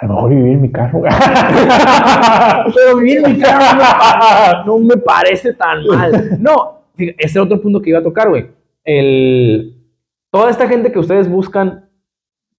A 0.00 0.06
lo 0.06 0.14
mejor 0.14 0.30
vivir 0.30 0.52
en 0.54 0.60
mi 0.62 0.70
carro. 0.72 1.02
Pero 2.74 2.96
vivir 2.98 3.24
en 3.24 3.32
mi 3.36 3.40
carro 3.40 3.78
no, 4.66 4.78
no 4.78 4.84
me 4.84 4.96
parece 4.96 5.54
tan 5.54 5.84
mal. 5.86 6.36
No, 6.40 6.82
ese 6.96 7.14
es 7.18 7.36
otro 7.36 7.60
punto 7.60 7.80
que 7.80 7.90
iba 7.90 7.98
a 7.98 8.02
tocar, 8.04 8.28
güey. 8.28 8.50
El, 8.84 9.76
toda 10.30 10.50
esta 10.50 10.68
gente 10.68 10.90
que 10.92 10.98
ustedes 10.98 11.28
buscan, 11.28 11.87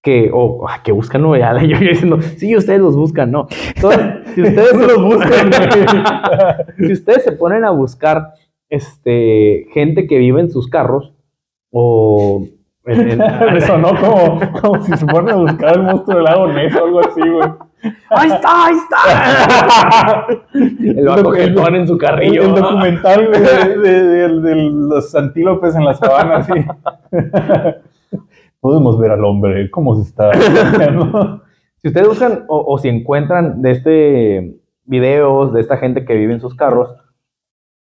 que, 0.02 0.30
o 0.32 0.66
ah, 0.68 0.80
que 0.82 0.92
buscan, 0.92 1.22
no, 1.22 1.36
ya 1.38 1.52
yo, 1.62 1.78
diciendo, 1.78 2.20
sí, 2.22 2.56
ustedes 2.56 2.80
los 2.80 2.96
buscan, 2.96 3.30
no. 3.30 3.46
Todas- 3.80 4.18
si 4.34 4.42
ustedes 4.42 4.74
los 4.74 5.02
buscan, 5.02 5.50
si 6.78 6.92
ustedes 6.92 7.24
se 7.24 7.32
ponen 7.32 7.64
a 7.64 7.70
buscar 7.70 8.28
este, 8.68 9.66
gente 9.72 10.06
que 10.06 10.18
vive 10.18 10.40
en 10.40 10.50
sus 10.50 10.68
carros, 10.68 11.12
o 11.72 12.44
en- 12.86 13.10
en- 13.10 13.18
Me 13.52 13.60
sonó 13.60 13.90
como, 14.00 14.40
como 14.60 14.82
si 14.84 14.96
se 14.96 15.06
fueran 15.06 15.30
a 15.30 15.34
buscar 15.36 15.76
el 15.76 15.82
monstruo 15.82 16.16
del 16.16 16.24
lago 16.24 16.46
Ness 16.48 16.74
o 16.76 16.84
algo 16.84 17.00
así, 17.00 17.20
güey. 17.20 17.48
¡Ahí 18.10 18.28
está! 18.30 18.66
¡Ahí 18.66 18.74
está! 18.76 20.26
El 20.52 21.08
jetón 21.34 21.74
en 21.76 21.86
su 21.88 21.96
carrillo. 21.96 22.42
el 22.42 22.54
documental 22.54 23.28
güey, 23.28 23.40
de, 23.40 23.78
de- 23.78 24.02
de- 24.28 24.40
de 24.40 24.54
los 24.70 25.14
antílopes 25.14 25.74
en 25.76 25.84
la 25.84 25.94
sabana, 25.94 26.42
sí. 26.42 26.52
Podemos 28.60 28.98
ver 28.98 29.12
al 29.12 29.24
hombre 29.24 29.70
cómo 29.70 29.96
se 29.96 30.02
está. 30.02 30.30
Si 31.82 31.88
ustedes 31.88 32.08
buscan 32.08 32.44
o, 32.48 32.62
o 32.74 32.76
si 32.76 32.90
encuentran 32.90 33.62
de 33.62 33.70
este 33.70 34.60
videos 34.84 35.52
de 35.54 35.60
esta 35.60 35.78
gente 35.78 36.04
que 36.04 36.14
vive 36.14 36.34
en 36.34 36.40
sus 36.40 36.54
carros, 36.54 36.94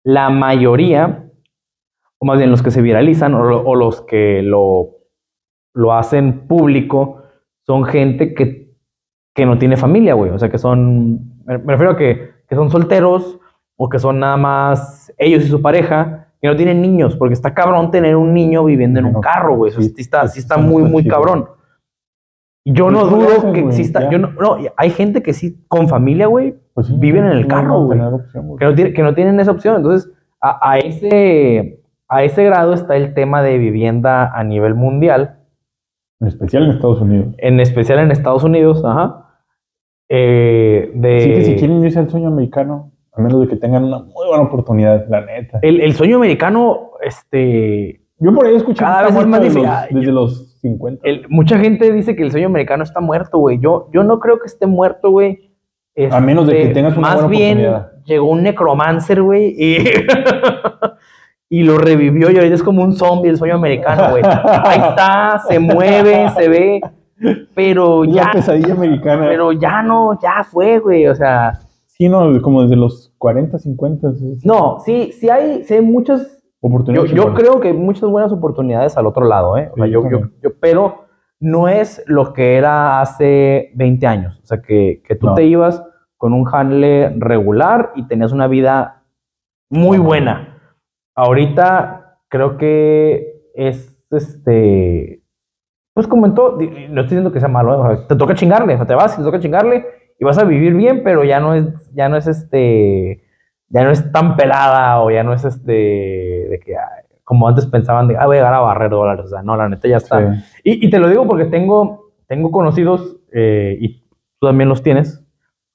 la 0.05 0.31
mayoría, 0.31 1.31
o 2.19 2.27
más 2.27 2.39
bien 2.39 2.51
los 2.51 2.63
que 2.63 2.71
se 2.71 2.83
viralizan 2.83 3.35
o, 3.35 3.41
o 3.41 3.75
los 3.75 4.03
que 4.03 4.43
lo, 4.43 4.99
lo 5.75 5.95
hacen 5.95 6.47
público, 6.47 7.23
son 7.67 7.85
gente 7.85 8.35
que, 8.35 8.75
que 9.35 9.47
no 9.47 9.59
tiene 9.59 9.77
familia, 9.77 10.15
güey. 10.15 10.31
O 10.31 10.39
sea, 10.39 10.49
que 10.49 10.59
son, 10.59 11.43
me 11.45 11.59
me 11.59 11.73
refiero 11.73 11.93
a 11.93 11.97
que, 11.97 12.31
que 12.49 12.55
son 12.55 12.71
solteros 12.71 13.41
o 13.77 13.89
que 13.89 13.99
son 13.99 14.21
nada 14.21 14.37
más 14.37 15.13
ellos 15.19 15.45
y 15.45 15.49
su 15.49 15.61
pareja, 15.63 16.28
que 16.41 16.49
no 16.49 16.57
tienen 16.57 16.81
niños, 16.81 17.17
porque 17.17 17.35
está 17.35 17.53
cabrón 17.55 17.91
tener 17.91 18.17
un 18.17 18.33
niño 18.33 18.65
viviendo 18.65 19.01
en 19.01 19.07
un 19.07 19.21
carro, 19.21 19.57
güey. 19.57 19.71
Eso 19.73 19.83
sí, 19.83 19.89
sí 19.95 20.03
está, 20.03 20.27
sí 20.29 20.39
está 20.39 20.55
sí, 20.57 20.61
muy, 20.63 20.83
muy 20.85 21.07
cabrón. 21.07 21.49
Yo 22.65 22.91
¿Y 22.91 22.93
no 22.93 23.07
dudo 23.07 23.29
hacen, 23.39 23.53
que 23.55 23.61
exista. 23.61 24.03
Ya. 24.03 24.11
Yo 24.11 24.19
no, 24.19 24.33
no, 24.33 24.57
hay 24.77 24.91
gente 24.91 25.23
que 25.23 25.33
sí, 25.33 25.65
con 25.69 25.89
familia, 25.89 26.27
güey, 26.27 26.55
Pues 26.75 26.87
sí, 26.89 26.95
Viven 26.99 27.25
en 27.25 27.33
el 27.33 27.43
no, 27.43 27.49
carro, 27.49 27.85
güey. 27.85 27.99
que 28.59 28.65
no, 28.65 28.75
que 28.75 29.03
no 29.03 29.15
tienen 29.15 29.41
esa 29.41 29.53
opción. 29.53 29.77
Entonces, 29.77 30.13
a, 30.41 30.71
a 30.73 30.79
ese, 30.79 31.81
a 32.09 32.23
ese 32.25 32.45
grado 32.45 32.75
está 32.75 32.97
el 32.97 33.15
tema 33.15 33.43
de 33.43 33.59
vivienda 33.59 34.31
a 34.33 34.45
nivel 34.45 34.75
mundial, 34.75 35.39
En 36.21 36.29
especial 36.29 36.65
en 36.65 36.71
Estados 36.71 37.01
Unidos. 37.01 37.35
en 37.39 37.61
especial 37.61 37.99
en 38.01 38.11
Estados 38.11 38.45
Unidos. 38.45 38.85
Ajá. 38.85 39.25
Eh, 40.11 40.93
de, 40.95 41.17
Así 41.17 41.29
que 41.31 41.45
si 41.45 41.57
quieren 41.57 41.83
irse 41.85 41.99
al 41.99 42.11
sueño 42.11 42.29
americano, 42.29 42.93
a 43.19 43.23
menos 43.23 43.41
de 43.41 43.49
que 43.49 43.57
tengan 43.57 43.85
una 43.85 43.99
muy 43.99 44.27
buena 44.29 44.45
oportunidad, 44.45 45.07
la 45.09 45.21
neta. 45.25 45.59
el, 45.63 45.81
el 45.81 45.95
sueño 45.95 46.17
americano, 46.17 46.93
este, 47.03 48.01
Yo 48.19 48.35
por 48.35 48.47
ahí 48.47 48.57
escuché 48.57 48.79
Cada 48.85 49.03
vez 49.03 49.15
es 49.17 49.27
más 49.27 49.41
desde 49.43 49.61
los, 49.63 49.73
desde 49.91 50.13
los 50.13 50.59
50. 50.61 51.01
El- 51.09 51.27
mucha 51.29 51.59
gente 51.59 51.93
dice 51.93 52.17
que 52.17 52.23
el 52.23 52.31
sueño 52.31 52.47
americano 52.47 52.83
está 52.85 53.01
muerto, 53.01 53.39
güey. 53.39 53.59
Yo, 53.61 53.89
yo 53.93 54.03
no 54.05 54.19
creo 54.21 54.39
que 54.39 54.47
esté 54.47 54.67
muerto, 54.67 55.11
güey. 55.11 55.51
A 56.11 56.21
menos 56.21 56.47
de 56.47 56.53
que 56.53 56.63
Este, 56.63 56.75
tengas 56.75 56.93
una 56.97 57.01
Más 57.09 57.15
buena 57.17 57.29
bien 57.29 57.59
oportunidad. 57.59 57.93
llegó 58.05 58.31
un 58.31 58.43
necromancer, 58.45 59.21
güey, 59.23 59.55
y, 59.59 59.79
y 61.49 61.63
lo 61.65 61.79
revivió 61.79 62.31
y 62.31 62.37
ahorita 62.37 62.55
es 62.55 62.63
como 62.63 62.83
un 62.85 62.95
zombie 62.95 63.31
el 63.31 63.37
sueño 63.37 63.57
americano, 63.57 64.11
güey. 64.11 64.23
Ahí 64.25 64.79
está, 64.81 65.41
se 65.49 65.59
mueve, 65.59 66.29
se 66.37 66.49
ve, 66.49 66.81
pero 67.55 68.05
ya, 68.05 68.27
la 68.27 68.33
pesadilla 68.33 68.75
americana. 68.75 69.27
pero 69.29 69.53
ya 69.53 69.83
no, 69.83 70.19
ya 70.21 70.45
fue, 70.45 70.79
güey. 70.79 71.07
O 71.09 71.15
sea, 71.15 71.59
Sí, 71.87 72.09
no, 72.09 72.41
como 72.43 72.63
desde 72.63 72.77
los 72.77 73.08
40, 73.19 73.59
50. 73.59 74.13
sí, 74.15 74.37
sí. 74.41 74.47
no, 74.49 74.79
sí, 74.81 75.13
sí 75.13 75.29
hay, 75.29 75.65
sí 75.65 75.75
hay 75.75 75.81
muchas 75.83 76.41
Yo, 76.63 76.69
Oportunidades. 76.69 77.11
yo 77.11 77.17
chingonas. 77.17 77.41
creo 77.41 77.61
que 77.61 77.69
hay 77.69 77.75
muchas 77.75 78.09
buenas 78.11 78.33
oportunidades 78.33 78.97
al 78.97 79.07
otro 79.07 79.25
lado, 79.27 79.57
¿eh? 79.57 79.71
O 79.73 79.77
sea, 79.77 79.85
Sí, 79.87 79.91
yo, 79.93 80.09
yo- 80.11 80.21
yo- 80.43 80.51
pero 80.61 81.05
no 81.41 81.69
es 81.69 82.03
lo 82.07 82.33
que 82.33 82.57
era 82.57 83.01
hace 83.01 83.71
20 83.77 84.07
años. 84.07 84.41
O 84.43 84.47
sea, 84.47 84.61
que, 84.61 85.03
que 85.07 85.15
tú 85.15 85.27
No. 85.29 85.35
te 85.35 85.45
ibas 85.45 85.83
con 86.17 86.33
un 86.33 86.49
handle 86.53 87.15
regular 87.19 87.93
y 87.95 88.09
tenías 88.09 88.33
una 88.33 88.49
vida 88.49 89.05
muy 89.71 89.99
buena. 89.99 90.59
Ahorita 91.15 92.19
creo 92.29 92.57
que 92.57 93.43
es 93.55 94.03
este. 94.11 95.23
Pues 95.95 96.07
como 96.07 96.27
en 96.27 96.35
todo, 96.35 96.53
no 96.59 96.63
estoy 96.63 97.03
diciendo 97.03 97.33
que 97.33 97.41
sea 97.41 97.49
malo, 97.49 97.73
¿eh? 97.75 97.77
O 97.77 97.97
sea, 97.97 98.07
te 98.09 98.17
toca 98.17 98.35
chingarle, 98.35 98.75
o 98.75 98.77
sea, 98.77 98.87
te 98.87 98.95
vas 98.95 99.15
y 99.15 99.19
te 99.19 99.23
toca 99.25 99.41
chingarle 99.41 99.85
y 100.19 100.25
vas 100.25 100.39
a 100.39 100.45
vivir 100.45 100.75
bien, 100.75 101.03
pero 101.05 101.25
ya 101.25 101.41
no 101.41 101.55
es, 101.55 101.67
ya 101.95 102.09
no 102.09 102.17
es 102.17 102.27
este, 102.27 103.23
ya 103.69 103.85
no 103.85 103.91
es 103.91 104.11
tan 104.13 104.37
pelada 104.37 105.01
o 105.01 105.11
ya 105.11 105.23
no 105.23 105.33
es 105.33 105.45
este, 105.45 105.73
de 105.73 106.61
que, 106.65 106.75
como 107.25 107.47
antes 107.49 107.67
pensaban 107.67 108.09
de, 108.09 108.17
ah, 108.17 108.27
voy 108.27 108.37
a 108.37 108.41
llegar 108.41 108.55
a 108.55 108.61
barrer 108.61 108.91
dólares, 108.91 109.27
o 109.27 109.29
sea, 109.29 109.43
no, 109.43 109.57
la 109.57 109.69
neta 109.69 109.87
ya 109.87 109.99
está. 109.99 110.35
Sí. 110.35 110.41
Y, 110.65 110.87
y 110.87 110.91
te 110.91 110.99
lo 110.99 111.09
digo 111.09 111.27
porque 111.27 111.45
tengo, 111.45 112.11
tengo 112.27 112.51
conocidos, 112.51 113.17
eh, 113.33 113.77
y 113.81 114.01
tú 114.41 114.47
también 114.47 114.69
los 114.69 114.83
tienes, 114.83 115.25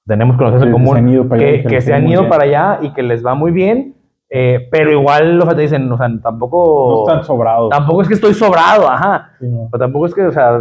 tenemos 0.06 0.36
conocidos 0.38 0.64
en 0.64 0.70
Que 0.72 0.78
se 0.78 0.84
común, 0.84 0.98
han 0.98 1.10
ido 1.10 1.28
para 1.30 1.42
allá 1.42 1.52
y 1.52 1.58
que, 1.58 1.64
que 1.64 1.70
que 1.76 1.82
se 1.82 1.94
han 1.94 2.08
ido 2.08 2.28
para 2.28 2.44
allá 2.44 2.80
y 2.82 2.94
que 2.94 3.04
les 3.04 3.26
va 3.26 3.36
muy 3.36 3.52
bien, 3.52 3.96
eh, 4.36 4.68
pero 4.72 4.92
igual, 4.92 5.40
o 5.40 5.46
sea, 5.46 5.56
te 5.56 5.62
dicen, 5.62 5.90
o 5.92 5.96
sea, 5.98 6.08
No 6.08 6.20
tampoco, 6.20 7.08
están 7.08 7.24
sobrados. 7.24 7.70
tampoco 7.70 8.02
es 8.02 8.08
que 8.08 8.16
estoy 8.16 8.34
sobrado, 8.34 8.90
ajá. 8.90 9.30
Sí, 9.40 9.46
no. 9.48 9.70
Pero 9.72 9.84
tampoco 9.84 10.08
es 10.08 10.16
que, 10.16 10.24
o 10.24 10.32
sea, 10.32 10.60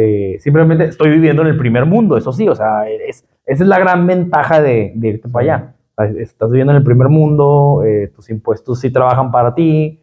este, 0.00 0.38
simplemente 0.40 0.84
estoy 0.84 1.10
viviendo 1.10 1.42
en 1.42 1.48
el 1.48 1.56
primer 1.56 1.86
mundo, 1.86 2.16
eso 2.16 2.32
sí, 2.32 2.48
o 2.48 2.54
sea, 2.54 2.88
es, 2.88 3.24
esa 3.46 3.62
es 3.62 3.68
la 3.68 3.78
gran 3.78 4.06
ventaja 4.06 4.60
de, 4.60 4.92
de 4.94 5.08
irte 5.08 5.28
para 5.28 5.42
allá. 5.42 5.74
O 5.96 6.02
sea, 6.02 6.22
estás 6.22 6.50
viviendo 6.50 6.72
en 6.72 6.78
el 6.78 6.84
primer 6.84 7.08
mundo, 7.08 7.82
eh, 7.84 8.10
tus 8.14 8.30
impuestos 8.30 8.80
sí 8.80 8.90
trabajan 8.90 9.30
para 9.30 9.54
ti. 9.54 10.00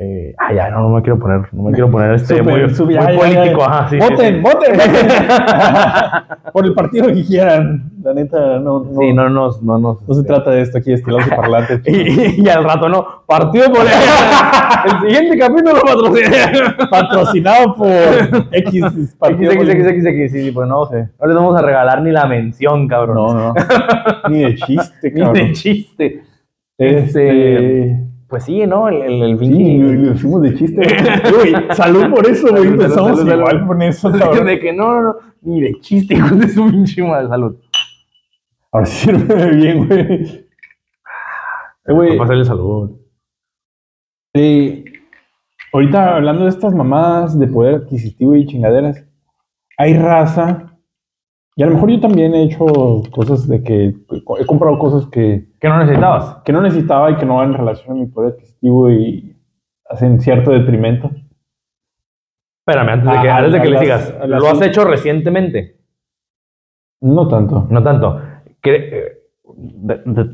Eh, 0.00 0.32
ah, 0.38 0.52
ya, 0.54 0.70
no, 0.70 0.82
no 0.82 0.90
me 0.90 1.02
quiero 1.02 1.18
poner, 1.18 1.40
no 1.52 1.64
me 1.64 1.72
quiero 1.72 1.90
poner 1.90 2.12
este 2.12 2.36
Súper, 2.38 2.70
muy, 2.70 2.94
ya, 2.94 3.00
político, 3.18 3.58
ya. 3.58 3.66
ajá, 3.66 3.88
sí, 3.88 4.00
sí, 4.00 4.08
voten, 4.08 4.34
sí. 4.36 4.40
voten. 4.40 4.78
Por 6.52 6.66
el 6.66 6.74
partido 6.74 7.06
que 7.08 7.24
quieran. 7.24 7.90
La 8.04 8.14
neta, 8.14 8.60
no, 8.60 8.84
no, 8.84 9.00
Sí, 9.00 9.12
no 9.12 9.28
nos, 9.28 9.60
no 9.60 9.76
nos. 9.76 10.06
no 10.06 10.14
se 10.14 10.22
trata 10.22 10.52
de 10.52 10.60
esto 10.62 10.78
aquí, 10.78 10.92
estilados 10.92 11.26
y 11.26 11.30
parlantes. 11.30 11.80
Y, 11.84 12.40
y 12.44 12.48
al 12.48 12.62
rato 12.62 12.88
no, 12.88 13.24
partido 13.26 13.72
por 13.72 13.84
el 13.84 15.00
siguiente 15.00 15.36
capítulo 15.36 15.80
patrocina. 15.82 16.76
Patrocinado 16.88 17.74
por 17.74 17.88
X 18.52 19.16
partido. 19.18 19.50
XXXXX, 19.50 20.30
sí, 20.32 20.42
sí, 20.44 20.50
pues 20.52 20.68
no, 20.68 20.88
no 20.88 21.26
les 21.26 21.34
vamos 21.34 21.56
a 21.58 21.62
regalar 21.62 22.02
ni 22.02 22.12
la 22.12 22.24
mención, 22.26 22.86
cabrón. 22.86 23.16
No, 23.16 23.34
no. 23.34 23.54
Ni 24.28 24.42
de 24.44 24.54
chiste, 24.54 25.10
Ni 25.10 25.20
cabrón. 25.20 25.34
de 25.34 25.52
chiste. 25.54 26.22
Este. 26.78 28.07
Pues 28.28 28.44
sí, 28.44 28.66
¿no? 28.66 28.88
El, 28.88 29.02
el, 29.02 29.22
el 29.22 29.38
Sí, 29.38 29.44
pinche- 29.46 29.94
lo 29.94 30.12
hicimos 30.12 30.42
de 30.42 30.54
chiste. 30.54 30.82
Güey, 31.34 31.54
salud 31.74 32.10
por 32.10 32.26
eso, 32.28 32.48
güey. 32.50 32.66
Empezamos 32.66 33.20
igual 33.26 33.66
con 33.66 33.80
eso, 33.82 34.12
cabrón. 34.18 34.46
de 34.46 34.60
que 34.60 34.72
no, 34.72 34.92
no, 34.92 35.02
no, 35.02 35.16
ni 35.42 35.60
de 35.62 35.72
chiste, 35.80 36.14
hijos 36.16 36.38
de 36.38 36.48
su 36.48 36.70
pinche 36.70 37.02
madre, 37.02 37.28
salud. 37.28 37.56
Ahora 38.70 38.86
sí 38.86 39.06
sirve 39.06 39.50
bien, 39.56 39.86
güey. 39.86 40.00
Eh, 41.86 41.92
Güey, 41.92 42.18
Pasarle 42.18 42.44
salud. 42.44 42.90
eh, 44.34 44.84
ahorita 45.72 46.16
hablando 46.16 46.44
de 46.44 46.50
estas 46.50 46.74
mamadas 46.74 47.38
de 47.38 47.46
poder 47.46 47.76
adquisitivo 47.76 48.34
y 48.36 48.46
chingaderas, 48.46 49.04
hay 49.78 49.94
raza. 49.96 50.76
Y 51.56 51.62
a 51.62 51.66
lo 51.66 51.74
mejor 51.74 51.90
yo 51.90 52.00
también 52.00 52.34
he 52.34 52.42
hecho 52.44 52.66
cosas 53.10 53.48
de 53.48 53.62
que 53.62 53.94
he 54.38 54.46
comprado 54.46 54.78
cosas 54.78 55.08
que, 55.10 55.47
¿Qué 55.60 55.68
no 55.68 55.78
necesitabas? 55.78 56.42
que 56.44 56.52
no 56.52 56.60
necesitaba 56.62 57.10
y 57.10 57.16
que 57.16 57.26
no 57.26 57.36
van 57.36 57.50
en 57.50 57.58
relación 57.58 57.96
a 57.96 58.00
mi 58.00 58.06
poder 58.06 58.34
adquisitivo 58.34 58.90
y 58.90 59.36
hacen 59.88 60.20
cierto 60.20 60.50
detrimento. 60.52 61.10
Espérame, 62.66 62.88
antes 62.90 63.10
de 63.12 63.20
que, 63.22 63.28
Ah, 63.28 63.36
antes 63.38 63.52
de 63.52 63.60
que 63.62 63.68
le 63.70 63.78
sigas. 63.78 64.14
¿Lo 64.26 64.48
has 64.48 64.60
hecho 64.62 64.84
recientemente? 64.84 65.78
No 67.00 67.26
tanto. 67.28 67.66
No 67.70 67.82
tanto. 67.82 68.20
Que- 68.60 68.76
eh, 68.92 69.12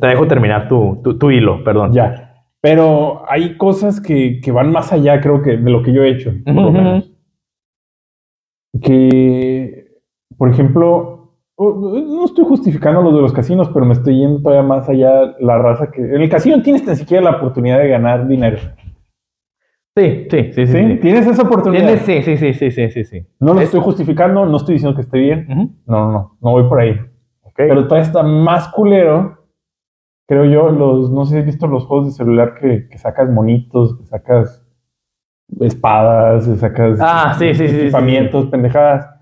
te, 0.00 0.06
dejo 0.08 0.26
terminar 0.26 0.68
tu, 0.68 1.00
tu, 1.02 1.16
tu 1.18 1.30
hilo, 1.30 1.62
perdón. 1.62 1.92
Ya. 1.92 2.44
Pero 2.60 3.22
hay 3.30 3.56
cosas 3.56 4.00
que, 4.00 4.40
que 4.40 4.50
van 4.50 4.72
más 4.72 4.92
allá, 4.92 5.20
creo 5.20 5.42
que, 5.42 5.56
de 5.58 5.70
lo 5.70 5.82
que 5.82 5.92
yo 5.92 6.02
he 6.02 6.10
hecho. 6.10 6.32
por 6.44 6.54
lo 6.54 6.72
menos. 6.72 7.10
Que, 8.82 9.86
por 10.36 10.50
ejemplo, 10.50 11.13
no 11.58 12.24
estoy 12.24 12.44
justificando 12.44 13.00
lo 13.02 13.12
de 13.14 13.22
los 13.22 13.32
casinos, 13.32 13.68
pero 13.72 13.86
me 13.86 13.92
estoy 13.94 14.18
yendo 14.18 14.40
todavía 14.42 14.62
más 14.66 14.88
allá 14.88 15.34
la 15.38 15.58
raza 15.58 15.90
que. 15.90 16.00
En 16.02 16.20
el 16.20 16.28
casino 16.28 16.60
tienes 16.62 16.86
ni 16.86 16.96
siquiera 16.96 17.22
la 17.22 17.36
oportunidad 17.36 17.78
de 17.78 17.88
ganar 17.88 18.26
dinero. 18.26 18.58
Sí, 19.96 20.26
sí, 20.28 20.52
sí, 20.52 20.66
sí. 20.66 20.72
¿Sí? 20.72 20.98
Tienes 21.00 21.26
esa 21.26 21.42
oportunidad. 21.42 21.86
Tienes- 21.86 22.24
sí, 22.24 22.36
sí, 22.36 22.52
sí, 22.54 22.70
sí, 22.72 22.90
sí, 22.90 23.04
sí. 23.04 23.26
No 23.38 23.54
lo 23.54 23.60
Es- 23.60 23.66
estoy 23.66 23.80
justificando, 23.80 24.44
no 24.44 24.56
estoy 24.56 24.74
diciendo 24.74 24.96
que 24.96 25.02
esté 25.02 25.18
bien. 25.18 25.46
Ujú. 25.48 25.70
No, 25.86 26.06
no, 26.06 26.12
no, 26.12 26.36
no 26.40 26.50
voy 26.50 26.68
por 26.68 26.80
ahí. 26.80 26.98
Ok. 27.42 27.52
Pero 27.56 27.84
todavía 27.84 28.02
está 28.08 28.24
más 28.24 28.66
culero, 28.68 29.38
creo 30.26 30.44
yo, 30.46 30.70
los, 30.70 31.10
no 31.12 31.24
sé 31.24 31.34
si 31.34 31.38
has 31.38 31.46
visto 31.46 31.68
los 31.68 31.84
juegos 31.86 32.06
de 32.06 32.12
celular 32.12 32.54
que, 32.60 32.88
que 32.88 32.98
sacas 32.98 33.30
monitos, 33.30 33.96
que 33.96 34.04
sacas 34.06 34.66
espadas, 35.60 36.48
que 36.48 36.56
sacas 36.56 36.98
Ah, 37.00 37.36
sí, 37.38 37.54
sí, 37.54 37.68
sí, 37.68 37.74
sí, 37.74 37.80
equipamientos, 37.82 38.46
pendejadas. 38.46 39.13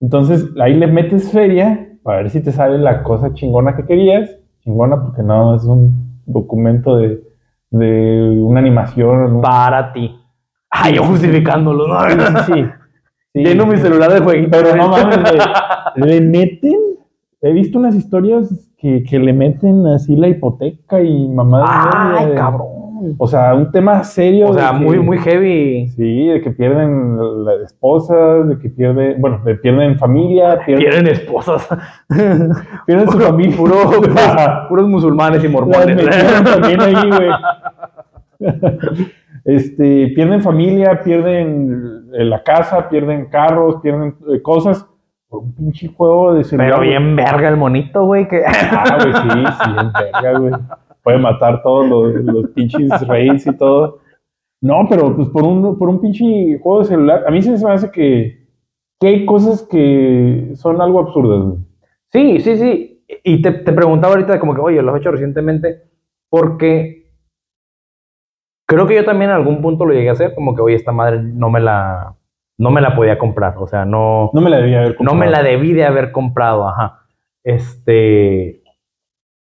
Entonces 0.00 0.48
ahí 0.60 0.74
le 0.74 0.86
metes 0.86 1.30
feria 1.30 1.88
para 2.02 2.18
ver 2.18 2.30
si 2.30 2.42
te 2.42 2.52
sale 2.52 2.78
la 2.78 3.02
cosa 3.02 3.34
chingona 3.34 3.76
que 3.76 3.84
querías. 3.84 4.30
Chingona 4.62 5.02
porque 5.02 5.22
no 5.22 5.54
es 5.54 5.64
un 5.64 6.22
documento 6.26 6.96
de, 6.96 7.22
de 7.70 8.40
una 8.42 8.60
animación. 8.60 9.40
Para 9.40 9.92
ti. 9.92 10.16
Ay, 10.70 10.94
yo 10.94 11.04
justificándolo, 11.04 11.88
¿no? 11.88 12.00
Sí, 12.10 12.16
sí, 12.18 12.52
sí. 12.54 12.66
Lleno 13.34 13.66
mi 13.66 13.76
celular 13.76 14.12
de 14.12 14.20
jueguitos. 14.20 14.60
Pero 14.60 14.76
no 14.76 14.88
mames, 14.88 15.20
güey. 15.20 15.38
Le 15.96 16.20
meten. 16.20 16.78
He 17.42 17.52
visto 17.52 17.78
unas 17.78 17.94
historias 17.94 18.48
que, 18.76 19.02
que 19.02 19.18
le 19.18 19.32
meten 19.32 19.86
así 19.86 20.16
la 20.16 20.28
hipoteca 20.28 21.00
y 21.00 21.28
mamá. 21.28 21.64
Ay, 22.18 22.34
cabrón. 22.34 22.69
O 23.18 23.26
sea, 23.26 23.54
un 23.54 23.70
tema 23.72 24.02
serio. 24.04 24.48
O 24.48 24.54
sea, 24.54 24.70
que- 24.72 24.78
muy, 24.84 24.98
muy 24.98 25.18
heavy. 25.18 25.88
Sí, 25.88 26.26
de 26.28 26.40
que 26.40 26.50
pierden 26.50 27.16
las 27.44 27.60
esposas, 27.60 28.48
de 28.48 28.58
que 28.58 28.68
pierden. 28.70 29.20
Bueno, 29.20 29.40
de 29.44 29.54
pierden 29.56 29.98
familia, 29.98 30.60
pierden, 30.66 30.90
Tienen 30.90 31.12
esposas. 31.12 31.68
pierden 32.86 33.10
su 33.10 33.18
familia. 33.20 33.56
Puro, 33.56 33.74
puros, 34.68 34.88
musulmanes 34.88 35.42
y 35.44 35.48
mormones. 35.48 35.96
también 36.44 36.80
ahí, 36.80 37.10
güey. 37.10 37.30
Este, 39.44 40.08
pierden 40.14 40.42
familia, 40.42 41.00
pierden 41.02 42.08
la 42.10 42.42
casa, 42.42 42.88
pierden 42.88 43.26
carros, 43.30 43.76
pierden 43.82 44.14
eh, 44.32 44.42
cosas 44.42 44.86
un 45.30 45.54
pinche 45.54 45.88
juego 45.88 46.34
de 46.34 46.44
celular. 46.44 46.70
Pero 46.72 46.82
bien 46.82 47.14
verga 47.16 47.48
el 47.48 47.56
monito, 47.56 48.04
güey. 48.04 48.26
Que... 48.28 48.42
Ah, 48.46 48.98
güey, 49.00 49.12
sí, 49.14 49.28
sí, 49.62 49.70
es 49.78 49.92
verga, 50.12 50.38
güey. 50.38 50.52
Puede 51.02 51.18
matar 51.18 51.62
todos 51.62 51.86
los, 51.88 52.14
los 52.24 52.50
pinches 52.50 52.90
raids 53.06 53.46
y 53.46 53.56
todo. 53.56 53.98
No, 54.62 54.86
pero 54.88 55.16
pues 55.16 55.28
por 55.30 55.44
un, 55.44 55.78
por 55.78 55.88
un 55.88 56.00
pinche 56.00 56.58
juego 56.62 56.80
de 56.80 56.84
celular. 56.86 57.24
A 57.26 57.30
mí 57.30 57.40
se 57.42 57.52
me 57.64 57.72
hace 57.72 57.90
que, 57.90 58.46
que 59.00 59.06
hay 59.06 59.24
cosas 59.26 59.62
que 59.62 60.50
son 60.54 60.80
algo 60.80 61.00
absurdas, 61.00 61.40
güey. 61.42 61.58
Sí, 62.12 62.40
sí, 62.40 62.56
sí. 62.56 63.04
Y 63.24 63.40
te, 63.42 63.50
te 63.52 63.72
preguntaba 63.72 64.12
ahorita 64.14 64.38
como 64.38 64.54
que, 64.54 64.60
oye, 64.60 64.82
lo 64.82 64.92
has 64.92 65.00
hecho 65.00 65.10
recientemente 65.10 65.82
porque 66.28 67.10
creo 68.68 68.86
que 68.86 68.94
yo 68.94 69.04
también 69.04 69.30
en 69.30 69.36
algún 69.36 69.62
punto 69.62 69.84
lo 69.84 69.94
llegué 69.94 70.10
a 70.10 70.12
hacer, 70.12 70.34
como 70.34 70.54
que, 70.54 70.62
oye, 70.62 70.76
esta 70.76 70.92
madre 70.92 71.20
no 71.22 71.50
me 71.50 71.60
la, 71.60 72.14
no 72.58 72.70
me 72.70 72.80
la 72.80 72.94
podía 72.94 73.18
comprar. 73.18 73.56
O 73.58 73.66
sea, 73.66 73.84
no, 73.84 74.30
No 74.32 74.40
me 74.40 74.50
la 74.50 74.58
debía 74.58 74.78
haber 74.80 74.92
no 74.92 74.96
comprado. 74.98 75.18
me 75.20 75.30
la 75.30 75.42
debí 75.42 75.72
de 75.72 75.84
haber 75.84 76.12
comprado, 76.12 76.68
ajá. 76.68 77.00
Este, 77.42 78.59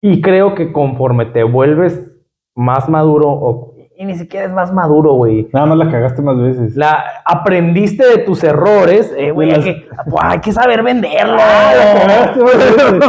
y 0.03 0.21
creo 0.21 0.53
que 0.53 0.71
conforme 0.73 1.25
te 1.27 1.43
vuelves 1.43 2.19
más 2.55 2.89
maduro, 2.89 3.29
o, 3.29 3.73
y 3.97 4.05
ni 4.05 4.15
siquiera 4.15 4.45
es 4.45 4.51
más 4.51 4.71
maduro, 4.73 5.13
güey. 5.13 5.47
Nada 5.53 5.65
más 5.65 5.77
la 5.77 5.89
cagaste 5.89 6.21
más 6.21 6.37
veces. 6.37 6.75
La, 6.75 7.03
aprendiste 7.25 8.05
de 8.05 8.17
tus 8.19 8.43
errores, 8.43 9.13
eh, 9.17 9.31
güey, 9.31 9.49
las- 9.51 9.63
que, 9.63 9.87
pues, 10.09 10.23
hay 10.23 10.39
que 10.39 10.51
saber 10.51 10.83
más 10.83 10.93
veces. 12.35 13.03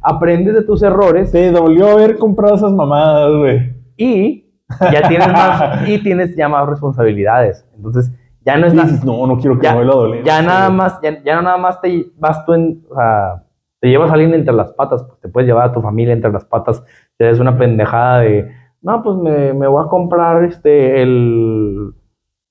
Aprendes 0.00 0.54
de 0.54 0.62
tus 0.62 0.82
errores 0.82 1.32
Te 1.32 1.50
dolió 1.50 1.88
haber 1.90 2.16
comprado 2.18 2.54
esas 2.54 2.72
mamadas, 2.72 3.30
güey. 3.36 3.74
y 3.96 4.44
ya 4.92 5.08
tienes 5.08 5.28
más, 5.28 5.88
y 5.88 5.98
tienes 6.02 6.34
ya 6.36 6.48
más 6.48 6.66
responsabilidades. 6.68 7.66
Entonces, 7.76 8.10
Ya 8.46 8.56
no 8.56 8.66
es 8.66 8.74
nada. 8.74 8.88
dices, 8.88 9.04
no, 9.04 9.26
no 9.26 9.36
quiero 9.38 9.58
que 9.58 9.64
Ya- 9.64 9.72
me 9.72 9.78
duela 9.78 9.92
doler. 9.94 10.24
Ya 10.24 10.40
nada 10.40 10.70
más, 10.70 10.98
ya, 11.02 11.22
ya 11.22 11.36
no 11.36 11.42
nada 11.42 11.58
más 11.58 11.80
te 11.82 12.06
vas 12.16 12.44
tú 12.46 12.54
en, 12.54 12.82
o 12.90 12.94
sea, 12.94 13.42
te 13.80 13.88
llevas 13.88 14.10
a 14.10 14.14
alguien 14.14 14.34
entre 14.34 14.54
las 14.54 14.72
patas, 14.72 15.04
pues 15.04 15.20
te 15.20 15.28
puedes 15.28 15.46
llevar 15.46 15.68
a 15.68 15.72
tu 15.72 15.80
familia 15.80 16.12
entre 16.12 16.32
las 16.32 16.44
patas, 16.44 16.84
te 17.16 17.28
es 17.30 17.38
una 17.40 17.56
pendejada 17.56 18.20
de, 18.20 18.50
no, 18.82 19.02
pues 19.02 19.16
me, 19.16 19.52
me 19.54 19.66
voy 19.66 19.84
a 19.84 19.88
comprar 19.88 20.44
este, 20.44 21.02
el, 21.02 21.92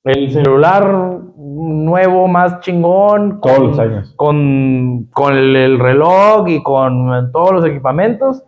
el 0.03 0.31
celular 0.31 1.19
nuevo, 1.37 2.27
más 2.27 2.59
chingón. 2.61 3.39
Todos 3.41 3.57
con- 3.57 3.67
los 3.67 3.79
años. 3.79 4.13
Con, 4.15 5.07
con 5.13 5.33
el, 5.35 5.55
el 5.55 5.79
reloj 5.79 6.47
y 6.47 6.61
con 6.63 7.31
todos 7.31 7.51
los 7.53 7.65
equipamientos, 7.65 8.43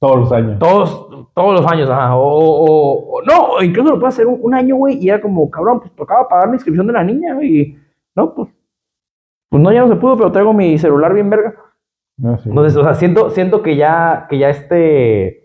Todos 0.00 0.16
los 0.20 0.32
años. 0.32 0.58
todos, 0.58 1.08
todos 1.34 1.60
los 1.60 1.70
años, 1.70 1.88
ajá. 1.90 2.16
O, 2.16 2.22
o- 2.22 3.16
o- 3.18 3.22
no, 3.22 3.62
incluso 3.62 3.90
lo 3.90 4.00
puedes 4.00 4.14
hacer 4.14 4.26
un, 4.26 4.38
un 4.42 4.54
año, 4.54 4.76
güey, 4.76 4.96
y 4.98 5.08
era 5.10 5.20
como, 5.20 5.48
cabrón, 5.50 5.80
pues 5.80 5.94
tocaba 5.94 6.28
pagar 6.28 6.48
la 6.48 6.54
inscripción 6.54 6.86
de 6.86 6.92
la 6.92 7.04
niña, 7.04 7.34
güey, 7.34 7.60
y 7.60 7.78
no, 8.16 8.34
pues, 8.34 8.48
pues 9.48 9.62
no, 9.62 9.72
ya 9.72 9.82
no 9.82 9.88
se 9.88 9.96
pudo, 9.96 10.16
pero 10.16 10.32
traigo 10.32 10.52
mi 10.52 10.78
celular 10.78 11.12
bien 11.12 11.28
verga. 11.30 11.54
Sí. 12.42 12.48
Entonces, 12.50 12.76
o 12.76 12.82
sea, 12.84 12.94
siento, 12.94 13.30
siento 13.30 13.62
que 13.62 13.76
ya, 13.76 14.26
que 14.28 14.38
ya 14.38 14.50
este, 14.50 15.40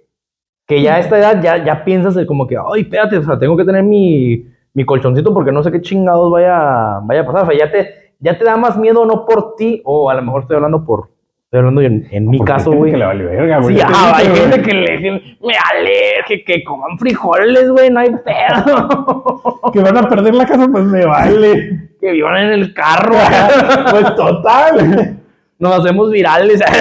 que 0.67 0.81
ya 0.81 0.95
a 0.95 0.99
esta 0.99 1.17
edad 1.17 1.41
ya, 1.41 1.63
ya 1.63 1.83
piensas 1.85 2.17
como 2.25 2.47
que, 2.47 2.57
ay, 2.57 2.81
espérate, 2.81 3.17
o 3.17 3.23
sea, 3.23 3.37
tengo 3.37 3.55
que 3.55 3.65
tener 3.65 3.83
mi, 3.83 4.45
mi 4.73 4.83
colchoncito 4.83 5.33
porque 5.33 5.51
no 5.51 5.63
sé 5.63 5.71
qué 5.71 5.81
chingados 5.81 6.31
vaya, 6.31 6.99
vaya 7.03 7.21
a 7.21 7.25
pasar. 7.25 7.43
O 7.43 7.45
sea, 7.47 7.57
ya 7.57 7.71
te, 7.71 8.13
ya 8.19 8.37
te 8.37 8.43
da 8.43 8.57
más 8.57 8.77
miedo 8.77 9.05
no 9.05 9.25
por 9.25 9.55
ti, 9.55 9.81
o 9.85 10.09
a 10.09 10.15
lo 10.15 10.21
mejor 10.21 10.41
estoy 10.41 10.55
hablando 10.55 10.83
por, 10.83 11.09
estoy 11.45 11.59
hablando 11.59 11.81
en, 11.81 12.07
en 12.11 12.27
mi 12.27 12.39
caso, 12.39 12.71
güey. 12.71 12.91
que 12.91 12.97
le 12.97 13.05
vale 13.05 13.23
verga, 13.23 13.59
güey. 13.59 13.75
Sí, 13.75 13.81
ah, 13.85 14.13
hay 14.15 14.27
gente 14.27 14.61
que 14.61 14.73
le 14.73 15.11
me 15.41 15.53
alerge, 15.71 16.43
que 16.43 16.63
coman 16.63 16.97
frijoles, 16.97 17.69
güey, 17.69 17.89
no 17.91 17.99
hay 17.99 18.09
pedo. 18.09 19.61
que 19.73 19.79
van 19.79 19.97
a 19.97 20.09
perder 20.09 20.33
la 20.33 20.45
casa, 20.45 20.67
pues 20.71 20.83
me 20.83 21.05
vale. 21.05 21.89
que 22.01 22.11
vivan 22.11 22.37
en 22.37 22.53
el 22.53 22.73
carro, 22.73 23.15
pues 23.91 24.15
total. 24.15 25.19
nos 25.59 25.79
hacemos 25.79 26.11
virales. 26.11 26.61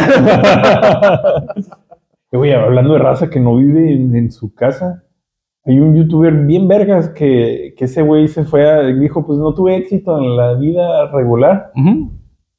Güey, 2.32 2.52
hablando 2.52 2.94
de 2.94 2.98
raza 2.98 3.30
que 3.30 3.38
no 3.38 3.54
vive 3.54 3.92
en, 3.92 4.12
en 4.16 4.32
su 4.32 4.52
casa, 4.52 5.04
hay 5.66 5.80
un 5.80 5.94
youtuber 5.94 6.32
bien 6.32 6.68
vergas 6.68 7.08
que, 7.08 7.74
que 7.76 7.84
ese 7.86 8.02
güey 8.02 8.28
se 8.28 8.44
fue 8.44 8.68
a, 8.68 8.82
dijo, 8.82 9.24
pues 9.24 9.38
no 9.38 9.54
tuve 9.54 9.76
éxito 9.76 10.18
en 10.18 10.36
la 10.36 10.54
vida 10.54 11.10
regular. 11.10 11.70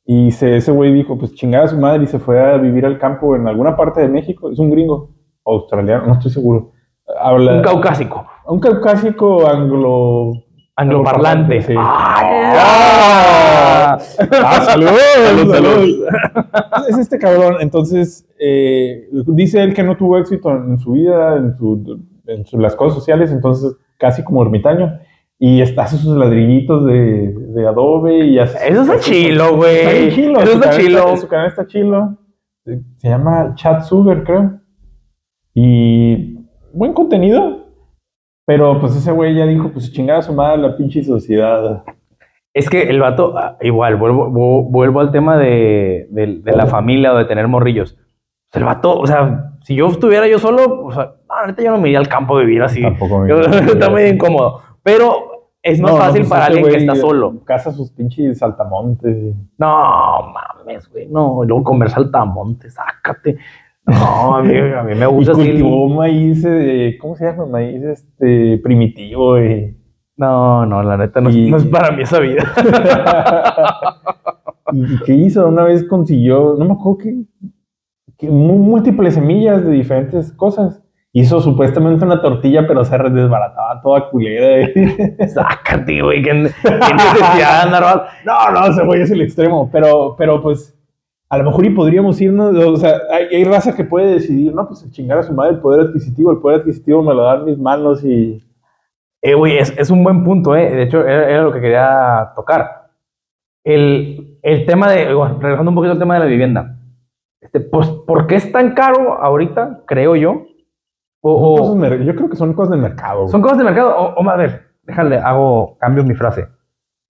Y 0.05 0.31
se, 0.31 0.57
ese 0.57 0.71
güey 0.71 0.91
dijo, 0.91 1.17
pues 1.17 1.35
chingada 1.35 1.65
a 1.65 1.67
su 1.67 1.77
madre 1.77 2.03
y 2.03 2.07
se 2.07 2.19
fue 2.19 2.39
a 2.39 2.57
vivir 2.57 2.85
al 2.85 2.97
campo 2.97 3.35
en 3.35 3.47
alguna 3.47 3.75
parte 3.75 4.01
de 4.01 4.07
México. 4.07 4.49
Es 4.49 4.57
un 4.57 4.71
gringo, 4.71 5.11
australiano, 5.45 6.07
no 6.07 6.13
estoy 6.13 6.31
seguro. 6.31 6.71
Habla, 7.19 7.57
Un 7.57 7.61
caucásico, 7.61 8.25
un 8.47 8.59
caucásico 8.59 9.47
anglo... 9.47 10.31
angloparlante. 10.75 11.61
Sí. 11.61 11.73
¡Ah! 11.77 13.97
Ah, 13.97 14.61
salud, 14.65 14.87
Salud, 14.87 15.53
salud. 15.53 16.05
Es 16.89 16.97
este 16.97 17.17
cabrón. 17.17 17.55
Entonces, 17.61 18.27
eh, 18.39 19.07
dice 19.27 19.61
él 19.63 19.73
que 19.73 19.83
no 19.83 19.95
tuvo 19.97 20.17
éxito 20.17 20.51
en 20.51 20.77
su 20.77 20.93
vida, 20.93 21.37
en, 21.37 21.55
su, 21.57 21.99
en 22.27 22.45
su- 22.45 22.59
las 22.59 22.75
cosas 22.75 22.95
sociales, 22.95 23.31
entonces 23.31 23.75
casi 23.97 24.23
como 24.23 24.43
ermitaño. 24.43 24.99
Y 25.37 25.61
está, 25.61 25.83
hace 25.83 25.97
sus 25.97 26.15
ladrillitos 26.15 26.85
de, 26.85 27.33
de 27.33 27.67
adobe 27.67 28.25
y 28.25 28.39
hace... 28.39 28.57
Eso 28.69 28.81
está 28.83 28.99
chilo, 28.99 29.57
güey. 29.57 29.77
Está 29.79 29.91
bien 29.91 30.09
chilo. 30.11 30.39
Eso 30.39 30.53
está 30.53 30.69
chilo. 30.71 31.17
Su 31.17 31.27
canal 31.27 31.47
está 31.47 31.67
chilo. 31.67 32.17
Se 32.63 32.81
se 32.97 33.09
llama 33.09 33.53
Chat 33.55 33.83
Sugar, 33.83 34.23
creo. 34.23 34.59
Y 35.53 36.39
buen 36.73 36.93
contenido. 36.93 37.64
Pero 38.45 38.79
pues 38.79 38.95
ese 38.95 39.11
güey 39.11 39.35
ya 39.35 39.45
dijo, 39.45 39.69
pues 39.71 39.91
chingada 39.91 40.21
su 40.21 40.33
madre 40.33 40.57
la 40.61 40.77
pinche 40.77 41.03
sociedad. 41.03 41.83
Es 42.53 42.69
que 42.69 42.83
el 42.83 42.99
vato, 42.99 43.37
ah, 43.37 43.57
igual, 43.61 43.95
vuelvo, 43.97 44.29
vu- 44.29 44.69
vuelvo 44.71 44.99
al 45.01 45.11
tema 45.11 45.37
de, 45.37 46.07
de- 46.11 46.39
de 46.41 46.51
la 46.53 46.67
familia 46.67 47.13
o 47.13 47.17
de 47.17 47.25
tener 47.25 47.47
morrillos. 47.47 47.97
El 48.53 48.63
vato, 48.63 48.97
o 48.97 49.05
sea, 49.07 49.51
si 49.63 49.75
yo 49.75 49.87
estuviera 49.87 50.27
yo 50.27 50.39
solo, 50.39 50.85
o 50.85 50.91
sea, 50.91 51.15
no, 51.27 51.47
neta 51.47 51.63
yo 51.63 51.71
no 51.71 51.79
me 51.79 51.89
iría 51.89 51.99
al 51.99 52.07
campo 52.07 52.37
a 52.37 52.41
vivir 52.41 52.61
así. 52.61 52.81
Tampoco 52.81 53.19
me 53.19 53.29
Yo- 53.29 53.39
iría. 53.41 53.59
está 53.59 53.89
muy 53.89 54.03
incómodo. 54.03 54.61
Pero 54.83 55.51
es 55.61 55.81
más 55.81 55.91
No, 55.91 55.97
no, 55.97 56.03
fácil 56.03 56.21
pues 56.21 56.29
para 56.29 56.45
alguien 56.45 56.65
que 56.67 56.77
está 56.77 56.95
solo. 56.95 57.33
Caza 57.43 57.71
sus 57.73 57.91
pinches 57.91 58.37
saltamontes. 58.37 59.35
No, 59.57 60.31
mames, 60.31 60.87
güey. 60.89 61.07
No, 61.07 61.41
luego 61.43 61.63
comer 61.63 61.89
saltamontes, 61.89 62.75
sácate. 62.75 63.37
No, 63.87 64.35
a 64.37 64.41
mí, 64.43 64.57
a 64.57 64.81
mí 64.83 64.95
me 64.95 65.05
Y 65.05 65.07
gusta 65.07 65.31
el- 65.33 65.37
cultivó 65.37 65.87
maíz, 65.89 66.43
eh, 66.47 66.97
¿cómo 66.99 67.15
se 67.15 67.25
llama? 67.25 67.45
Maíz 67.45 67.83
este, 67.83 68.57
primitivo. 68.63 69.39
y- 69.39 69.77
No, 70.17 70.65
no, 70.65 70.81
la 70.81 70.97
neta 70.97 71.21
no, 71.21 71.29
es- 71.29 71.35
Y- 71.35 71.51
no 71.51 71.57
es 71.57 71.65
para 71.65 71.91
mí 71.91 72.01
esa 72.03 72.19
vida. 72.19 72.43
¿Y 74.73 74.97
qué 75.03 75.13
hizo? 75.13 75.47
Una 75.47 75.63
vez 75.63 75.83
consiguió, 75.87 76.55
no 76.57 76.65
me 76.65 76.73
acuerdo 76.73 76.97
qué, 76.97 77.15
que 78.17 78.29
múltiples 78.29 79.13
semillas 79.13 79.63
de 79.63 79.71
diferentes 79.71 80.31
cosas. 80.33 80.81
Hizo 81.17 81.39
supuestamente 81.39 82.03
una 82.03 82.21
tortilla, 82.21 82.67
pero 82.67 82.83
se 82.83 82.97
desbarataba 82.97 83.81
toda 83.81 84.09
culera. 84.09 84.61
y- 84.67 85.27
Sácate, 85.29 86.01
güey. 86.01 86.21
¿Qué, 86.21 86.31
qué 86.31 86.93
necesidad 86.93 87.61
de 87.61 87.67
andar 87.67 88.07
no, 88.25 88.51
no, 88.51 88.65
ese 88.67 88.83
güey 88.83 89.01
es 89.01 89.11
el 89.11 89.21
extremo. 89.21 89.69
Pero, 89.71 90.15
pero 90.17 90.41
pues, 90.41 90.74
a 91.29 91.37
lo 91.37 91.43
mejor 91.45 91.65
y 91.65 91.69
podríamos 91.71 92.19
irnos. 92.21 92.55
O 92.55 92.77
sea, 92.77 92.97
hay, 93.11 93.25
hay 93.35 93.43
raza 93.43 93.75
que 93.75 93.83
puede 93.83 94.13
decidir, 94.13 94.53
no, 94.53 94.67
pues 94.67 94.89
chingar 94.91 95.17
a 95.19 95.23
su 95.23 95.33
madre 95.33 95.53
el 95.53 95.59
poder 95.59 95.87
adquisitivo. 95.87 96.31
El 96.31 96.37
poder 96.39 96.59
adquisitivo 96.61 97.01
me 97.03 97.13
lo 97.13 97.23
dan 97.23 97.45
mis 97.45 97.57
manos 97.57 98.03
y. 98.03 98.41
Eh, 99.21 99.33
güey, 99.33 99.57
es, 99.57 99.73
es 99.77 99.89
un 99.89 100.03
buen 100.03 100.23
punto, 100.23 100.55
¿eh? 100.55 100.69
De 100.69 100.83
hecho, 100.83 101.01
era, 101.01 101.29
era 101.29 101.41
lo 101.41 101.51
que 101.51 101.61
quería 101.61 102.31
tocar. 102.35 102.89
El, 103.63 104.37
el 104.43 104.65
tema 104.67 104.91
de, 104.91 105.13
bueno, 105.13 105.39
regresando 105.41 105.71
un 105.71 105.75
poquito 105.75 105.93
al 105.93 105.99
tema 105.99 106.13
de 106.13 106.19
la 106.19 106.25
vivienda. 106.27 106.77
Este, 107.41 107.59
pues, 107.59 107.87
¿por 107.89 108.27
qué 108.27 108.35
es 108.35 108.51
tan 108.51 108.75
caro 108.75 109.13
ahorita, 109.21 109.81
creo 109.87 110.15
yo? 110.15 110.45
O, 111.21 111.31
o- 111.33 111.57
cosas 111.57 112.05
yo 112.05 112.15
creo 112.15 112.29
que 112.29 112.35
son 112.35 112.53
cosas 112.53 112.71
del 112.71 112.81
mercado. 112.81 113.21
güey. 113.21 113.31
son 113.31 113.41
cosas 113.41 113.57
de 113.57 113.63
mercado. 113.63 113.95
O, 113.97 114.13
o, 114.23 114.29
a 114.29 114.35
ver, 114.35 114.67
déjale, 114.83 115.17
hago, 115.17 115.75
cambio 115.79 116.03
mi 116.03 116.13
frase. 116.13 116.47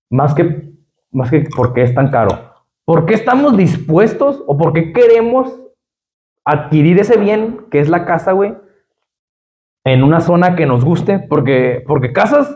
Más 0.09 0.33
que, 0.33 0.71
más 1.11 1.29
que 1.29 1.43
por 1.53 1.73
qué 1.73 1.81
es 1.83 1.93
tan 1.93 2.09
caro. 2.09 2.29
¿Por 2.85 3.07
qué 3.07 3.15
estamos 3.15 3.57
dispuestos 3.57 4.43
o 4.45 4.57
por 4.57 4.71
qué 4.71 4.93
queremos 4.93 5.59
adquirir 6.45 6.99
ese 6.99 7.17
bien 7.17 7.65
que 7.71 7.79
es 7.79 7.89
la 7.89 8.05
casa, 8.05 8.31
güey? 8.31 8.55
En 9.83 10.03
una 10.03 10.21
zona 10.21 10.55
que 10.55 10.67
nos 10.67 10.85
guste. 10.85 11.19
Porque, 11.19 11.83
porque 11.87 12.13
casas, 12.13 12.55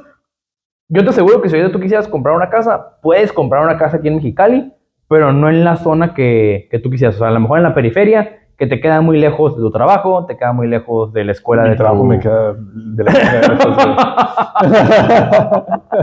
yo 0.87 1.03
te 1.03 1.09
aseguro 1.09 1.41
que 1.41 1.49
si 1.49 1.55
ahorita 1.55 1.73
tú 1.73 1.79
quisieras 1.79 2.07
comprar 2.07 2.35
una 2.35 2.49
casa, 2.49 2.99
puedes 3.01 3.33
comprar 3.33 3.63
una 3.63 3.77
casa 3.77 3.97
aquí 3.97 4.07
en 4.07 4.17
Mexicali, 4.17 4.71
pero 5.07 5.33
no 5.33 5.49
en 5.49 5.63
la 5.63 5.77
zona 5.77 6.13
que, 6.13 6.67
que 6.69 6.77
tú 6.77 6.91
quisieras. 6.91 7.15
O 7.15 7.19
sea, 7.19 7.29
a 7.29 7.31
lo 7.31 7.39
mejor 7.39 7.57
en 7.57 7.63
la 7.63 7.73
periferia, 7.73 8.38
que 8.59 8.67
te 8.67 8.79
queda 8.81 8.99
muy 9.01 9.17
lejos 9.17 9.55
de 9.55 9.61
tu 9.61 9.71
trabajo, 9.71 10.25
te 10.25 10.35
queda 10.37 10.51
muy 10.51 10.67
lejos 10.67 11.13
de 11.13 11.23
la 11.23 11.31
escuela 11.31 11.63
Mi 11.63 11.69
de 11.69 11.75
trabajo 11.77 12.01
tu... 12.01 12.07
me 12.07 12.19
queda 12.19 12.53
de 12.57 13.03
la. 13.05 13.13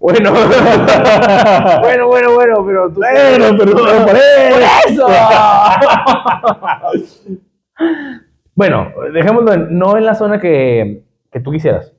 Bueno, 0.00 0.30
bueno, 1.80 2.06
bueno, 2.08 2.34
bueno, 2.34 2.64
pero 2.66 2.88
tú. 2.90 3.00
Bueno, 3.00 3.56
pero- 3.58 4.06
por 4.06 4.16
eso. 4.88 5.06
bueno, 8.54 8.88
dejémoslo 9.12 9.52
en- 9.52 9.78
no 9.78 9.96
en 9.96 10.06
la 10.06 10.14
zona 10.14 10.40
que, 10.40 11.04
que 11.30 11.40
tú 11.40 11.50
quisieras. 11.50 11.94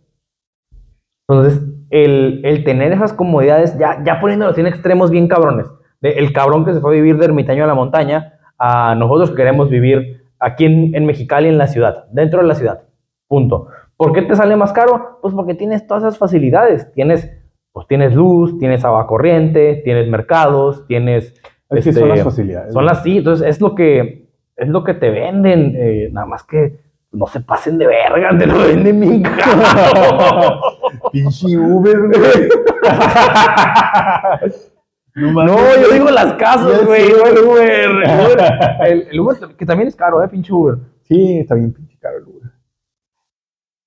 Entonces, 1.30 1.62
el, 1.90 2.42
el 2.44 2.64
tener 2.64 2.92
esas 2.92 3.14
comodidades, 3.14 3.78
ya, 3.78 4.04
ya 4.04 4.20
poniéndolo 4.20 4.52
así 4.52 4.62
en 4.62 4.68
extremos 4.68 5.10
bien 5.12 5.28
cabrones. 5.28 5.68
De- 6.02 6.14
el 6.14 6.34
cabrón 6.34 6.66
que 6.66 6.74
se 6.74 6.80
fue 6.82 6.92
a 6.92 6.96
vivir 6.96 7.18
de 7.18 7.26
ermitaño 7.26 7.64
a 7.64 7.68
la 7.68 7.74
montaña, 7.76 8.34
a 8.64 8.94
nosotros 8.94 9.32
que 9.32 9.38
queremos 9.38 9.70
vivir 9.70 10.24
aquí 10.40 10.66
en, 10.66 10.94
en 10.94 11.06
Mexicali, 11.06 11.48
en 11.48 11.58
la 11.58 11.66
ciudad, 11.66 12.06
dentro 12.12 12.42
de 12.42 12.48
la 12.48 12.54
ciudad. 12.54 12.84
Punto. 13.28 13.70
¿Por 13.98 14.14
qué 14.14 14.22
te 14.22 14.36
sale 14.36 14.56
más 14.56 14.72
caro? 14.72 15.18
Pues 15.22 15.34
porque 15.34 15.56
tienes 15.56 15.88
todas 15.88 16.04
esas 16.04 16.20
facilidades. 16.20 16.92
Tienes, 16.94 17.32
pues 17.72 17.88
tienes 17.88 18.14
luz, 18.14 18.60
tienes 18.60 18.86
agua 18.86 19.08
corriente, 19.08 19.82
tienes 19.84 20.08
mercados, 20.08 20.86
tienes... 20.86 21.34
Es 21.70 21.84
que 21.84 21.90
este, 21.90 22.02
son 22.02 22.10
las 22.10 22.24
facilidades. 22.24 22.74
son 22.74 22.86
las 22.86 23.02
sí, 23.02 23.18
entonces 23.18 23.48
es 23.48 23.62
lo 23.62 23.74
que 23.74 24.22
es 24.58 24.68
lo 24.68 24.84
que 24.84 24.94
te 24.94 25.10
venden, 25.10 25.74
eh, 25.76 26.10
nada 26.12 26.28
más 26.28 26.44
que 26.44 26.82
no 27.14 27.26
se 27.26 27.40
pasen 27.40 27.80
de 27.80 27.88
verga, 27.88 28.38
te 28.38 28.46
lo 28.46 28.60
venden 28.60 29.00
bien 29.00 29.24
caro. 29.24 30.62
Pinche 31.12 31.58
Uber, 31.58 31.98
güey. 31.98 32.50
no, 35.16 35.46
yo 35.82 35.94
digo 35.94 36.10
las 36.10 36.34
casas, 36.34 36.86
güey, 36.86 37.04
el 37.04 37.14
Uber, 37.14 37.70
el 37.70 38.00
Uber, 38.00 38.40
el- 38.88 39.08
el 39.12 39.20
Uber, 39.20 39.38
que 39.58 39.66
también 39.66 39.88
es 39.88 39.96
caro, 39.96 40.24
eh, 40.24 40.28
pinche 40.28 40.54
Uber. 40.54 40.78
Sí, 41.04 41.40
está 41.40 41.56
bien 41.56 41.74
pinche 41.74 41.98
caro 42.00 42.18
el 42.18 42.24
Uber. 42.24 42.52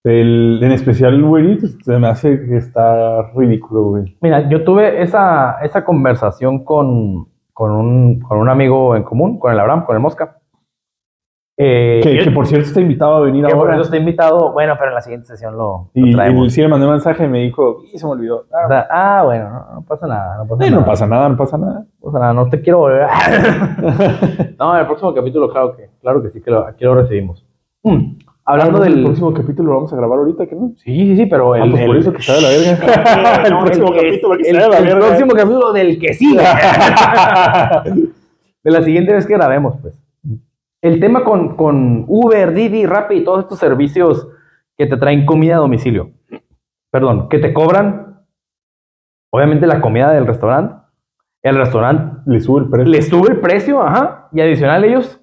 El, 0.05 0.61
en 0.62 0.72
especial 0.72 1.14
el 1.14 1.25
Uber 1.25 1.45
Eats 1.47 1.79
se 1.83 1.99
me 1.99 2.09
hace 2.09 2.45
que 2.47 2.59
está 2.59 3.22
ridículo, 3.35 3.85
güey. 3.85 4.18
Mira, 4.20 4.47
yo 4.51 4.62
tuve 4.62 5.03
esa, 5.03 5.59
esa 5.62 5.83
conversación 5.85 6.62
con, 6.62 7.29
con, 7.55 7.70
un, 7.70 8.20
con 8.20 8.39
un 8.39 8.51
amigo 8.51 8.97
en 8.97 9.03
común, 9.03 9.39
con 9.39 9.51
el 9.53 9.59
Abraham, 9.59 9.87
con 9.87 9.97
el 9.97 10.03
Mosca. 10.03 10.41
Eh, 11.57 12.00
Que, 12.02 12.16
yo- 12.16 12.24
que 12.24 12.30
por 12.32 12.48
cierto 12.48 12.66
está 12.66 12.80
invitado 12.80 13.14
a 13.14 13.20
venir 13.20 13.44
que 13.46 13.52
por 13.52 13.61
ahora. 13.61 13.74
eso 13.74 13.84
está 13.84 13.96
invitado. 13.96 14.52
Bueno, 14.52 14.74
pero 14.76 14.88
en 14.90 14.94
la 14.96 15.00
siguiente 15.02 15.28
sesión 15.28 15.57
lo, 15.57 15.88
lo 15.94 16.00
Y, 16.42 16.46
y 16.46 16.50
sí 16.50 16.61
le 16.61 16.66
mandé 16.68 16.84
un 16.86 16.92
mensaje 16.92 17.24
y 17.24 17.28
me 17.28 17.38
dijo, 17.42 17.82
y 17.92 17.96
se 17.96 18.05
me 18.05 18.11
olvidó. 18.12 18.46
Ah, 18.52 18.64
O 18.64 18.68
sea, 18.68 18.86
ah, 18.90 19.22
bueno, 19.24 19.50
no, 19.50 19.74
no 19.74 19.82
pasa 19.82 20.07
nada. 20.09 20.36
No 20.38 20.46
pasa 20.48 20.64
nada. 20.70 20.80
no 20.80 20.84
pasa 20.84 21.07
nada, 21.07 21.28
no 21.28 21.36
pasa 21.36 21.59
nada. 21.59 21.84
No 22.02 22.07
pasa 22.11 22.18
nada, 22.18 22.32
no 22.32 22.48
te 22.48 22.61
quiero 22.61 22.78
volver. 22.78 23.07
no, 24.59 24.74
en 24.74 24.80
el 24.80 24.86
próximo 24.86 25.14
capítulo, 25.14 25.48
claro 25.48 25.76
que, 25.76 25.90
claro 26.00 26.22
que 26.22 26.30
sí, 26.30 26.40
que 26.42 26.50
lo, 26.50 26.66
aquí 26.66 26.82
lo 26.84 26.94
recibimos. 26.96 27.46
Mm, 27.84 28.16
Hablando 28.46 28.78
Ah, 28.78 28.84
del. 28.84 28.94
El 28.98 29.05
próximo 29.05 29.32
capítulo 29.32 29.68
lo 29.70 29.74
vamos 29.76 29.92
a 29.92 29.96
grabar 29.96 30.18
ahorita, 30.18 30.46
¿que 30.46 30.55
no? 30.57 30.72
Sí, 30.76 30.92
sí, 30.92 31.16
sí, 31.16 31.26
pero 31.26 31.55
el. 31.55 31.62
Ah, 31.62 31.66
pues 31.70 31.86
por 31.86 31.94
el- 31.94 32.00
eso 32.02 32.12
que 32.12 32.18
está 32.18 32.34
de 32.34 32.42
la 32.42 32.48
verga. 32.48 33.42
el 33.46 33.50
No, 33.55 33.61
próximo 33.64 33.86
capítulo 33.94 34.36
que 34.36 34.50
el- 34.50 34.57
está 34.57 34.64
de 34.64 34.68
la 34.70 34.78
el 34.78 34.84
verga. 34.84 35.07
próximo 35.07 35.32
capítulo 35.32 35.72
del 35.72 35.98
que 36.00 36.14
sigue. 36.14 36.42
de 38.64 38.70
la 38.70 38.82
siguiente 38.82 39.12
vez 39.14 39.26
que 39.26 39.34
grabemos, 39.34 39.76
pues. 39.80 39.94
El 40.85 41.01
tema 41.01 41.24
con, 41.24 41.57
con 41.57 42.05
Uber, 42.09 42.53
Didi, 42.53 42.85
Rappi 42.85 43.14
y 43.16 43.24
todos 43.24 43.41
estos 43.45 43.59
servicios 43.59 44.28
que 44.76 44.87
te 44.87 44.99
traen 44.99 45.24
comida 45.24 45.55
a 45.57 45.61
domicilio. 45.61 46.11
Perdón, 46.91 47.28
que 47.30 47.39
te 47.39 47.55
cobran, 47.55 48.20
obviamente, 49.30 49.66
la 49.66 49.80
comida 49.80 50.12
del 50.12 50.26
restaurante. 50.26 50.74
El 51.43 51.57
restaurante 51.57 52.20
Le 52.26 52.39
sube 52.41 52.61
el 52.64 52.68
precio. 52.70 52.91
le 52.93 53.03
sube 53.03 53.28
el 53.32 53.41
precio, 53.41 53.82
ajá, 53.82 54.28
y 54.32 54.41
adicional 54.43 54.85
ellos 54.85 55.20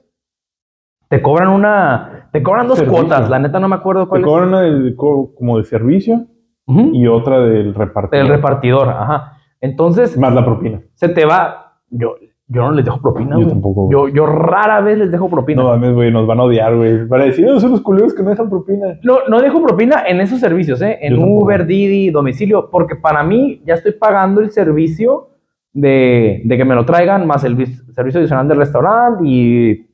te 1.10 1.22
cobran 1.22 1.50
una, 1.50 2.30
te 2.32 2.42
cobran 2.42 2.68
dos 2.68 2.80
Servicio. 2.80 3.00
cuotas, 3.02 3.30
la 3.30 3.38
neta 3.38 3.60
no 3.60 3.68
me 3.68 3.76
acuerdo 3.76 4.04
Te 4.06 4.10
cuál 4.10 4.22
es. 4.22 4.28
cobran 4.28 4.48
una 4.50 4.62
de- 4.62 4.96
co- 4.96 5.34
como 5.36 5.58
de 5.60 5.64
servicio 5.66 6.26
y 6.68 7.06
otra 7.06 7.40
del 7.40 7.76
repartidor. 7.76 8.26
Del 8.26 8.34
repartidor, 8.36 8.90
ajá. 8.90 9.38
Entonces, 9.60 10.18
Más 10.18 10.34
la 10.34 10.44
propina. 10.46 10.82
se 10.96 11.10
te 11.10 11.26
va, 11.26 11.82
yo, 11.90 12.16
yo 12.54 12.64
no 12.64 12.72
les 12.72 12.84
dejo 12.84 13.00
propina, 13.02 13.32
Yo 13.32 13.36
güey. 13.38 13.48
tampoco, 13.50 13.86
güey. 13.86 13.92
Yo, 13.94 14.08
yo 14.16 14.26
rara 14.26 14.82
vez 14.82 14.98
les 14.98 15.10
dejo 15.12 15.30
propina. 15.30 15.64
No 15.64 15.70
mames, 15.70 15.94
güey, 15.94 16.12
nos 16.12 16.28
van 16.28 16.40
a 16.40 16.44
odiar, 16.44 16.76
güey. 16.76 17.08
Para 17.08 17.24
decir, 17.26 17.46
no, 17.46 17.60
son 17.60 17.72
los 17.72 17.82
culeros 17.82 18.14
que 18.14 18.24
no 18.24 18.30
dejan 18.30 18.50
propina. 18.50 18.88
No, 19.04 19.20
no 19.30 19.40
dejo 19.42 19.62
propina 19.64 20.04
en 20.06 20.20
esos 20.22 20.40
servicios, 20.40 20.82
¿eh? 20.82 21.00
En 21.02 21.14
Yo 21.14 21.20
tampoco. 21.22 21.46
Uber, 21.46 21.66
Didi, 21.66 22.10
domicilio, 22.10 22.70
porque 22.70 22.96
para 22.96 23.24
mí 23.24 23.62
ya 23.66 23.76
estoy 23.76 23.94
pagando 23.94 24.42
el 24.42 24.52
servicio 24.52 25.30
de, 25.74 26.42
de 26.44 26.58
que 26.58 26.66
me 26.66 26.76
lo 26.76 26.86
traigan, 26.86 27.26
más 27.26 27.44
el 27.44 27.56
servicio 27.94 28.20
adicional 28.20 28.48
del 28.48 28.58
restaurante 28.58 29.24
y 29.26 29.88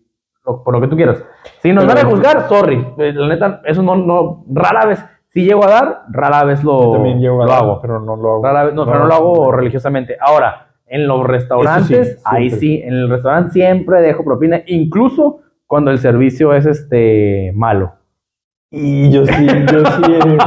lo- 0.45 0.63
por 0.63 0.73
lo 0.73 0.81
que 0.81 0.87
tú 0.87 0.95
quieras. 0.95 1.23
Si 1.61 1.71
nos 1.71 1.85
Pero- 1.85 1.95
van 1.95 2.05
a 2.05 2.09
juzgar, 2.09 2.47
sorry. 2.49 2.83
Eh, 2.97 3.13
La 3.13 3.27
neta, 3.27 3.61
eso 3.65 3.83
no, 3.83 3.95
no, 3.95 4.43
rara 4.51 4.85
vez. 4.85 5.05
Si 5.29 5.43
llego 5.45 5.63
a 5.63 5.67
dar, 5.69 6.01
rara 6.09 6.43
vez 6.45 6.63
lo, 6.63 6.81
Yo 6.81 6.91
también 6.93 7.19
llevo 7.19 7.43
a 7.43 7.45
lo 7.45 7.51
dar, 7.51 7.61
hago. 7.61 7.81
pero 7.81 7.99
no 7.99 8.15
lo 8.15 8.31
hago. 8.33 8.43
Rara 8.43 8.63
vez, 8.65 8.73
no, 8.73 8.85
pero 8.85 8.99
no 8.99 9.05
lo 9.05 9.13
hago 9.13 9.51
religiosamente. 9.51 10.17
Ahora, 10.19 10.66
en 10.87 11.07
los 11.07 11.25
restaurantes, 11.25 12.13
sí, 12.15 12.21
ahí 12.25 12.49
sí, 12.49 12.81
en 12.83 12.93
el 12.93 13.09
restaurante 13.09 13.51
siempre 13.51 14.01
dejo 14.01 14.23
propina, 14.23 14.61
incluso 14.67 15.39
cuando 15.65 15.91
el 15.91 15.97
servicio 15.99 16.53
es 16.53 16.65
este 16.65 17.51
malo. 17.55 17.93
Y 18.71 19.09
yo 19.11 19.25
sí, 19.25 19.47
yo 19.71 19.85
sí. 19.85 20.01
eh. 20.13 20.37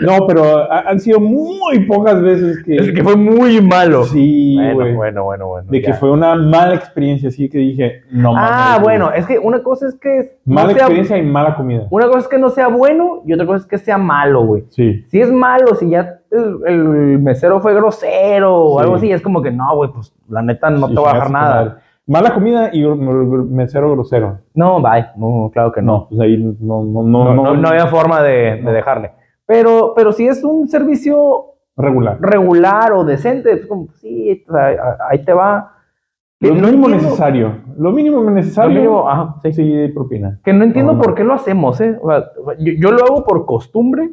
No, 0.00 0.26
pero 0.26 0.70
ha- 0.70 0.90
han 0.90 1.00
sido 1.00 1.20
muy 1.20 1.80
pocas 1.86 2.20
veces 2.20 2.62
que. 2.64 2.76
Es 2.76 2.92
que 2.92 3.02
fue 3.02 3.16
muy 3.16 3.60
malo. 3.60 4.04
Sí, 4.04 4.56
bueno, 4.74 4.96
bueno, 4.96 5.24
bueno, 5.24 5.46
bueno. 5.48 5.70
De 5.70 5.80
que 5.80 5.92
fue 5.94 6.10
una 6.10 6.34
mala 6.34 6.74
experiencia, 6.74 7.28
así 7.28 7.48
que 7.48 7.58
dije, 7.58 8.02
no 8.10 8.32
mames. 8.34 8.50
Ah, 8.52 8.78
bueno, 8.82 9.10
es 9.12 9.26
que 9.26 9.38
una 9.38 9.62
cosa 9.62 9.88
es 9.88 9.94
que 9.98 10.38
no 10.44 10.54
Mala 10.56 10.68
sea- 10.70 10.76
experiencia 10.82 11.18
y 11.18 11.22
mala 11.22 11.54
comida. 11.56 11.86
una 11.90 12.06
cosa 12.06 12.18
es 12.20 12.28
que 12.28 12.38
no 12.38 12.50
sea 12.50 12.68
bueno 12.68 13.22
y 13.26 13.32
otra 13.32 13.46
cosa 13.46 13.58
es 13.60 13.66
que 13.66 13.78
sea 13.78 13.96
malo, 13.98 14.44
güey. 14.44 14.64
Sí. 14.70 15.02
Si 15.08 15.20
es 15.20 15.30
malo, 15.32 15.74
si 15.76 15.88
ya 15.90 16.20
el, 16.34 16.58
el 16.66 17.18
mesero 17.20 17.60
fue 17.60 17.74
grosero 17.74 18.54
o 18.54 18.78
Sí. 18.78 18.82
algo 18.84 18.96
así, 18.96 19.12
es 19.12 19.22
como 19.22 19.40
que 19.42 19.50
no, 19.50 19.76
güey, 19.76 19.90
pues 19.92 20.12
la 20.28 20.42
neta 20.42 20.70
no 20.70 20.88
Sí, 20.88 20.94
te 20.94 21.00
voy 21.00 21.10
a 21.12 21.24
tu 21.24 21.32
nada. 21.32 21.78
Mala 22.06 22.34
comida 22.34 22.68
y 22.72 22.84
mesero 22.86 23.92
grosero. 23.92 24.38
No, 24.54 24.82
bye. 24.82 25.06
No, 25.16 25.50
claro 25.52 25.72
que 25.72 25.80
no. 25.80 25.92
No, 25.92 26.06
pues 26.10 26.20
ahí 26.20 26.36
no, 26.36 26.54
no, 26.60 26.84
no, 26.84 27.02
No, 27.02 27.34
no, 27.34 27.42
no, 27.44 27.54
no 27.56 27.68
había 27.68 27.86
forma 27.86 28.20
de, 28.22 28.60
dejarle. 28.62 29.12
Pero, 29.46 29.94
pero 29.96 30.12
si 30.12 30.26
es 30.26 30.44
un 30.44 30.68
servicio 30.68 31.46
regular. 31.76 32.18
regular 32.20 32.92
o 32.92 33.04
decente, 33.04 33.52
es 33.52 33.66
como, 33.66 33.88
sí, 33.94 34.44
ahí 35.10 35.24
te 35.24 35.32
va. 35.32 35.70
Lo 36.40 36.50
mínimo 36.54 36.68
entiendo- 36.88 36.88
necesario. 36.98 37.52
Lo 37.78 37.90
mínimo 37.92 38.20
lo 38.22 38.30
necesario. 38.30 38.74
mínimo, 38.74 39.08
ajá, 39.08 39.36
sí. 39.42 39.52
Sí, 39.54 39.88
propina. 39.94 40.40
Que 40.44 40.52
no 40.52 40.64
entiendo 40.64 40.98
por 40.98 41.14
qué 41.14 41.24
lo 41.24 41.32
hacemos, 41.32 41.80
¿eh? 41.80 41.98
O 42.02 42.10
sea, 42.10 42.24
yo, 42.58 42.72
yo 42.78 42.90
lo 42.90 43.02
hago 43.04 43.24
por 43.24 43.46
costumbre, 43.46 44.10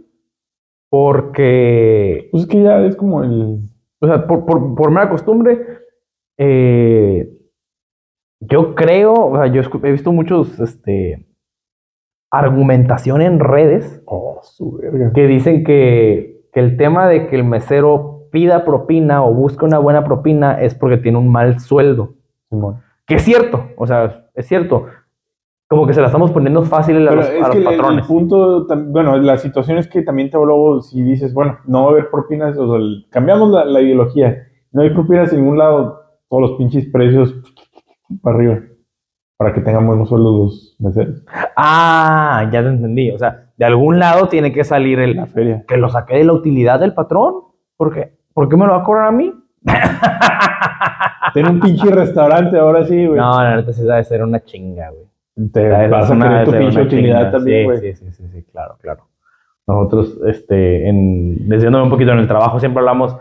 porque, 0.92 2.28
Pues 2.32 2.44
es 2.44 2.50
que 2.50 2.62
ya 2.62 2.80
es 2.86 2.98
como 2.98 3.24
el. 3.24 3.60
o 4.02 4.08
sea, 4.08 4.28
por, 4.28 4.46
por, 4.46 4.76
por 4.76 4.92
mera 4.92 5.10
costumbre, 5.10 5.66
eh, 6.38 7.32
yo 8.42 8.76
creo, 8.76 9.14
o 9.14 9.38
sea, 9.38 9.48
yo 9.48 9.62
he 9.84 9.92
visto 9.92 10.12
muchos, 10.12 10.60
este, 10.60 11.26
argumentación 12.30 13.22
en 13.22 13.40
redes 13.40 14.02
Oh, 14.06 14.40
su 14.44 14.74
verga. 14.74 15.14
que 15.14 15.28
dicen 15.28 15.64
que, 15.64 16.42
que 16.52 16.60
el 16.60 16.76
tema 16.76 17.08
de 17.08 17.28
que 17.28 17.38
el 17.38 17.46
mesero 17.46 18.28
pida 18.32 18.66
propina 18.66 19.24
o 19.24 19.34
busque 19.34 19.64
una 19.64 19.80
buena 19.80 20.04
propina 20.04 20.62
es 20.62 20.76
porque 20.76 20.98
tiene 20.98 21.18
un 21.20 21.32
mal 21.32 21.60
sueldo. 21.62 22.16
Simón. 22.50 22.82
Que 23.08 23.16
es 23.16 23.22
cierto, 23.22 23.70
o 23.78 23.88
sea, 23.88 24.28
es 24.36 24.46
cierto. 24.46 24.88
Como 25.72 25.88
que 25.88 25.94
se 25.94 26.02
la 26.02 26.08
estamos 26.08 26.32
poniendo 26.32 26.64
fácil 26.64 27.08
a 27.08 27.12
los, 27.16 27.30
es 27.30 27.42
a 27.46 27.50
que 27.50 27.62
los 27.62 27.68
el- 27.68 27.74
el, 27.74 27.78
patrones. 27.80 28.06
punto, 28.06 28.68
tam- 28.68 28.92
bueno, 28.92 29.16
la 29.16 29.38
situación 29.38 29.78
es 29.78 29.88
que 29.88 30.02
también 30.02 30.30
te 30.30 30.36
luego, 30.38 30.82
si 30.82 31.02
dices, 31.02 31.34
bueno, 31.34 31.60
no 31.66 31.84
va 31.84 31.88
a 31.88 31.92
haber 31.92 32.10
propinas, 32.10 32.58
o 32.58 32.68
sea, 32.68 32.76
el- 32.78 33.06
cambiamos 33.10 33.50
la, 33.52 33.64
la 33.64 33.80
ideología, 33.80 34.36
no 34.74 34.82
hay 34.82 34.90
propinas 34.90 35.32
en 35.32 35.40
ningún 35.40 35.58
lado, 35.58 36.02
todos 36.30 36.42
los 36.42 36.52
pinches 36.58 36.88
precios 36.92 37.34
para 38.22 38.36
arriba, 38.36 38.60
para 39.38 39.54
que 39.54 39.62
tengan 39.62 39.88
buenos 39.88 40.10
sueldos 40.10 40.34
los 40.34 40.76
meseros. 40.80 41.24
Ah, 41.56 42.50
ya 42.52 42.62
te 42.62 42.68
entendí. 42.68 43.10
O 43.12 43.18
sea, 43.18 43.46
de 43.56 43.64
algún 43.66 43.98
lado 43.98 44.28
tiene 44.28 44.52
que 44.52 44.66
salir 44.66 45.00
el 45.00 45.16
La 45.16 45.26
feria. 45.28 45.64
que 45.66 45.78
lo 45.78 45.88
saqué 45.88 46.18
de 46.18 46.26
la 46.26 46.34
utilidad 46.34 46.82
del 46.82 46.94
patrón. 46.94 47.34
¿Por 47.78 47.94
qué? 47.94 48.18
¿Por 48.34 48.50
qué 48.50 48.58
me 48.58 48.66
lo 48.66 48.74
va 48.74 48.80
a 48.80 48.84
cobrar 48.84 49.08
a 49.08 49.12
mí? 49.12 49.32
Ten 51.34 51.48
un 51.48 51.60
pinche 51.62 51.90
restaurante 51.90 52.58
ahora 52.60 52.86
sí, 52.86 53.06
güey. 53.08 53.18
No, 53.20 53.42
la 53.42 53.56
neta 53.56 53.72
sí 53.72 53.84
debe 53.84 54.04
ser 54.04 54.22
una 54.24 54.44
chinga, 54.44 54.90
güey. 54.90 55.06
Te 55.54 55.88
vas 55.88 56.12
a 56.12 56.18
querer 56.18 56.46
tu 56.46 56.52
pinche 56.52 56.82
utilidad 56.82 57.32
también, 57.32 57.66
güey. 57.66 57.78
Sí, 57.80 57.96
sí, 57.96 58.12
sí, 58.12 58.28
sí, 58.28 58.44
claro, 58.52 58.78
claro. 58.82 59.08
Nosotros, 59.68 60.20
este, 60.28 60.88
en, 60.88 61.48
desviándome 61.48 61.86
un 61.86 61.90
poquito 61.90 62.12
en 62.12 62.20
el 62.20 62.28
trabajo, 62.28 62.60
siempre 62.60 62.80
hablamos. 62.80 63.16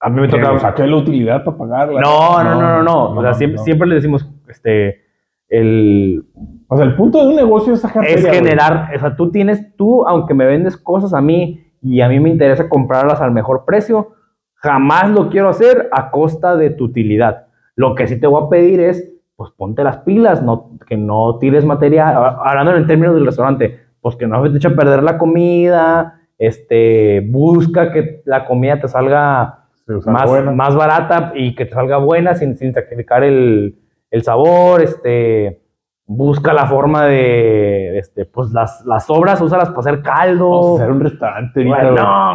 A 0.00 0.10
mí 0.10 0.20
me 0.20 0.28
Que 0.28 0.36
toca. 0.38 0.52
lo 0.52 0.58
saqué 0.58 0.86
la 0.86 0.96
utilidad 0.96 1.44
para 1.44 1.56
pagarla. 1.56 2.00
No, 2.00 2.42
no, 2.42 2.54
no, 2.54 2.60
no, 2.60 2.82
no. 2.82 3.10
O 3.18 3.22
sea, 3.22 3.34
siempre, 3.34 3.88
le 3.88 3.96
decimos, 3.96 4.28
este, 4.48 5.02
el, 5.48 6.24
O 6.68 6.76
sea, 6.76 6.86
el 6.86 6.94
punto 6.96 7.22
de 7.22 7.28
un 7.28 7.36
negocio 7.36 7.74
es 7.74 7.84
es 7.84 8.26
generar, 8.26 8.90
o 8.94 8.98
sea, 8.98 9.16
tú 9.16 9.30
tienes, 9.30 9.76
tú, 9.76 10.06
aunque 10.06 10.34
me 10.34 10.46
vendes 10.46 10.76
cosas 10.76 11.14
a 11.14 11.20
mí 11.20 11.64
y 11.82 12.00
a 12.00 12.08
mí 12.08 12.20
me 12.20 12.30
interesa 12.30 12.68
comprarlas 12.68 13.20
al 13.20 13.32
mejor 13.32 13.64
precio, 13.64 14.12
jamás 14.54 15.10
lo 15.10 15.28
quiero 15.28 15.48
hacer 15.48 15.88
a 15.92 16.10
costa 16.10 16.56
de 16.56 16.70
tu 16.70 16.84
utilidad. 16.84 17.46
Lo 17.74 17.94
que 17.94 18.06
sí 18.06 18.20
te 18.20 18.26
voy 18.26 18.44
a 18.44 18.48
pedir 18.48 18.80
es, 18.80 19.11
pues 19.42 19.50
ponte 19.56 19.82
las 19.82 19.96
pilas, 19.98 20.40
no, 20.40 20.70
que 20.86 20.96
no 20.96 21.36
tires 21.40 21.64
material, 21.64 22.14
a- 22.16 22.38
hablando 22.44 22.76
en 22.76 22.86
términos 22.86 23.16
del 23.16 23.26
restaurante, 23.26 23.80
pues 24.00 24.14
que 24.14 24.28
no 24.28 24.40
te 24.48 24.56
eche 24.56 24.68
a 24.68 24.76
perder 24.76 25.02
la 25.02 25.18
comida, 25.18 26.20
este, 26.38 27.26
busca 27.28 27.90
que 27.90 28.22
la 28.24 28.44
comida 28.44 28.78
te 28.80 28.86
salga 28.86 29.64
Sí, 29.84 29.92
o 29.94 30.10
más, 30.12 30.30
buena. 30.30 30.52
más 30.52 30.76
barata 30.76 31.32
y 31.34 31.56
que 31.56 31.64
te 31.66 31.72
salga 31.72 31.96
buena 31.96 32.34
sin, 32.36 32.54
sin 32.56 32.72
sacrificar 32.72 33.24
el, 33.24 33.80
el 34.12 34.22
sabor, 34.22 34.80
este, 34.80 35.60
busca 36.06 36.52
la 36.52 36.66
forma 36.66 37.06
de, 37.06 37.98
este, 37.98 38.24
pues 38.24 38.52
las, 38.52 38.84
las 38.86 39.06
sobras, 39.06 39.40
úsalas 39.40 39.70
para 39.70 39.80
hacer 39.80 40.02
caldo. 40.02 40.76
Hacer 40.76 40.92
un 40.92 41.00
restaurante 41.00 41.64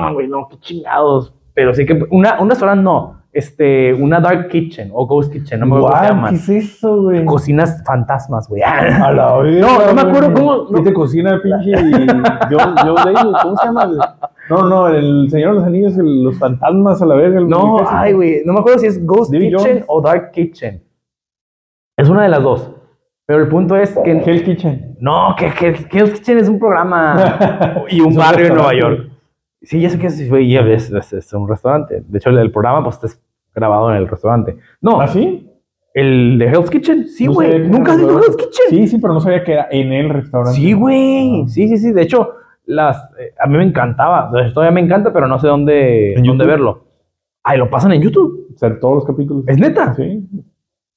no, 0.10 0.14
güey, 0.14 0.28
no, 0.28 0.50
qué 0.50 0.58
chingados. 0.60 1.34
Pero 1.54 1.74
sí 1.74 1.86
que, 1.86 2.06
una, 2.12 2.42
una 2.42 2.56
sola 2.56 2.76
no, 2.76 3.17
este, 3.38 3.94
una 3.94 4.20
dark 4.20 4.50
kitchen 4.50 4.90
o 4.94 5.06
ghost 5.06 5.32
kitchen, 5.32 5.60
no 5.60 5.66
me 5.66 5.76
acuerdo 5.78 5.88
cómo 5.88 5.98
se 6.00 6.06
Guau, 6.08 6.16
llaman. 6.16 6.30
¿Qué 6.32 6.36
es 6.38 6.50
eso, 6.50 7.02
güey? 7.04 7.26
Cocinas 7.26 7.84
fantasmas, 7.86 8.48
güey. 8.50 8.62
A 8.64 9.12
la 9.12 9.38
verga, 9.38 9.60
No, 9.68 9.86
no 9.86 9.94
me 9.94 10.02
güey. 10.04 10.16
acuerdo 10.16 10.34
cómo- 10.34 10.68
¿Qué 10.74 10.82
te 10.82 10.94
cocina 10.94 11.32
el 11.34 11.42
pinche 11.42 11.72
David? 11.72 12.12
¿Cómo 13.44 13.58
se 13.58 13.66
llama? 13.66 13.86
güey? 13.86 14.00
No, 14.50 14.64
no, 14.70 14.88
el 14.88 15.30
Señor 15.30 15.50
de 15.52 15.56
los 15.60 15.64
Anillos, 15.66 15.98
el- 15.98 16.24
los 16.24 16.38
fantasmas 16.38 17.02
a 17.02 17.06
la 17.06 17.16
verga. 17.16 17.40
el 17.40 17.48
No, 17.50 17.78
ay, 17.88 18.14
güey, 18.14 18.42
no 18.46 18.54
me 18.54 18.60
acuerdo 18.60 18.80
si 18.80 18.88
es 18.88 19.06
Ghost 19.06 19.32
Kitchen 19.32 19.58
Jones. 19.58 19.84
o 19.88 20.02
Dark 20.02 20.32
Kitchen. 20.32 20.84
Es 21.98 22.10
una 22.10 22.24
de 22.24 22.30
las 22.30 22.44
dos. 22.44 22.72
Pero 23.26 23.42
el 23.42 23.50
punto 23.50 23.76
es 23.76 23.98
que 24.06 24.12
Hell 24.12 24.44
Kitchen. 24.44 24.96
No, 25.02 25.36
que, 25.38 25.52
que, 25.52 25.74
que 25.86 26.00
Hell's 26.00 26.12
Kitchen 26.14 26.38
es 26.38 26.48
un 26.48 26.60
programa 26.60 27.84
y 27.90 28.00
un 28.00 28.12
Es 28.12 28.16
barrio 28.18 28.48
en 28.48 28.54
Nueva. 28.56 28.74
York. 28.74 29.10
Sí, 29.62 29.82
ya 29.82 29.90
sé 29.90 30.00
que 30.00 30.08
es, 30.08 30.20
y 30.22 30.56
es, 30.58 30.92
es- 30.92 31.14
es 31.14 31.34
un 31.34 31.48
restaurante. 31.50 32.04
De 32.08 32.18
hecho, 32.20 32.30
el, 32.30 32.38
el 32.38 32.52
programa 32.52 32.84
pues 32.84 33.04
está 33.04 33.20
grabado 33.58 33.90
en 33.92 33.98
el 33.98 34.08
restaurante. 34.08 34.56
No, 34.82 35.02
¿Ah, 35.02 35.08
sí? 35.08 35.50
el 35.94 36.38
de 36.38 36.46
Hell's 36.46 36.70
Kitchen. 36.70 37.08
Sí, 37.08 37.26
güey. 37.28 37.68
¿Nunca 37.68 37.92
has 37.94 37.98
visto 37.98 38.18
Hell's 38.20 38.38
Kitchen? 38.38 38.66
Sí, 38.70 38.88
sí, 38.88 38.98
pero 39.00 39.14
no 39.16 39.20
sabía 39.20 39.44
que 39.44 39.54
era 39.54 39.68
en 39.72 39.92
el 39.92 40.10
restaurante. 40.10 40.56
Sí, 40.60 40.74
güey. 40.74 41.42
Ah. 41.42 41.48
Sí, 41.48 41.68
sí, 41.68 41.78
sí. 41.78 41.92
De 41.92 42.04
hecho, 42.04 42.36
las, 42.66 42.98
eh, 43.20 43.34
a 43.40 43.48
mí 43.48 43.58
me 43.58 43.64
encantaba. 43.64 44.30
Todavía 44.54 44.72
me 44.72 44.82
encanta, 44.82 45.12
pero 45.12 45.28
no 45.28 45.40
sé 45.40 45.48
dónde, 45.48 46.14
¿En 46.14 46.24
dónde 46.24 46.44
YouTube? 46.44 46.48
verlo. 46.48 46.84
Ay, 47.44 47.58
lo 47.58 47.70
pasan 47.70 47.94
en 47.94 48.02
YouTube. 48.04 48.48
O 48.54 48.58
sea, 48.58 48.80
todos 48.80 48.96
los 48.96 49.06
capítulos. 49.06 49.44
¿Es 49.48 49.58
neta? 49.58 49.94
Sí, 49.96 50.24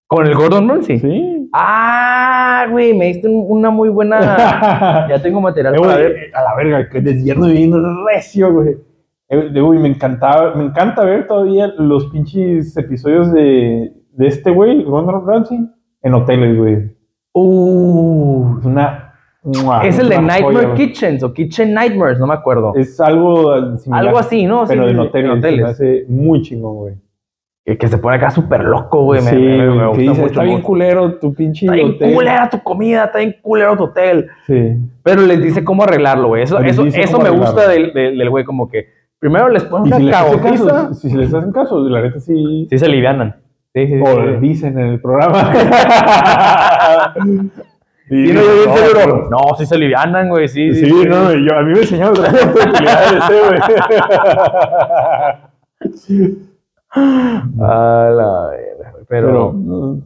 Con 0.07 0.27
el 0.27 0.35
Gordon 0.35 0.69
Ramsay. 0.69 0.99
sí. 0.99 1.49
Ah, 1.53 2.67
güey, 2.71 2.93
me 2.95 3.07
diste 3.07 3.29
un- 3.29 3.47
una 3.49 3.71
muy 3.71 3.89
buena. 3.89 4.19
ya 5.09 5.23
tengo 5.23 5.41
material 5.41 5.75
Eh, 5.77 5.79
para 5.81 5.97
ver. 5.97 6.11
eh, 6.13 6.31
a 6.35 6.43
la 6.43 6.55
verga, 6.57 6.89
que 6.91 7.01
desierto 7.01 7.47
bien 7.47 7.73
recio, 8.07 8.53
güey. 8.53 8.77
Eh, 9.31 9.49
de- 9.53 9.61
güey, 9.61 9.79
me 9.79 9.89
encantaba, 9.89 10.55
me 10.57 10.65
encanta 10.65 11.05
ver 11.05 11.27
todavía 11.27 11.69
los 11.79 12.07
pinches 12.07 12.77
episodios 12.77 13.33
de, 13.33 13.93
de 14.13 14.27
este 14.27 14.51
güey, 14.51 14.83
Ronald 14.85 15.25
Ramsey, 15.27 15.59
en 16.03 16.15
hoteles, 16.15 16.57
güey. 16.59 16.91
Uh, 17.33 18.59
Es 18.59 18.65
una. 18.67 19.15
¡mua! 19.43 19.87
es 19.87 19.99
el 19.99 20.09
de 20.09 20.21
Nightmare 20.21 20.67
joya. 20.67 20.75
Kitchens 20.75 21.23
o 21.23 21.33
Kitchen 21.33 21.73
Nightmares, 21.73 22.19
no 22.19 22.27
me 22.27 22.35
acuerdo. 22.35 22.73
Es 22.75 23.01
algo 23.01 23.79
similar, 23.79 24.07
Algo 24.07 24.19
así, 24.19 24.45
¿no? 24.47 24.65
Pero 24.67 24.85
Sí, 24.85 24.91
en 24.91 24.99
hoteles. 24.99 25.31
en 25.31 25.39
hoteles. 25.39 25.63
Me 25.65 25.71
hace 25.71 26.05
muy 26.09 26.43
chingón, 26.43 26.75
güey. 26.77 26.95
Que, 27.65 27.79
que 27.79 27.89
se 27.89 27.99
pone 27.99 28.17
acá 28.17 28.31
súper 28.31 28.65
loco, 28.65 29.05
güey. 29.05 29.21
sí, 29.21 29.37
me, 29.37 29.69
gusta 29.87 30.01
dice, 30.01 30.11
mucho. 30.15 30.27
está 30.27 30.43
bien 30.43 30.61
culero 30.63 31.15
tu 31.19 31.33
pinche 31.35 31.67
Está 31.67 31.75
bien 31.77 31.91
hotel. 31.91 32.15
culera 32.15 32.51
tu 32.51 32.63
comida, 32.63 33.05
está 33.05 33.19
bien 33.19 33.37
culero 33.41 33.77
tu 33.77 33.85
hotel. 33.85 34.29
Sí. 34.47 34.77
Pero 35.03 35.23
les 35.23 35.43
dice 35.43 35.63
cómo 35.63 35.85
arreglarlo, 35.85 36.29
güey. 36.29 36.43
Eso, 36.43 36.59
eso, 36.59 36.85
eso 36.87 37.21
me 37.21 37.31
gusta 37.31 37.69
del, 37.69 37.93
del 37.95 38.29
güey, 38.31 38.45
como 38.45 38.69
que 38.69 38.87
primero 39.21 39.49
les 39.51 39.63
pone 39.65 39.89
Y 39.89 39.93
una 39.93 39.97
si 39.99 40.03
les, 40.05 40.15
hacen 40.17 40.39
cagotiza. 40.41 40.67
caso, 40.67 40.95
si 40.95 41.11
les 41.17 41.33
hacen 41.35 41.53
caso, 41.53 41.79
la 41.89 42.03
neta 42.03 42.19
sí. 42.19 42.67
Sí 42.69 42.79
se 42.79 42.89
livianan. 42.89 43.37
Sí, 43.73 43.87
sí, 43.87 43.95
sí, 43.95 44.01
O 44.03 44.07
sí. 44.25 44.37
dicen 44.41 44.77
en 44.79 44.87
el 44.89 45.01
programa. 45.01 45.53
Sí, 48.09 48.33
no, 48.33 48.41
yo 48.41 48.55
bien 48.55 48.71
seguro. 48.77 49.29
No, 49.31 49.39
sí 49.57 49.67
se 49.67 49.79
livianan, 49.79 50.29
güey. 50.31 50.49
Sí, 50.49 50.75
sí. 50.75 50.85
Sí, 50.85 50.91
sí. 50.91 51.07
no, 51.09 51.33
yo, 51.33 51.57
a 51.57 51.63
mí 51.63 51.73
me 51.75 51.79
enseñaron 51.79 52.19
otras 52.19 52.45
utilidades, 52.45 53.23
güey. 53.29 53.61
A 56.93 58.11
la 58.13 58.49
verga, 58.51 58.91
güey. 58.93 59.05
Pero, 59.09 59.27
Pero, 59.29 59.53
no, 59.55 60.01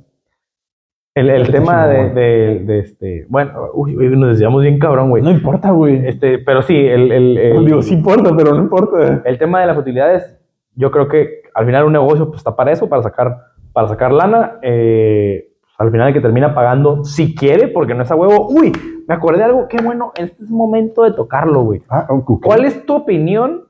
el, 1.15 1.31
el 1.31 1.51
tema 1.51 1.87
de, 1.87 2.11
de, 2.11 2.59
de 2.65 2.79
este. 2.81 3.27
Bueno, 3.29 3.53
uy, 3.75 3.97
uy, 3.97 4.09
nos 4.17 4.31
decíamos 4.31 4.62
bien 4.62 4.79
cabrón, 4.79 5.11
güey. 5.11 5.23
no 5.23 5.31
importa, 5.31 5.71
güey. 5.71 6.07
Este, 6.07 6.39
pero 6.39 6.62
sí, 6.62 6.77
el, 6.77 7.12
el, 7.12 7.39
el- 7.39 7.65
Digo, 7.65 7.83
sí 7.83 7.95
importa, 7.95 8.35
pero 8.37 8.53
no 8.55 8.62
importa. 8.62 9.23
el 9.25 9.39
tema 9.39 9.61
de 9.61 9.67
las 9.67 9.79
utilidades, 9.79 10.37
yo 10.75 10.91
creo 10.91 11.09
que 11.09 11.43
al 11.55 11.67
final 11.67 11.85
un 11.85 11.93
negocio 11.93 12.27
pues, 12.27 12.39
está 12.39 12.57
para 12.57 12.73
eso, 12.73 12.89
para 12.89 13.03
sacar, 13.03 13.37
para 13.73 13.87
sacar 13.89 14.12
lana. 14.12 14.59
eh, 14.62 15.51
pues, 15.61 15.73
al 15.79 15.91
final 15.91 16.09
el 16.09 16.15
que 16.15 16.21
termina 16.21 16.55
pagando, 16.55 17.05
si 17.05 17.35
quiere, 17.35 17.69
porque 17.69 17.95
no 17.95 18.03
es 18.03 18.11
a 18.11 18.17
huevo. 18.17 18.49
Uy, 18.49 18.73
me 19.07 19.15
acordé 19.15 19.39
de 19.39 19.45
algo, 19.45 19.69
qué 19.69 19.77
bueno, 19.83 20.12
este 20.17 20.43
es 20.43 20.51
momento 20.51 21.03
de 21.05 21.12
tocarlo, 21.12 21.62
güey. 21.62 21.83
Ah, 21.89 22.07
ok. 22.09 22.41
¿Cuál 22.45 22.65
es 22.65 22.85
tu 22.87 22.95
opinión 22.97 23.65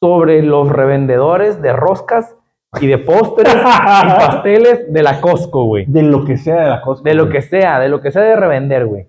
sobre 0.00 0.42
los 0.42 0.70
revendedores 0.70 1.60
de 1.60 1.72
roscas 1.72 2.36
y 2.80 2.86
de 2.86 2.98
postres 2.98 3.52
y 3.52 3.56
pasteles 3.64 4.92
de 4.92 5.02
la 5.02 5.20
Costco, 5.20 5.64
güey? 5.64 5.86
De 5.86 6.02
lo 6.02 6.24
que 6.24 6.36
sea 6.36 6.62
de 6.62 6.70
la 6.70 6.80
cosa. 6.80 7.02
De 7.02 7.14
lo 7.14 7.28
que 7.28 7.42
sea, 7.42 7.80
de 7.80 7.88
lo 7.88 8.00
que 8.00 8.12
sea 8.12 8.22
de 8.22 8.36
revender, 8.36 8.86
güey. 8.86 9.08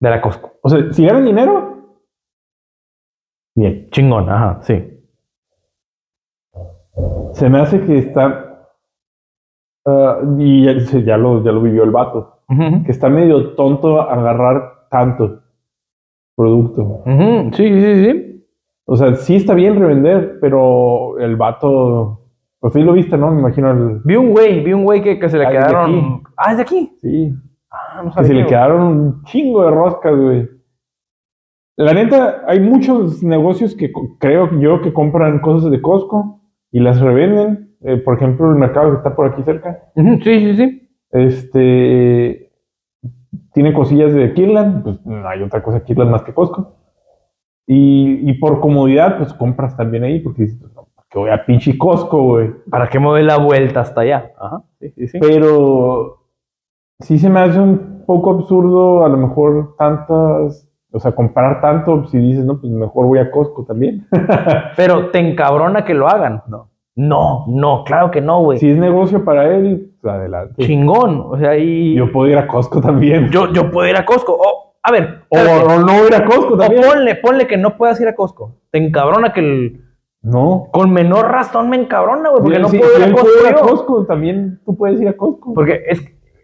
De 0.00 0.10
la 0.10 0.20
Costco. 0.20 0.52
O 0.62 0.68
sea, 0.68 0.92
si 0.92 1.04
ganan 1.06 1.24
dinero, 1.24 1.98
bien. 3.56 3.88
Chingón, 3.90 4.28
ajá, 4.30 4.60
sí. 4.62 4.92
Se 7.32 7.48
me 7.50 7.60
hace 7.60 7.80
que 7.84 7.98
está. 7.98 8.68
ah, 9.86 10.20
y 10.38 10.64
ya, 11.04 11.16
lo, 11.16 11.42
ya 11.44 11.52
lo 11.52 11.60
vivió 11.62 11.82
el 11.84 11.90
vato. 11.90 12.42
Que 12.84 12.92
está 12.92 13.08
medio 13.08 13.54
tonto 13.54 14.00
agarrar 14.00 14.86
tanto 14.88 15.42
producto. 16.36 16.82
ujú, 17.04 17.50
Sí, 17.54 17.80
sí, 17.80 18.04
sí. 18.04 18.46
O 18.86 18.96
sea, 18.96 19.14
sí 19.16 19.34
está 19.36 19.52
bien 19.54 19.78
revender, 19.80 20.38
pero 20.40 21.18
el 21.18 21.34
vato. 21.36 22.22
Pues 22.60 22.72
sí 22.72 22.82
lo 22.82 22.92
viste, 22.94 23.16
¿no? 23.18 23.30
Me 23.30 23.40
imagino 23.40 23.70
el. 23.70 24.00
Vi 24.04 24.16
un 24.16 24.30
güey, 24.30 24.64
vi 24.64 24.72
un 24.72 24.84
güey 24.84 25.02
que, 25.02 25.18
que 25.18 25.28
se 25.28 25.38
le 25.38 25.46
Ah, 25.46 25.48
¿es 25.50 25.54
de 25.54 25.58
quedaron. 25.66 25.90
aquí? 25.90 26.22
Ah, 26.36 26.50
es 26.50 26.56
de 26.56 26.62
aquí. 26.62 26.96
Sí. 27.02 27.34
Ah, 27.70 28.02
no 28.02 28.10
Que 28.10 28.22
se 28.22 28.26
sabía, 28.28 28.42
le 28.42 28.46
quedaron 28.48 28.82
un 28.82 29.22
chingo 29.24 29.64
de 29.64 29.70
roscas, 29.70 30.16
güey. 30.16 30.48
La 31.76 31.92
neta, 31.92 32.42
hay 32.46 32.60
muchos 32.60 33.22
negocios 33.22 33.74
que 33.74 33.92
creo 34.18 34.50
yo 34.58 34.80
que 34.80 34.92
compran 34.94 35.40
cosas 35.40 35.70
de 35.70 35.82
Costco 35.82 36.40
y 36.72 36.80
las 36.80 37.00
revenden. 37.00 37.76
Eh, 37.82 37.98
por 37.98 38.16
ejemplo, 38.16 38.50
el 38.50 38.56
mercado 38.56 38.90
que 38.90 38.96
está 38.96 39.14
por 39.14 39.26
aquí 39.26 39.42
cerca. 39.42 39.82
Sí, 39.94 40.18
sí, 40.22 40.56
sí. 40.56 40.88
Este. 41.10 42.50
Tiene 43.52 43.72
cosillas 43.72 44.12
de 44.14 44.32
Kirland, 44.34 44.82
pues 44.82 45.04
no 45.06 45.26
hay 45.28 45.42
otra 45.42 45.62
cosa 45.62 45.82
Kirland 45.84 46.10
más 46.10 46.22
que 46.22 46.32
Costco. 46.34 46.74
Y, 47.66 48.30
y 48.30 48.34
por 48.34 48.60
comodidad, 48.60 49.18
pues 49.18 49.32
compras 49.34 49.76
también 49.76 50.04
ahí, 50.04 50.20
porque 50.20 50.42
dices, 50.42 50.60
no, 50.74 50.85
que 51.16 51.20
voy 51.20 51.30
a 51.30 51.46
pinche 51.46 51.78
Costco, 51.78 52.22
güey. 52.22 52.50
¿Para 52.70 52.88
qué 52.88 52.98
me 53.00 53.06
doy 53.06 53.22
la 53.22 53.38
vuelta 53.38 53.80
hasta 53.80 54.02
allá? 54.02 54.32
Ajá, 54.38 54.62
sí, 54.78 54.90
sí, 54.90 55.08
sí. 55.08 55.18
Pero 55.18 56.18
sí 57.00 57.18
se 57.18 57.30
me 57.30 57.40
hace 57.40 57.58
un 57.58 58.02
poco 58.06 58.32
absurdo 58.32 59.02
a 59.02 59.08
lo 59.08 59.16
mejor 59.16 59.76
tantas, 59.78 60.68
o 60.92 61.00
sea, 61.00 61.12
comparar 61.12 61.62
tanto 61.62 62.04
si 62.08 62.18
dices, 62.18 62.44
no, 62.44 62.60
pues 62.60 62.70
mejor 62.70 63.06
voy 63.06 63.18
a 63.18 63.30
Costco 63.30 63.64
también. 63.64 64.06
Pero 64.76 65.08
te 65.08 65.18
encabrona 65.18 65.86
que 65.86 65.94
lo 65.94 66.06
hagan. 66.06 66.42
No. 66.48 66.68
No, 66.98 67.44
no, 67.48 67.84
claro 67.84 68.10
que 68.10 68.20
no, 68.22 68.40
güey. 68.42 68.58
si 68.58 68.70
es 68.70 68.76
negocio 68.78 69.24
para 69.24 69.54
él, 69.54 69.92
pues 70.00 70.14
adelante. 70.14 70.62
Chingón. 70.64 71.24
O 71.26 71.38
sea, 71.38 71.56
y 71.56 71.94
Yo 71.94 72.10
puedo 72.12 72.30
ir 72.30 72.36
a 72.38 72.46
Costco 72.46 72.80
también. 72.82 73.28
yo, 73.30 73.52
yo 73.52 73.70
puedo 73.70 73.88
ir 73.88 73.96
a 73.96 74.04
Costco. 74.04 74.34
Oh, 74.38 74.74
a 74.82 74.92
ver, 74.92 75.20
o, 75.30 75.36
o 75.38 75.78
no 75.80 76.06
ir 76.06 76.14
a 76.14 76.24
Costco 76.26 76.54
O 76.54 76.58
también. 76.58 76.82
ponle, 76.82 77.14
ponle 77.16 77.46
que 77.46 77.56
no 77.56 77.76
puedas 77.78 77.98
ir 78.02 78.08
a 78.08 78.14
Costco. 78.14 78.54
Te 78.70 78.78
encabrona 78.78 79.32
que 79.32 79.40
el- 79.40 79.85
No. 80.22 80.68
con 80.72 80.92
menor 80.92 81.30
razón 81.30 81.68
me 81.70 81.76
encabrona, 81.76 82.30
güey, 82.30 82.42
porque 82.42 82.56
Sí, 82.56 82.62
no 82.62 82.68
sí, 82.68 82.78
puedo 82.78 82.98
ir 82.98 83.04
a 83.04 83.12
Costco. 83.12 83.26
puede 83.26 83.40
ir 83.40 83.46
a. 83.54 83.58
Costco, 83.60 84.06
también 84.06 84.60
tú 84.64 84.76
puedes 84.76 85.00
ir 85.00 85.08
a 85.08 85.12
Costco. 85.16 85.54
Porque 85.54 85.82
es 85.86 86.00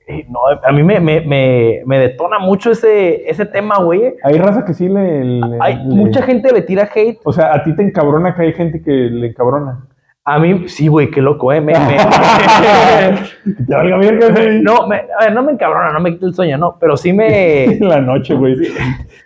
eh, 0.09 0.27
no, 0.29 0.41
a 0.65 0.73
mí 0.73 0.83
me, 0.83 0.99
me, 1.01 1.21
me, 1.21 1.83
me 1.87 1.99
detona 1.99 2.39
mucho 2.41 2.73
ese, 2.73 3.29
ese 3.31 3.47
tema, 3.47 3.79
güey. 3.79 4.15
Hay 4.25 4.37
raza 4.37 4.65
que 4.65 4.75
sí 4.75 4.89
le... 4.89 5.23
le- 5.25 5.59
Hay 5.61 5.77
le- 5.77 5.95
mucha 5.95 6.23
gente 6.23 6.53
le 6.53 6.63
tira 6.63 6.89
hate. 6.93 7.21
O 7.25 7.33
sea, 7.33 7.55
a 7.55 7.63
ti 7.63 7.75
te 7.77 7.83
encabrona 7.83 8.35
que 8.35 8.43
hay 8.43 8.53
gente 8.53 8.83
que 8.83 8.91
le 8.91 9.29
encabrona. 9.29 9.87
A 10.25 10.39
mí, 10.39 10.69
sí, 10.69 10.87
güey, 10.89 11.11
qué 11.11 11.21
loco, 11.23 11.53
eh. 11.53 11.61
Me- 11.61 11.73
te 11.73 11.81
valga 13.75 13.97
güey. 13.97 14.61
no, 14.63 14.87
me, 14.89 14.97
a 15.19 15.25
ver, 15.25 15.33
no 15.35 15.43
me 15.43 15.53
encabrona, 15.53 15.93
no 15.93 16.01
me 16.01 16.13
quita 16.13 16.27
el 16.27 16.35
sueño, 16.35 16.59
no, 16.59 16.77
pero 16.81 16.97
sí 16.97 17.13
me. 17.13 17.77
La 17.81 18.01
noche, 18.01 18.35
güey. 18.35 18.57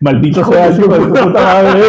Maldito 0.01 0.45
sea, 0.45 0.69
hijo 0.71 0.89
de 0.89 1.01
puta 1.07 1.29
madre. 1.41 1.81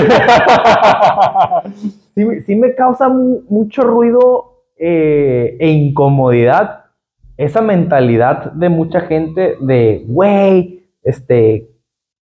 Sí, 2.17 2.25
me- 2.25 2.41
sí 2.41 2.55
me 2.55 2.73
causa 2.75 3.07
mu- 3.09 3.43
mucho 3.47 3.83
ruido 3.83 4.63
eh, 4.79 5.55
e 5.59 5.69
incomodidad 5.69 6.85
esa 7.37 7.61
mentalidad 7.61 8.51
de 8.53 8.69
mucha 8.69 9.01
gente 9.01 9.55
de, 9.61 10.03
güey, 10.07 10.87
este, 11.03 11.67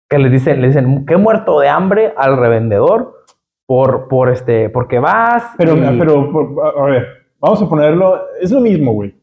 que 0.09 0.17
les 0.17 0.31
dicen, 0.31 0.59
le 0.59 0.67
dicen, 0.69 1.05
qué 1.05 1.17
muerto 1.17 1.59
de 1.59 1.69
hambre 1.69 2.13
al 2.17 2.35
revendedor 2.37 3.23
por, 3.67 4.07
por 4.07 4.29
este, 4.29 4.69
porque 4.69 4.97
vas. 4.97 5.43
Pero, 5.57 5.77
y- 5.77 5.99
pero, 5.99 6.31
por- 6.31 6.55
a 6.77 6.83
ver, 6.85 7.05
vamos 7.39 7.61
a 7.61 7.69
ponerlo. 7.69 8.21
Es 8.41 8.51
lo 8.51 8.59
mismo, 8.59 8.93
güey. 8.93 9.13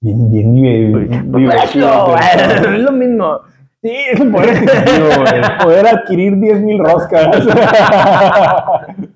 Bien, 0.00 0.30
bien, 0.30 0.54
bien. 0.54 1.34
Eso, 1.62 2.16
es 2.72 2.78
lo 2.80 2.92
mismo. 2.92 3.40
Sí, 3.82 3.92
es 4.12 4.18
el 4.20 4.30
poder 4.32 4.50
adquisitivo, 4.50 5.06
güey. 5.18 5.42
Poder 5.62 5.86
adquirir 5.86 6.36
10 6.38 6.60
mil 6.62 6.78
roscas. 6.78 7.46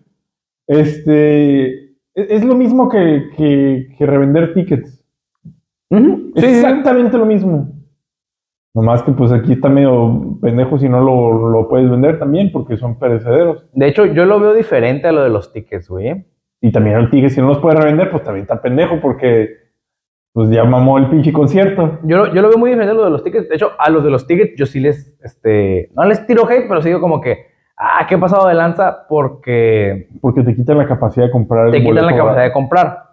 este. 0.78 1.90
Es, 2.14 2.30
es 2.30 2.44
lo 2.44 2.54
mismo 2.54 2.88
que, 2.88 3.30
que, 3.36 3.94
que 3.96 4.06
revender 4.06 4.54
tickets. 4.54 5.04
Es 5.90 5.98
sí, 5.98 6.22
sí, 6.36 6.40
sí. 6.40 6.46
exactamente 6.46 7.18
lo 7.18 7.26
mismo. 7.26 7.72
Nomás 8.74 9.02
que 9.02 9.10
pues 9.12 9.32
aquí 9.32 9.52
está 9.52 9.68
medio 9.68 10.38
pendejo 10.40 10.78
si 10.78 10.88
no 10.88 11.00
lo, 11.02 11.50
lo 11.50 11.68
puedes 11.68 11.90
vender 11.90 12.18
también 12.20 12.52
porque 12.52 12.76
son 12.76 12.98
perecederos. 12.98 13.66
De 13.72 13.88
hecho, 13.88 14.06
yo 14.06 14.24
lo 14.26 14.38
veo 14.38 14.54
diferente 14.54 15.08
a 15.08 15.12
lo 15.12 15.22
de 15.24 15.28
los 15.30 15.52
tickets, 15.52 15.88
güey. 15.88 16.24
Y 16.62 16.70
también 16.70 16.96
el 16.98 17.10
ticket, 17.10 17.30
si 17.30 17.40
no 17.40 17.48
los 17.48 17.58
puedes 17.58 17.80
revender, 17.80 18.10
pues 18.10 18.22
también 18.22 18.42
está 18.42 18.62
pendejo 18.62 19.00
porque 19.00 19.56
pues 20.32 20.50
ya 20.50 20.62
mamó 20.62 20.98
el 20.98 21.08
pinche 21.10 21.32
concierto. 21.32 21.98
Yo, 22.04 22.18
lo- 22.18 22.32
yo 22.32 22.42
lo 22.42 22.48
veo 22.48 22.58
muy 22.58 22.70
diferente 22.70 22.92
a 22.92 22.96
lo 22.96 23.04
de 23.04 23.10
los 23.10 23.24
tickets. 23.24 23.48
De 23.48 23.56
hecho, 23.56 23.70
a 23.76 23.90
los 23.90 24.04
de 24.04 24.10
los 24.10 24.24
tickets 24.26 24.54
yo 24.56 24.66
sí 24.66 24.78
les, 24.78 25.16
este, 25.24 25.90
no 25.96 26.04
les 26.04 26.24
tiro 26.26 26.46
hate, 26.48 26.66
pero 26.68 26.80
sí 26.80 26.88
digo 26.90 27.00
como 27.00 27.20
que, 27.20 27.46
ah, 27.80 28.06
qué 28.08 28.18
pasado 28.18 28.46
de 28.46 28.54
lanza 28.54 29.06
porque 29.08 30.08
Porque 30.20 30.42
te 30.42 30.54
quitan 30.54 30.78
la 30.78 30.86
capacidad 30.86 31.26
de 31.26 31.32
comprar 31.32 31.66
el 31.66 31.72
te 31.72 31.82
quitan 31.82 32.06
la 32.06 32.16
capacidad 32.16 32.44
de 32.44 32.52
comprar. 32.52 33.04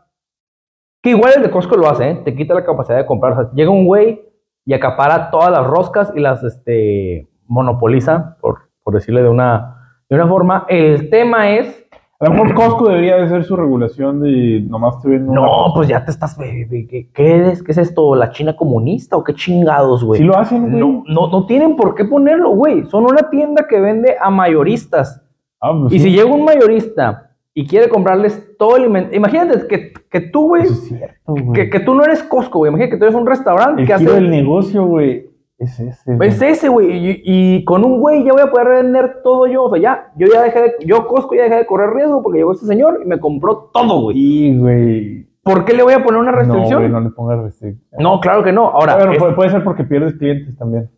Que 1.01 1.11
igual 1.11 1.33
el 1.37 1.43
de 1.43 1.49
Costco 1.49 1.77
lo 1.77 1.89
hace, 1.89 2.09
¿eh? 2.09 2.21
Te 2.25 2.35
quita 2.35 2.53
la 2.53 2.65
capacidad 2.65 2.97
de 2.97 3.05
comprar. 3.05 3.33
O 3.33 3.35
sea, 3.35 3.51
llega 3.53 3.71
un 3.71 3.85
güey 3.85 4.21
y 4.65 4.73
acapara 4.73 5.31
todas 5.31 5.51
las 5.51 5.65
roscas 5.65 6.11
y 6.15 6.19
las, 6.19 6.43
este, 6.43 7.27
monopoliza, 7.47 8.37
por, 8.41 8.69
por 8.83 8.93
decirle 8.93 9.23
de 9.23 9.29
una, 9.29 9.95
de 10.09 10.15
una 10.15 10.27
forma. 10.27 10.65
El 10.67 11.09
tema 11.09 11.51
es 11.51 11.86
A 12.19 12.25
lo 12.25 12.31
mejor 12.31 12.53
Costco 12.55 12.87
debería 12.89 13.17
de 13.17 13.29
ser 13.29 13.43
su 13.43 13.55
regulación 13.55 14.21
de 14.21 14.63
nomás 14.67 14.99
te 15.03 15.09
ven 15.09 15.29
una 15.29 15.39
No, 15.41 15.47
cosa. 15.47 15.73
pues 15.75 15.87
ya 15.87 16.03
te 16.03 16.09
estás. 16.09 16.35
¿Qué, 16.35 17.07
qué 17.13 17.47
es, 17.49 17.61
¿Qué 17.61 17.71
es 17.73 17.77
esto? 17.77 18.15
¿La 18.15 18.31
China 18.31 18.55
comunista 18.55 19.15
o 19.17 19.23
qué 19.23 19.35
chingados, 19.35 20.03
güey? 20.03 20.19
Sí 20.19 20.25
lo 20.25 20.35
hacen, 20.35 20.63
güey. 20.71 20.79
no, 20.79 21.03
no, 21.07 21.27
no 21.29 21.45
tienen 21.45 21.75
por 21.75 21.93
qué 21.93 22.05
ponerlo, 22.05 22.49
güey. 22.51 22.85
Son 22.85 23.03
una 23.03 23.29
tienda 23.29 23.67
que 23.69 23.79
vende 23.79 24.15
a 24.19 24.31
mayoristas. 24.31 25.23
Ah, 25.61 25.71
pues 25.79 25.93
Y 25.93 25.99
sí. 25.99 26.05
si 26.05 26.11
llega 26.15 26.33
un 26.33 26.43
mayorista 26.43 27.31
y 27.53 27.67
quiere 27.67 27.87
comprarles 27.87 28.55
todo 28.57 28.77
el 28.77 28.85
inventario. 28.85 29.17
Imagínate 29.17 29.67
que, 29.67 29.93
que 30.09 30.19
tú, 30.21 30.47
güey, 30.49 30.63
es 30.63 30.87
cierto, 30.87 31.33
güey. 31.33 31.53
que, 31.53 31.69
que 31.69 31.79
tú 31.81 31.93
no 31.93 32.03
eres 32.03 32.23
Costco, 32.23 32.57
güey. 32.59 32.69
Imagínate 32.69 32.91
que 32.95 32.97
tú 32.97 33.05
eres 33.05 33.15
un 33.15 33.27
restaurante 33.27 33.81
El 33.81 33.87
que 33.87 33.93
hace... 33.93 34.05
del 34.11 34.29
negocio, 34.31 34.85
güey, 34.85 35.26
es 35.59 35.79
ese. 35.79 36.15
güey. 36.15 36.29
Es 36.29 36.41
ese, 36.41 36.69
güey. 36.69 36.91
Y, 37.09 37.21
y 37.25 37.65
con 37.65 37.83
un 37.83 37.99
güey 37.99 38.23
ya 38.23 38.33
voy 38.33 38.41
a 38.41 38.51
poder 38.51 38.83
vender 38.83 39.21
todo 39.23 39.47
yo. 39.47 39.63
O 39.65 39.69
sea, 39.71 39.81
ya, 39.81 40.11
yo 40.15 40.27
ya 40.31 40.43
dejé 40.43 40.61
de, 40.61 40.75
yo 40.85 41.07
Costco 41.07 41.33
ya 41.35 41.43
dejé 41.43 41.55
de 41.55 41.65
correr 41.65 41.91
riesgo 41.91 42.21
porque 42.21 42.39
llegó 42.39 42.51
este 42.53 42.65
señor 42.67 42.99
y 43.03 43.07
me 43.07 43.19
compró 43.19 43.69
todo, 43.73 44.01
güey. 44.01 44.15
Sí, 44.17 44.57
güey. 44.57 45.27
¿Por 45.43 45.63
qué 45.65 45.73
le 45.73 45.83
voy 45.83 45.93
a 45.93 46.03
poner 46.03 46.19
una 46.19 46.31
No, 46.31 46.37
restricción? 46.37 46.79
güey, 46.81 46.91
No, 46.91 46.99
no 46.99 47.09
le 47.09 47.15
pongas 47.15 47.39
restricción. 47.41 48.19
claro 48.21 48.43
que 48.43 48.51
no. 48.51 48.67
Ahora, 48.67 48.97
bueno, 48.97 49.13
es- 49.13 49.33
puede, 49.35 49.49
ser 49.49 49.63
porque 49.63 49.83
pierdes 49.83 50.13
clientes 50.15 50.57
también. 50.57 50.91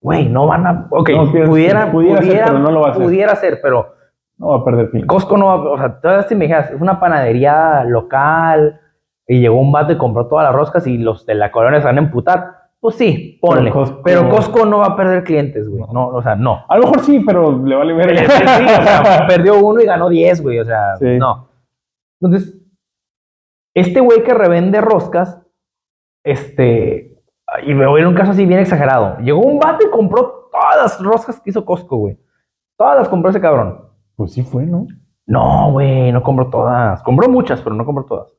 güey, 0.00 0.28
no 0.28 0.46
van 0.46 0.66
a. 0.66 0.86
Ok, 0.90 1.10
No, 1.10 1.32
pierdes- 1.32 1.48
pudiera, 1.48 1.90
pudiera 1.90 2.18
pudiera, 2.20 2.36
ser, 2.38 2.44
pero 2.46 2.58
no 2.58 2.70
lo 2.70 2.80
va 2.80 2.88
a 2.88 2.90
hacer. 2.90 3.02
Pudiera 3.04 3.34
ser, 3.36 3.58
pero 3.62 3.94
No 4.36 4.48
va 4.48 4.56
a 4.58 4.64
perder 4.64 4.90
clientes. 4.90 5.08
Costco 5.08 5.36
no 5.36 5.46
va. 5.46 5.54
O 5.72 5.78
sea, 5.78 6.00
todas 6.00 6.28
si 6.28 6.34
me 6.34 6.44
dijeras, 6.44 6.70
es 6.70 6.80
una 6.80 7.00
panadería 7.00 7.84
local 7.84 8.80
y 9.26 9.40
llegó 9.40 9.60
un 9.60 9.72
vato 9.72 9.92
y 9.92 9.98
compró 9.98 10.26
todas 10.28 10.44
las 10.44 10.54
roscas 10.54 10.86
y 10.86 10.98
los 10.98 11.24
de 11.26 11.34
la 11.34 11.50
colonia 11.50 11.80
se 11.80 11.86
van 11.86 11.96
a 11.96 12.02
emputar. 12.02 12.57
Pues 12.80 12.94
sí, 12.96 13.38
ponle. 13.42 13.72
Pero 13.72 14.02
Pero 14.04 14.28
Costco- 14.30 14.66
no 14.68 14.78
va 14.78 14.86
a 14.86 14.96
perder 14.96 15.24
clientes, 15.24 15.68
güey. 15.68 15.82
No, 15.92 16.08
o 16.08 16.22
sea, 16.22 16.36
no. 16.36 16.64
A 16.68 16.76
lo 16.76 16.84
mejor 16.84 17.00
sí, 17.00 17.20
pero 17.26 17.50
le 17.64 17.74
vale 17.74 17.92
ver. 17.92 18.16
Sí, 18.18 18.24
o 18.24 18.28
sea, 18.82 19.24
perdió 19.28 19.58
uno 19.58 19.80
y 19.80 19.84
ganó 19.86 20.08
10, 20.08 20.42
güey. 20.42 20.60
O 20.60 20.64
sea, 20.64 20.96
Sí. 20.96 21.18
no. 21.18 21.48
Entonces, 22.20 22.56
este 23.74 24.00
güey 24.00 24.22
que 24.22 24.32
revende 24.34 24.80
roscas, 24.80 25.40
este, 26.24 27.20
y 27.66 27.74
me 27.74 27.86
voy 27.86 27.98
a 27.98 28.00
ir 28.02 28.06
a 28.06 28.10
un 28.10 28.14
caso 28.14 28.30
así 28.32 28.44
bien 28.46 28.60
exagerado. 28.60 29.18
Llegó 29.18 29.40
un 29.40 29.58
vato 29.58 29.84
y 29.86 29.90
compró 29.90 30.48
todas 30.52 30.76
las 30.76 31.02
roscas 31.02 31.40
que 31.40 31.50
hizo 31.50 31.64
Costco, 31.64 31.96
güey. 31.96 32.18
Todas 32.76 32.96
las 32.96 33.08
compró 33.08 33.30
ese 33.30 33.40
cabrón. 33.40 33.88
Pues 34.16 34.32
sí 34.32 34.42
fue, 34.42 34.64
¿no? 34.66 34.86
No, 35.26 35.72
güey, 35.72 36.10
no 36.12 36.22
compró 36.22 36.48
todas. 36.48 37.02
Compró 37.02 37.28
muchas, 37.28 37.60
pero 37.60 37.74
no 37.74 37.84
compró 37.84 38.04
todas. 38.04 38.32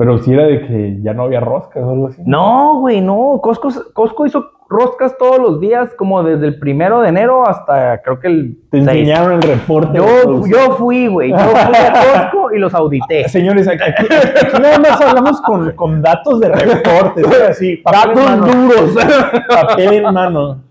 Pero 0.00 0.16
sí 0.16 0.32
era 0.32 0.44
de 0.44 0.66
que 0.66 0.96
ya 1.02 1.12
no 1.12 1.24
había 1.24 1.40
roscas 1.40 1.82
o 1.84 1.90
algo 1.90 2.06
así. 2.06 2.22
No, 2.24 2.80
güey, 2.80 3.02
no. 3.02 3.38
Costco, 3.42 3.68
Costco 3.92 4.24
hizo 4.24 4.46
roscas 4.66 5.18
todos 5.18 5.38
los 5.38 5.60
días, 5.60 5.92
como 5.94 6.22
desde 6.22 6.46
el 6.46 6.58
primero 6.58 7.02
de 7.02 7.10
enero 7.10 7.46
hasta 7.46 8.00
creo 8.00 8.18
que 8.18 8.28
el 8.28 8.56
Te 8.70 8.78
6. 8.82 8.88
enseñaron 8.88 9.32
el 9.34 9.42
reporte. 9.42 9.98
Yo, 9.98 10.46
yo 10.46 10.72
fui, 10.78 11.06
güey. 11.08 11.28
Yo 11.32 11.36
fui 11.36 11.58
a 11.60 11.92
Costco 12.30 12.54
y 12.54 12.58
los 12.58 12.72
audité. 12.72 13.28
Señores, 13.28 13.68
aquí, 13.68 13.82
aquí- 13.82 14.06
aquí 14.46 14.62
nada 14.62 14.78
más 14.78 14.98
hablamos 15.02 15.38
con, 15.42 15.70
con 15.72 16.00
datos 16.00 16.40
de 16.40 16.48
reportes. 16.48 17.26
¿sí? 17.28 17.34
Así, 17.50 17.76
papel 17.76 18.10
en 18.10 18.14
Datos 18.16 18.40
mano. 18.40 18.62
duros. 18.62 18.94
Papel 19.50 19.92
en 19.92 20.14
mano. 20.14 20.62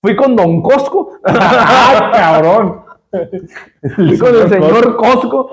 Fui 0.00 0.14
con 0.14 0.36
Don 0.36 0.62
Costco. 0.62 1.10
¡Ah, 1.24 2.12
cabrón! 2.14 2.82
Fui 3.96 4.16
con 4.16 4.28
el 4.32 4.48
señor 4.48 4.96
Costco. 4.96 5.50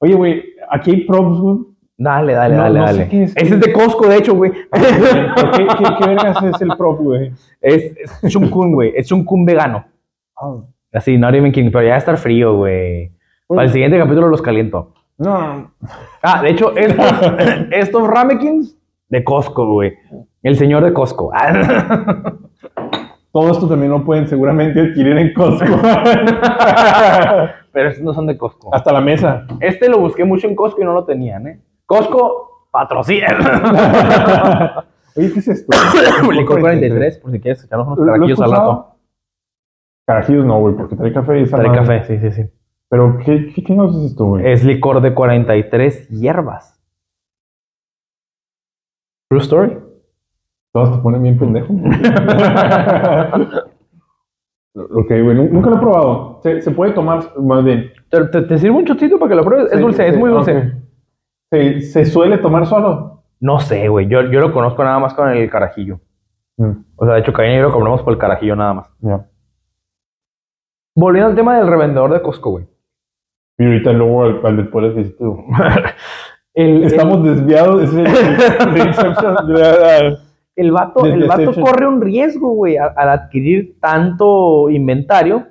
Oye, 0.00 0.14
güey, 0.14 0.42
aquí 0.68 0.90
hay 0.90 1.00
props, 1.02 1.38
güey. 1.38 1.58
Dale, 1.96 2.32
dale, 2.32 2.56
No, 2.56 2.62
dale, 2.62 2.78
no 2.80 2.84
dale. 2.86 3.08
qué 3.08 3.22
es. 3.24 3.36
Ese 3.36 3.54
es 3.54 3.60
de 3.60 3.72
Costco, 3.72 4.08
de 4.08 4.16
hecho, 4.16 4.34
güey. 4.34 4.52
¿Pero 4.70 4.84
¿Qué, 5.52 5.66
qué, 5.66 5.84
qué 5.98 6.06
vergas 6.08 6.42
es 6.42 6.60
el 6.60 6.68
prop, 6.76 6.98
güey? 7.00 7.32
Es, 7.60 7.92
es 8.22 8.32
Chunkun, 8.32 8.72
güey. 8.72 8.92
Es 8.96 9.06
Chunkun 9.08 9.44
vegano. 9.44 9.84
Ah, 10.36 10.56
Así, 10.92 11.16
not 11.18 11.34
even 11.34 11.52
kidding. 11.52 11.70
Pero 11.70 11.84
ya 11.84 11.90
va 11.90 11.94
a 11.96 11.98
estar 11.98 12.16
frío, 12.16 12.56
güey. 12.56 13.12
Para 13.46 13.62
el 13.64 13.70
siguiente 13.70 13.98
capítulo 13.98 14.28
los 14.28 14.42
caliento. 14.42 14.92
No, 15.18 15.70
Ah, 16.22 16.42
de 16.42 16.50
hecho, 16.50 16.74
estos, 16.76 17.06
estos 17.70 18.08
ramekins 18.08 18.76
de 19.08 19.22
Costco, 19.22 19.72
güey. 19.74 19.92
El 20.42 20.56
señor 20.56 20.82
de 20.84 20.92
Costco. 20.92 21.30
todo 23.30 23.50
esto 23.52 23.68
también 23.68 23.92
lo 23.92 24.04
pueden 24.04 24.26
seguramente 24.26 24.80
adquirir 24.80 25.16
en 25.18 25.32
Costco. 25.32 25.66
Pero 27.72 27.88
estos 27.88 28.02
no 28.04 28.12
son 28.14 28.26
de 28.26 28.36
Costco. 28.36 28.74
Hasta 28.74 28.92
la 28.92 29.00
mesa. 29.00 29.46
Este 29.60 29.88
lo 29.88 29.98
busqué 29.98 30.24
mucho 30.24 30.48
en 30.48 30.54
Costco 30.56 30.80
y 30.82 30.84
no 30.84 30.92
lo 30.92 31.04
tenían, 31.04 31.46
¿eh? 31.46 31.60
Costco, 31.86 32.68
patrocina. 32.70 33.26
Oye, 35.16 35.32
¿qué 35.32 35.38
es 35.38 35.48
esto? 35.48 35.72
Licor 36.32 36.60
43, 36.60 37.18
por 37.18 37.30
si 37.30 37.40
quieres 37.40 37.64
echarnos 37.64 37.86
unos 37.86 37.98
¿Lo- 37.98 38.04
lo 38.06 38.12
has 38.12 38.18
carajillos 38.18 38.40
al 38.40 38.50
rato. 38.50 38.90
Carajillos 40.06 40.44
no, 40.44 40.60
güey, 40.60 40.74
porque 40.76 40.96
trae 40.96 41.12
café 41.12 41.40
y 41.40 41.44
Trae 41.46 41.72
café, 41.72 42.04
sí, 42.04 42.18
sí, 42.18 42.30
sí. 42.32 42.42
Pero, 42.90 43.18
¿qué, 43.24 43.52
qué, 43.54 43.62
qué 43.64 43.74
nos 43.74 43.96
es 43.96 44.10
esto, 44.10 44.26
güey? 44.26 44.46
Es 44.50 44.62
licor 44.64 45.00
de 45.00 45.14
43 45.14 46.08
hierbas. 46.10 46.78
True 49.30 49.40
story. 49.40 49.78
Todos 50.72 50.96
te 50.96 51.02
ponen 51.02 51.22
bien 51.22 51.38
pendejo. 51.38 51.72
ok, 54.74 55.08
güey, 55.08 55.34
nu- 55.36 55.48
nunca 55.50 55.70
lo 55.70 55.76
he 55.76 55.80
probado. 55.80 56.40
Se, 56.42 56.60
se 56.60 56.70
puede 56.72 56.92
tomar 56.92 57.32
más 57.40 57.64
bien. 57.64 57.90
¿Te, 58.10 58.24
te, 58.26 58.42
te 58.42 58.58
sirvo 58.58 58.78
un 58.78 58.84
chocito 58.84 59.18
para 59.18 59.30
que 59.30 59.36
lo 59.36 59.44
pruebes? 59.44 59.66
Es 59.72 59.78
Sí, 59.78 59.82
dulce, 59.82 60.06
es 60.08 60.16
muy 60.18 60.30
dulce. 60.30 60.72
Se, 61.54 61.80
se 61.80 62.04
suele 62.04 62.38
tomar 62.38 62.66
solo. 62.66 63.22
No 63.40 63.60
sé, 63.60 63.88
güey. 63.88 64.08
Yo, 64.08 64.22
yo 64.22 64.40
lo 64.40 64.52
conozco 64.52 64.82
nada 64.82 64.98
más 64.98 65.14
con 65.14 65.28
el 65.28 65.50
carajillo. 65.50 66.00
Mm, 66.56 66.72
O 66.96 67.04
sea, 67.04 67.14
de 67.14 67.20
hecho, 67.20 67.32
Caña 67.32 67.54
y 67.54 67.56
yo 67.56 67.62
lo 67.62 67.72
compramos 67.72 68.02
por 68.02 68.12
el 68.12 68.18
carajillo 68.18 68.56
nada 68.56 68.74
más. 68.74 68.90
Volviendo 70.96 71.30
al 71.30 71.36
tema 71.36 71.58
del 71.58 71.66
revendedor 71.66 72.12
de 72.12 72.22
Costco, 72.22 72.50
güey. 72.50 72.66
Y 73.58 73.66
ahorita 73.66 73.92
luego 73.92 74.24
al, 74.24 74.46
al 74.46 74.56
del 74.56 74.68
poder 74.68 74.92
adquisitivo. 74.92 75.44
El, 76.54 76.84
Estamos 76.84 77.24
desviados. 77.24 77.82
Es 77.82 77.94
el, 77.94 78.06
el 78.06 80.18
el, 80.56 80.70
vato, 80.70 81.04
el 81.04 81.28
corre 81.60 81.86
un 81.86 82.00
riesgo, 82.00 82.50
güey, 82.50 82.76
al, 82.76 82.92
al 82.96 83.08
adquirir 83.08 83.78
tanto 83.80 84.70
inventario 84.70 85.46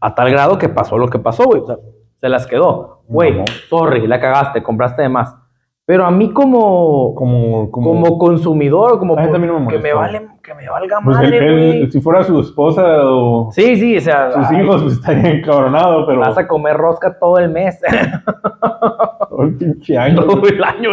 a 0.00 0.14
tal 0.14 0.30
grado 0.30 0.58
que 0.58 0.68
pasó 0.68 0.98
lo 0.98 1.08
que 1.08 1.18
pasó, 1.18 1.44
güey. 1.44 1.62
O 1.62 1.66
sea, 1.66 1.76
se 2.24 2.28
las 2.30 2.46
quedó. 2.46 3.02
Güey, 3.06 3.44
sorry, 3.68 4.06
la 4.06 4.18
cagaste, 4.18 4.62
compraste 4.62 5.02
de 5.02 5.10
más. 5.10 5.36
Pero 5.84 6.06
a 6.06 6.10
mí 6.10 6.32
como, 6.32 7.14
como, 7.14 7.70
como, 7.70 7.90
como 8.00 8.16
consumidor, 8.18 8.98
como 8.98 9.14
por- 9.14 9.30
también 9.30 9.62
me 9.62 9.68
que 9.70 9.78
me 9.78 9.92
vale, 9.92 10.26
que 10.42 10.54
me 10.54 10.66
valga 10.66 10.96
pues 11.04 11.18
madre, 11.18 11.36
él, 11.36 11.76
güey. 11.80 11.90
si 11.90 12.00
fuera 12.00 12.22
su 12.24 12.40
esposa 12.40 12.82
o 13.02 13.50
Sí, 13.52 13.76
sí, 13.76 13.98
o 13.98 14.00
sea, 14.00 14.30
sus 14.32 14.46
ay, 14.46 14.62
hijos, 14.62 14.80
pues 14.80 14.94
estaría 14.94 15.32
encabronado, 15.32 16.06
pero 16.06 16.20
vas 16.20 16.38
a 16.38 16.48
comer 16.48 16.78
rosca 16.78 17.18
todo 17.18 17.36
el 17.38 17.50
mes. 17.50 17.78
todo 19.28 19.42
el 19.42 19.56
pinche 19.58 19.98
año. 19.98 20.24
todo 20.24 20.48
el 20.48 20.64
año. 20.64 20.90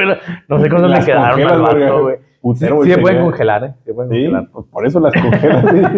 No 0.49 0.59
sé 0.59 0.69
cuándo 0.69 0.89
Las 0.89 1.05
quedaron 1.05 1.41
al 1.49 1.61
vato, 1.61 2.01
güey. 2.03 2.15
Putero, 2.41 2.83
sí 2.83 2.91
se 2.91 2.97
pueden 2.97 3.23
congelar, 3.23 3.63
¿eh? 3.63 3.73
Se 3.85 3.93
pueden 3.93 4.11
Sí, 4.11 4.17
congelar. 4.25 4.49
pues 4.51 4.65
por 4.69 4.85
eso 4.85 4.99
las 4.99 5.13
congelas. 5.13 5.65
sí. 5.71 5.81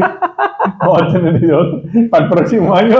No. 1.43 2.09
Para 2.11 2.23
el 2.25 2.29
próximo 2.29 2.73
año. 2.75 2.95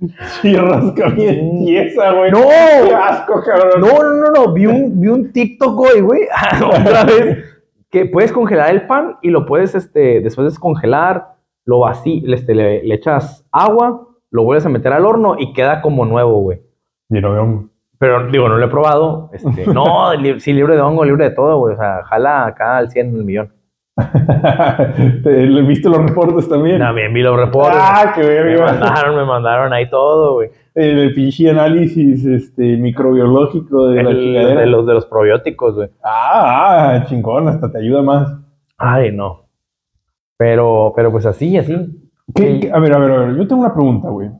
Sí, 0.42 0.54
rosca 0.56 1.08
bien 1.08 1.64
tiesa, 1.64 2.12
güey. 2.12 2.30
¡No! 2.30 2.40
¡Qué 2.86 2.94
asco, 2.94 3.42
cabrón! 3.44 3.80
No, 3.80 3.88
no, 4.02 4.14
no, 4.14 4.30
no. 4.46 4.52
Vi 4.52 4.66
un, 4.66 5.00
vi 5.00 5.08
un 5.08 5.32
TikTok 5.32 5.78
hoy, 5.80 6.00
güey. 6.00 6.20
Otra 6.64 7.04
vez. 7.04 7.44
Que 7.90 8.04
puedes 8.06 8.32
congelar 8.32 8.70
el 8.70 8.86
pan 8.86 9.16
y 9.22 9.30
lo 9.30 9.46
puedes, 9.46 9.74
este, 9.74 10.20
después 10.20 10.44
de 10.44 10.50
descongelar, 10.50 11.36
lo 11.64 11.80
vacías, 11.80 12.22
este, 12.40 12.54
le, 12.54 12.82
le 12.84 12.94
echas 12.94 13.46
agua, 13.50 14.06
lo 14.30 14.44
vuelves 14.44 14.66
a 14.66 14.68
meter 14.68 14.92
al 14.92 15.06
horno 15.06 15.36
y 15.38 15.52
queda 15.54 15.80
como 15.80 16.04
nuevo, 16.04 16.40
güey. 16.42 16.60
Mira, 17.08 17.30
vean. 17.30 17.70
Pero 17.98 18.28
digo, 18.30 18.48
no 18.48 18.58
lo 18.58 18.64
he 18.66 18.68
probado. 18.68 19.30
Este, 19.32 19.66
no, 19.72 20.14
li- 20.14 20.38
sí, 20.38 20.52
libre 20.52 20.76
de 20.76 20.82
hongo, 20.82 21.04
libre 21.04 21.24
de 21.30 21.34
todo, 21.34 21.58
güey. 21.58 21.74
O 21.74 21.76
sea, 21.78 22.04
jala 22.04 22.46
acá 22.46 22.76
al 22.76 22.90
100 22.90 23.06
el 23.16 23.24
millón. 23.24 23.52
¿Te- 25.22 25.46
¿Le 25.46 25.62
viste 25.62 25.88
los 25.88 25.98
reportes 25.98 26.48
también? 26.48 26.78
También 26.78 27.12
vi 27.12 27.22
los 27.22 27.36
reportes. 27.36 27.78
¡Ah, 27.80 28.12
qué 28.14 28.22
me 28.22 28.56
mandaron, 28.58 29.16
me 29.16 29.24
mandaron 29.24 29.72
ahí 29.72 29.88
todo, 29.90 30.34
güey. 30.34 30.50
El, 30.74 30.98
el 30.98 31.14
pinche 31.14 31.50
análisis 31.50 32.24
este, 32.24 32.76
microbiológico 32.76 33.88
de 33.88 34.02
la 34.02 34.10
El- 34.10 34.32
de 34.56 34.66
los 34.66 34.86
de 34.86 34.94
los 34.94 35.06
probióticos, 35.06 35.74
güey. 35.74 35.88
Ah, 36.04 36.92
ah, 37.00 37.04
chingón, 37.06 37.48
hasta 37.48 37.70
te 37.72 37.78
ayuda 37.78 38.02
más. 38.02 38.32
Ay, 38.76 39.10
no. 39.12 39.46
Pero, 40.36 40.92
pero 40.94 41.10
pues 41.10 41.26
así, 41.26 41.56
así. 41.58 41.74
¿Qué- 42.34 42.42
Sí. 42.54 42.60
qué- 42.60 42.72
a 42.72 42.78
ver, 42.78 42.92
a 42.94 42.98
ver, 42.98 43.10
a 43.10 43.18
ver, 43.20 43.36
yo 43.36 43.48
tengo 43.48 43.62
una 43.62 43.74
pregunta, 43.74 44.08
güey. 44.08 44.30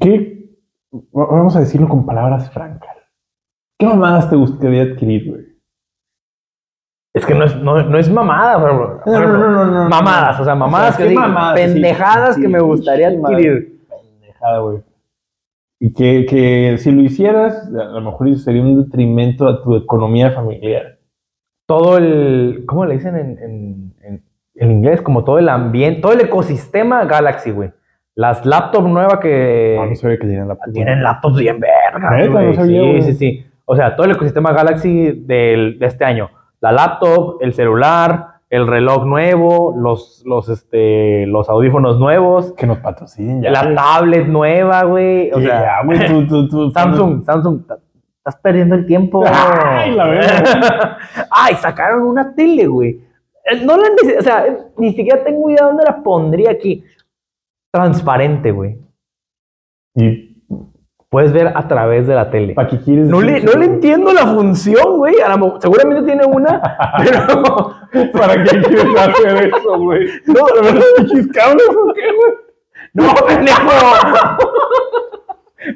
¿Qué, 0.00 0.50
va- 0.94 1.26
vamos 1.26 1.56
a 1.56 1.60
decirlo 1.60 1.88
con 1.88 2.04
palabras 2.06 2.50
francas, 2.50 2.96
¿qué 3.78 3.86
mamadas 3.86 4.28
te 4.30 4.36
gustaría 4.36 4.82
adquirir, 4.82 5.30
güey? 5.30 5.44
Es 7.14 7.26
que 7.26 7.34
no 7.34 7.44
es, 7.44 7.54
no, 7.56 7.82
no 7.82 7.98
es 7.98 8.10
mamada, 8.10 8.56
pero, 8.62 9.00
No, 9.04 9.20
no, 9.20 9.38
no, 9.38 9.50
no, 9.50 9.64
no, 9.84 9.88
Mamadas, 9.88 10.40
o 10.40 10.44
sea, 10.44 10.54
mamadas 10.54 10.94
O 10.94 10.96
sea, 10.96 10.96
que 10.98 11.02
¿qué 11.04 11.08
digo, 11.10 11.20
mamadas? 11.20 11.60
Pendejadas 11.60 12.34
sí, 12.36 12.40
que 12.42 12.48
me 12.48 12.60
gustaría 12.60 13.08
adquirir. 13.08 13.80
Pendejada, 13.88 14.58
güey. 14.60 14.78
Y 15.78 15.92
que, 15.92 16.24
que 16.26 16.76
si 16.78 16.90
lo 16.90 17.02
hicieras, 17.02 17.68
a 17.68 17.84
lo 17.84 18.00
mejor 18.00 18.28
eso 18.28 18.38
sería 18.38 18.62
un 18.62 18.82
detrimento 18.84 19.46
a 19.48 19.62
tu 19.62 19.76
economía 19.76 20.30
familiar. 20.30 20.98
Todo 21.66 21.98
el, 21.98 22.64
¿cómo 22.66 22.86
le 22.86 22.94
dicen 22.94 23.16
en, 23.16 23.38
en, 23.38 23.94
en- 24.02 24.24
en 24.54 24.70
inglés? 24.70 25.02
Como 25.02 25.24
todo 25.24 25.38
el 25.38 25.48
ambiente, 25.48 26.00
todo 26.00 26.12
el 26.12 26.20
ecosistema 26.20 27.04
Galaxy, 27.04 27.50
güey. 27.50 27.72
Las 28.14 28.44
laptops 28.46 28.88
nuevas 28.88 29.18
que 29.18 29.78
Ah, 29.80 29.86
no 29.86 29.94
sabía 29.96 30.18
que 30.18 30.26
tenían 30.26 30.48
la 30.48 30.56
tienen 30.72 31.02
laptops 31.02 31.38
bien 31.38 31.58
verga, 31.60 32.10
Neta, 32.16 32.30
güey. 32.30 32.46
no 32.48 32.54
sabía, 32.54 32.80
sí, 32.82 32.88
güey. 32.88 33.02
sí, 33.02 33.12
sí. 33.14 33.46
O 33.64 33.74
sea, 33.76 33.96
todo 33.96 34.04
el 34.06 34.12
ecosistema 34.12 34.52
Galaxy 34.52 35.12
del, 35.26 35.78
de 35.78 35.86
este 35.86 36.04
año. 36.04 36.30
La 36.62 36.72
laptop, 36.72 37.38
el 37.42 37.52
celular, 37.52 38.28
el 38.48 38.66
reloj 38.66 39.04
nuevo, 39.04 39.74
los, 39.76 40.22
los, 40.24 40.48
este, 40.48 41.26
los 41.26 41.48
audífonos 41.50 41.98
nuevos, 41.98 42.52
Que 42.52 42.66
nos 42.66 42.78
patrocinen 42.78 43.42
ya. 43.42 43.50
la 43.50 43.74
tablet 43.74 44.26
nueva, 44.28 44.84
güey. 44.84 45.30
O 45.32 45.40
sea, 45.40 45.60
ya, 45.80 45.84
güey, 45.84 46.06
tú, 46.06 46.26
tú, 46.26 46.48
tú- 46.48 46.70
Samsung, 46.74 47.24
Samsung, 47.24 47.62
estás 48.18 48.36
perdiendo 48.40 48.74
el 48.76 48.86
tiempo. 48.86 49.22
Ay, 49.26 49.92
la 49.94 50.06
verga. 50.06 50.98
Ay, 51.30 51.54
sacaron 51.56 52.02
una 52.02 52.34
tele, 52.34 52.66
güey. 52.66 53.00
Eh, 53.44 53.64
No 53.64 53.76
la 53.76 53.88
o 54.18 54.22
sea, 54.22 54.46
eh, 54.46 54.56
ni 54.78 54.92
siquiera 54.94 55.22
tengo 55.24 55.50
idea 55.50 55.66
dónde 55.66 55.82
la 55.84 56.02
pondría 56.02 56.52
aquí. 56.52 56.84
Transparente, 57.72 58.52
güey. 58.52 58.78
¿Y 59.96 60.31
Puedes 61.12 61.30
ver 61.34 61.52
a 61.54 61.68
través 61.68 62.06
de 62.06 62.14
la 62.14 62.30
tele. 62.30 62.54
para 62.54 62.68
qué 62.68 62.78
quieres 62.80 63.06
No 63.06 63.20
le, 63.20 63.42
no 63.42 63.52
le 63.52 63.66
entiendo 63.66 64.14
la 64.14 64.26
función, 64.28 64.96
güey. 64.96 65.16
Seguramente 65.58 66.04
tiene 66.04 66.24
una, 66.24 66.62
pero 66.98 67.76
¿Para 68.14 68.42
qué 68.42 68.62
quieres 68.62 68.86
hacer 68.96 69.52
eso, 69.54 69.78
güey? 69.78 70.06
no, 70.24 70.46
la 70.56 70.62
verdad, 70.62 70.82
¿Pinches 70.96 71.26
cables 71.28 71.68
o 71.68 71.92
qué, 71.92 72.00
güey? 72.16 72.32
no, 72.94 73.14
pendejo. 73.26 73.70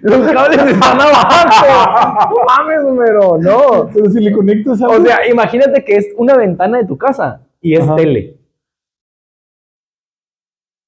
Los 0.03 0.33
cables 0.33 0.63
están 0.73 1.01
abajo. 1.03 2.31
No 2.31 2.37
mames, 2.47 2.81
pero 3.07 3.39
no. 3.39 3.91
Pero 3.93 4.11
si 4.11 4.21
le 4.21 4.33
conectas 4.33 4.81
a 4.83 4.89
O 4.89 5.01
sea, 5.05 5.29
imagínate 5.29 5.85
que 5.85 5.97
es 5.97 6.07
una 6.17 6.35
ventana 6.35 6.79
de 6.79 6.87
tu 6.87 6.97
casa 6.97 7.43
y 7.61 7.75
es 7.75 7.81
Ajá. 7.83 7.95
tele. 7.97 8.37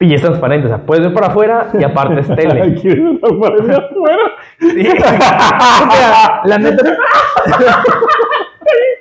Y 0.01 0.15
es 0.15 0.23
transparente, 0.23 0.67
o 0.67 0.69
sea, 0.69 0.79
puedes 0.79 1.05
ver 1.05 1.13
para 1.13 1.27
afuera 1.27 1.71
y 1.77 1.83
aparte 1.83 2.21
es 2.21 2.29
tele. 2.29 2.75
¿Quieres 2.81 3.19
pared 3.21 3.65
de 3.65 3.75
afuera? 3.85 4.23
Sí. 4.61 4.89
o 4.97 5.91
sea, 5.91 6.41
la 6.45 6.59
neta. 6.59 6.97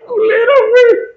culero, 0.08 0.54
güey. 0.72 1.08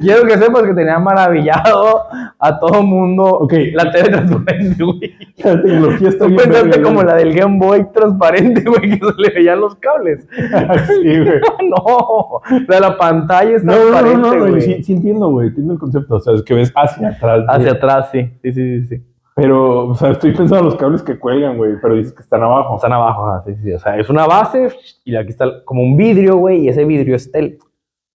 Quiero 0.00 0.22
que 0.26 0.38
sepas 0.38 0.62
que 0.62 0.72
tenía 0.74 0.98
maravillado 0.98 2.04
a 2.38 2.58
todo 2.58 2.82
mundo 2.82 3.24
Ok. 3.24 3.52
la 3.74 3.90
tele 3.90 4.08
transparente, 4.08 4.82
güey. 4.82 5.11
La 5.56 5.62
tecnología 5.62 6.08
está 6.08 6.24
Tú 6.24 6.30
bien. 6.30 6.42
pensaste 6.42 6.68
verga, 6.68 6.82
como 6.82 6.94
güey. 6.96 7.06
la 7.06 7.14
del 7.16 7.34
Game 7.34 7.58
Boy 7.58 7.86
transparente, 7.92 8.62
güey, 8.66 8.98
que 8.98 9.06
se 9.06 9.20
le 9.22 9.30
veían 9.34 9.60
los 9.60 9.74
cables. 9.76 10.26
Sí, 10.86 11.18
güey. 11.20 11.40
no, 11.68 12.40
la 12.68 12.74
de 12.76 12.80
la 12.80 12.96
pantalla 12.98 13.56
es 13.56 13.64
No, 13.64 13.72
no, 13.72 13.78
transparente, 13.78 14.18
no, 14.20 14.34
no, 14.34 14.44
no, 14.44 14.50
güey. 14.50 14.60
sí, 14.62 14.82
sí 14.84 14.92
entiendo, 14.94 15.28
güey, 15.30 15.48
entiendo 15.48 15.72
el 15.74 15.78
concepto, 15.78 16.16
o 16.16 16.20
sea, 16.20 16.34
es 16.34 16.42
que 16.42 16.54
ves 16.54 16.72
hacia 16.74 17.08
atrás. 17.08 17.44
güey. 17.46 17.56
Hacia 17.56 17.72
atrás, 17.72 18.08
sí. 18.12 18.30
Sí, 18.42 18.52
sí, 18.52 18.80
sí, 18.80 18.86
sí. 18.86 19.02
Pero, 19.34 19.88
o 19.88 19.94
sea, 19.94 20.10
estoy 20.10 20.32
pensando 20.32 20.58
en 20.58 20.64
los 20.66 20.76
cables 20.76 21.02
que 21.02 21.18
cuelgan, 21.18 21.56
güey, 21.56 21.72
pero 21.80 21.94
dices 21.94 22.12
que 22.12 22.20
están 22.22 22.42
abajo. 22.42 22.76
Están 22.76 22.92
abajo, 22.92 23.26
ajá, 23.26 23.42
sí, 23.46 23.54
sí. 23.62 23.72
O 23.72 23.78
sea, 23.78 23.96
es 23.98 24.10
una 24.10 24.26
base 24.26 24.68
y 25.04 25.16
aquí 25.16 25.30
está 25.30 25.64
como 25.64 25.82
un 25.82 25.96
vidrio, 25.96 26.36
güey, 26.36 26.60
y 26.64 26.68
ese 26.68 26.84
vidrio 26.84 27.16
es 27.16 27.32
tele. 27.32 27.58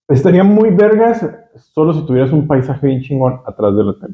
Estaría 0.07 0.43
muy 0.43 0.69
vergas 0.69 1.27
solo 1.55 1.91
si 1.93 2.05
tuvieras 2.05 2.31
un 2.31 2.45
paisaje 2.47 2.85
bien 2.85 3.01
chingón 3.01 3.41
atrás 3.47 3.75
de 3.75 3.83
la 3.83 3.93
tele. 3.99 4.13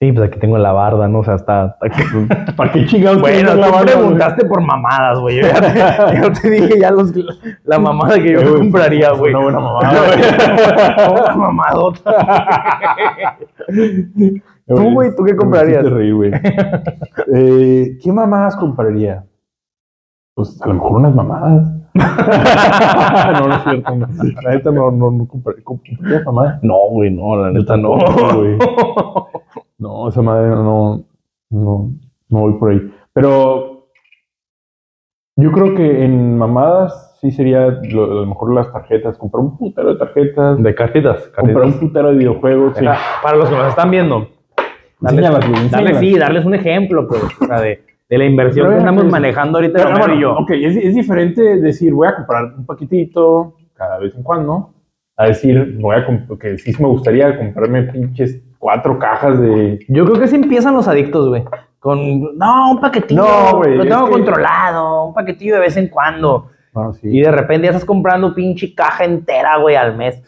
Sí, 0.00 0.12
pues 0.12 0.28
aquí 0.28 0.38
tengo 0.38 0.58
la 0.58 0.70
barda, 0.70 1.08
¿no? 1.08 1.18
O 1.18 1.24
sea, 1.24 1.34
está. 1.34 1.76
está- 1.82 2.52
¿Para 2.56 2.70
qué 2.70 2.86
chingados 2.86 3.20
Bueno, 3.20 3.50
tú 3.54 3.58
güey? 3.58 3.82
preguntaste 3.84 4.46
por 4.46 4.62
mamadas, 4.62 5.18
güey. 5.18 5.38
Yo 5.40 5.48
ya 5.48 5.60
te, 5.60 6.20
yo 6.22 6.32
te 6.32 6.50
dije 6.50 6.78
ya 6.78 6.92
los, 6.92 7.12
la 7.64 7.78
mamada 7.80 8.14
que 8.14 8.32
yo 8.32 8.40
güey, 8.42 8.54
compraría, 8.60 9.10
fue 9.14 9.32
güey. 9.32 9.34
Una 9.34 9.42
buena 9.42 9.58
mamada, 9.58 10.00
güey. 10.06 11.20
Una 11.20 11.34
mamadota. 11.36 12.12
Tú, 14.68 14.92
güey, 14.92 15.16
¿tú 15.16 15.24
qué 15.24 15.32
Me 15.32 15.36
comprarías? 15.38 15.80
hiciste 15.80 15.96
reír, 15.98 16.14
güey. 16.14 16.30
Eh, 17.34 17.98
¿Qué 18.00 18.12
mamadas 18.12 18.54
compraría? 18.56 19.24
Pues 20.34 20.62
a 20.62 20.68
lo 20.68 20.74
mejor 20.74 20.92
unas 20.92 21.14
mamadas. 21.14 21.72
no, 21.94 23.48
no 23.48 23.54
es 23.56 23.62
cierto. 23.64 23.94
No. 23.96 24.06
La 24.42 24.50
neta 24.52 24.70
no, 24.70 24.90
no, 24.92 25.10
no 25.10 25.26
compraría, 25.26 25.64
mamadas. 26.24 26.62
No, 26.62 26.74
güey, 26.90 27.10
no, 27.10 27.34
la 27.36 27.50
neta 27.50 27.76
no. 27.76 27.96
güey. 28.36 28.58
No, 29.78 30.08
esa 30.08 30.22
madre 30.22 30.48
no, 30.50 31.04
no, 31.50 31.90
no 32.28 32.40
voy 32.40 32.54
por 32.54 32.70
ahí. 32.72 32.92
Pero 33.12 33.86
yo 35.36 35.52
creo 35.52 35.74
que 35.74 36.04
en 36.04 36.36
mamadas 36.36 37.16
sí 37.20 37.30
sería 37.30 37.66
lo- 37.90 38.04
a 38.04 38.14
lo 38.14 38.26
mejor 38.26 38.54
las 38.54 38.72
tarjetas, 38.72 39.16
comprar 39.18 39.42
un 39.44 39.56
putero 39.56 39.92
de 39.92 39.98
tarjetas, 39.98 40.60
De 40.62 40.74
cartitas. 40.74 41.28
comprar 41.36 41.64
un 41.66 41.78
putero 41.78 42.10
de 42.10 42.16
videojuegos. 42.18 42.76
sí. 42.76 42.84
Para 43.22 43.36
los 43.36 43.48
que 43.48 43.54
nos 43.56 43.68
están 43.68 43.90
viendo, 43.90 44.28
darles, 45.00 45.24
Enséñalas, 45.26 45.40
darles, 45.40 45.62
enséñalas. 45.62 46.00
sí, 46.00 46.18
darles 46.18 46.44
un 46.44 46.54
ejemplo, 46.54 47.06
pues, 47.08 47.22
o 47.40 47.46
sea, 47.46 47.60
de, 47.60 47.82
de 48.08 48.18
la 48.18 48.24
inversión 48.24 48.66
Pero 48.66 48.76
que 48.76 48.78
estamos 48.80 49.04
que- 49.04 49.10
manejando 49.10 49.58
ahorita 49.58 49.78
Pero, 49.84 49.98
bueno, 49.98 50.14
y 50.14 50.20
yo. 50.20 50.32
ok, 50.38 50.50
es, 50.50 50.76
es 50.76 50.94
diferente 50.94 51.60
decir 51.60 51.92
voy 51.94 52.08
a 52.08 52.16
comprar 52.16 52.44
un 52.56 52.66
paquetito 52.66 53.54
cada 53.74 53.98
vez 53.98 54.12
en 54.16 54.22
cuando, 54.24 54.70
a 55.16 55.26
decir 55.26 55.76
voy 55.80 55.96
a 55.96 56.04
que 56.40 56.58
sí 56.58 56.72
me 56.82 56.88
gustaría 56.88 57.36
comprarme 57.38 57.82
pinches 57.84 58.42
cuatro 58.58 58.98
cajas 58.98 59.40
de. 59.40 59.78
Yo 59.88 60.04
creo 60.04 60.18
que 60.20 60.28
sí 60.28 60.36
empiezan 60.36 60.74
los 60.74 60.88
adictos, 60.88 61.28
güey. 61.28 61.44
Con, 61.78 62.36
no, 62.36 62.72
un 62.72 62.80
paquetillo. 62.80 63.22
No, 63.22 63.56
güey, 63.58 63.76
Lo 63.76 63.84
tengo 63.84 64.06
que- 64.06 64.10
controlado. 64.12 65.04
Un 65.06 65.14
paquetillo 65.14 65.54
de 65.54 65.60
vez 65.60 65.76
en 65.76 65.88
cuando. 65.88 66.50
No, 66.74 66.92
sí. 66.92 67.08
Y 67.10 67.20
de 67.22 67.30
repente 67.30 67.64
ya 67.66 67.70
estás 67.70 67.84
comprando 67.84 68.34
pinche 68.34 68.74
caja 68.74 69.04
entera, 69.04 69.56
güey, 69.58 69.76
al 69.76 69.96
mes. 69.96 70.22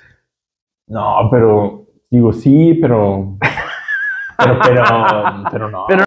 No, 0.87 1.29
pero 1.31 1.85
digo 2.11 2.33
sí, 2.33 2.79
pero. 2.81 3.37
Pero, 4.39 4.59
pero, 4.65 4.85
pero 5.53 5.71
no. 5.71 5.85
Pero 5.87 5.99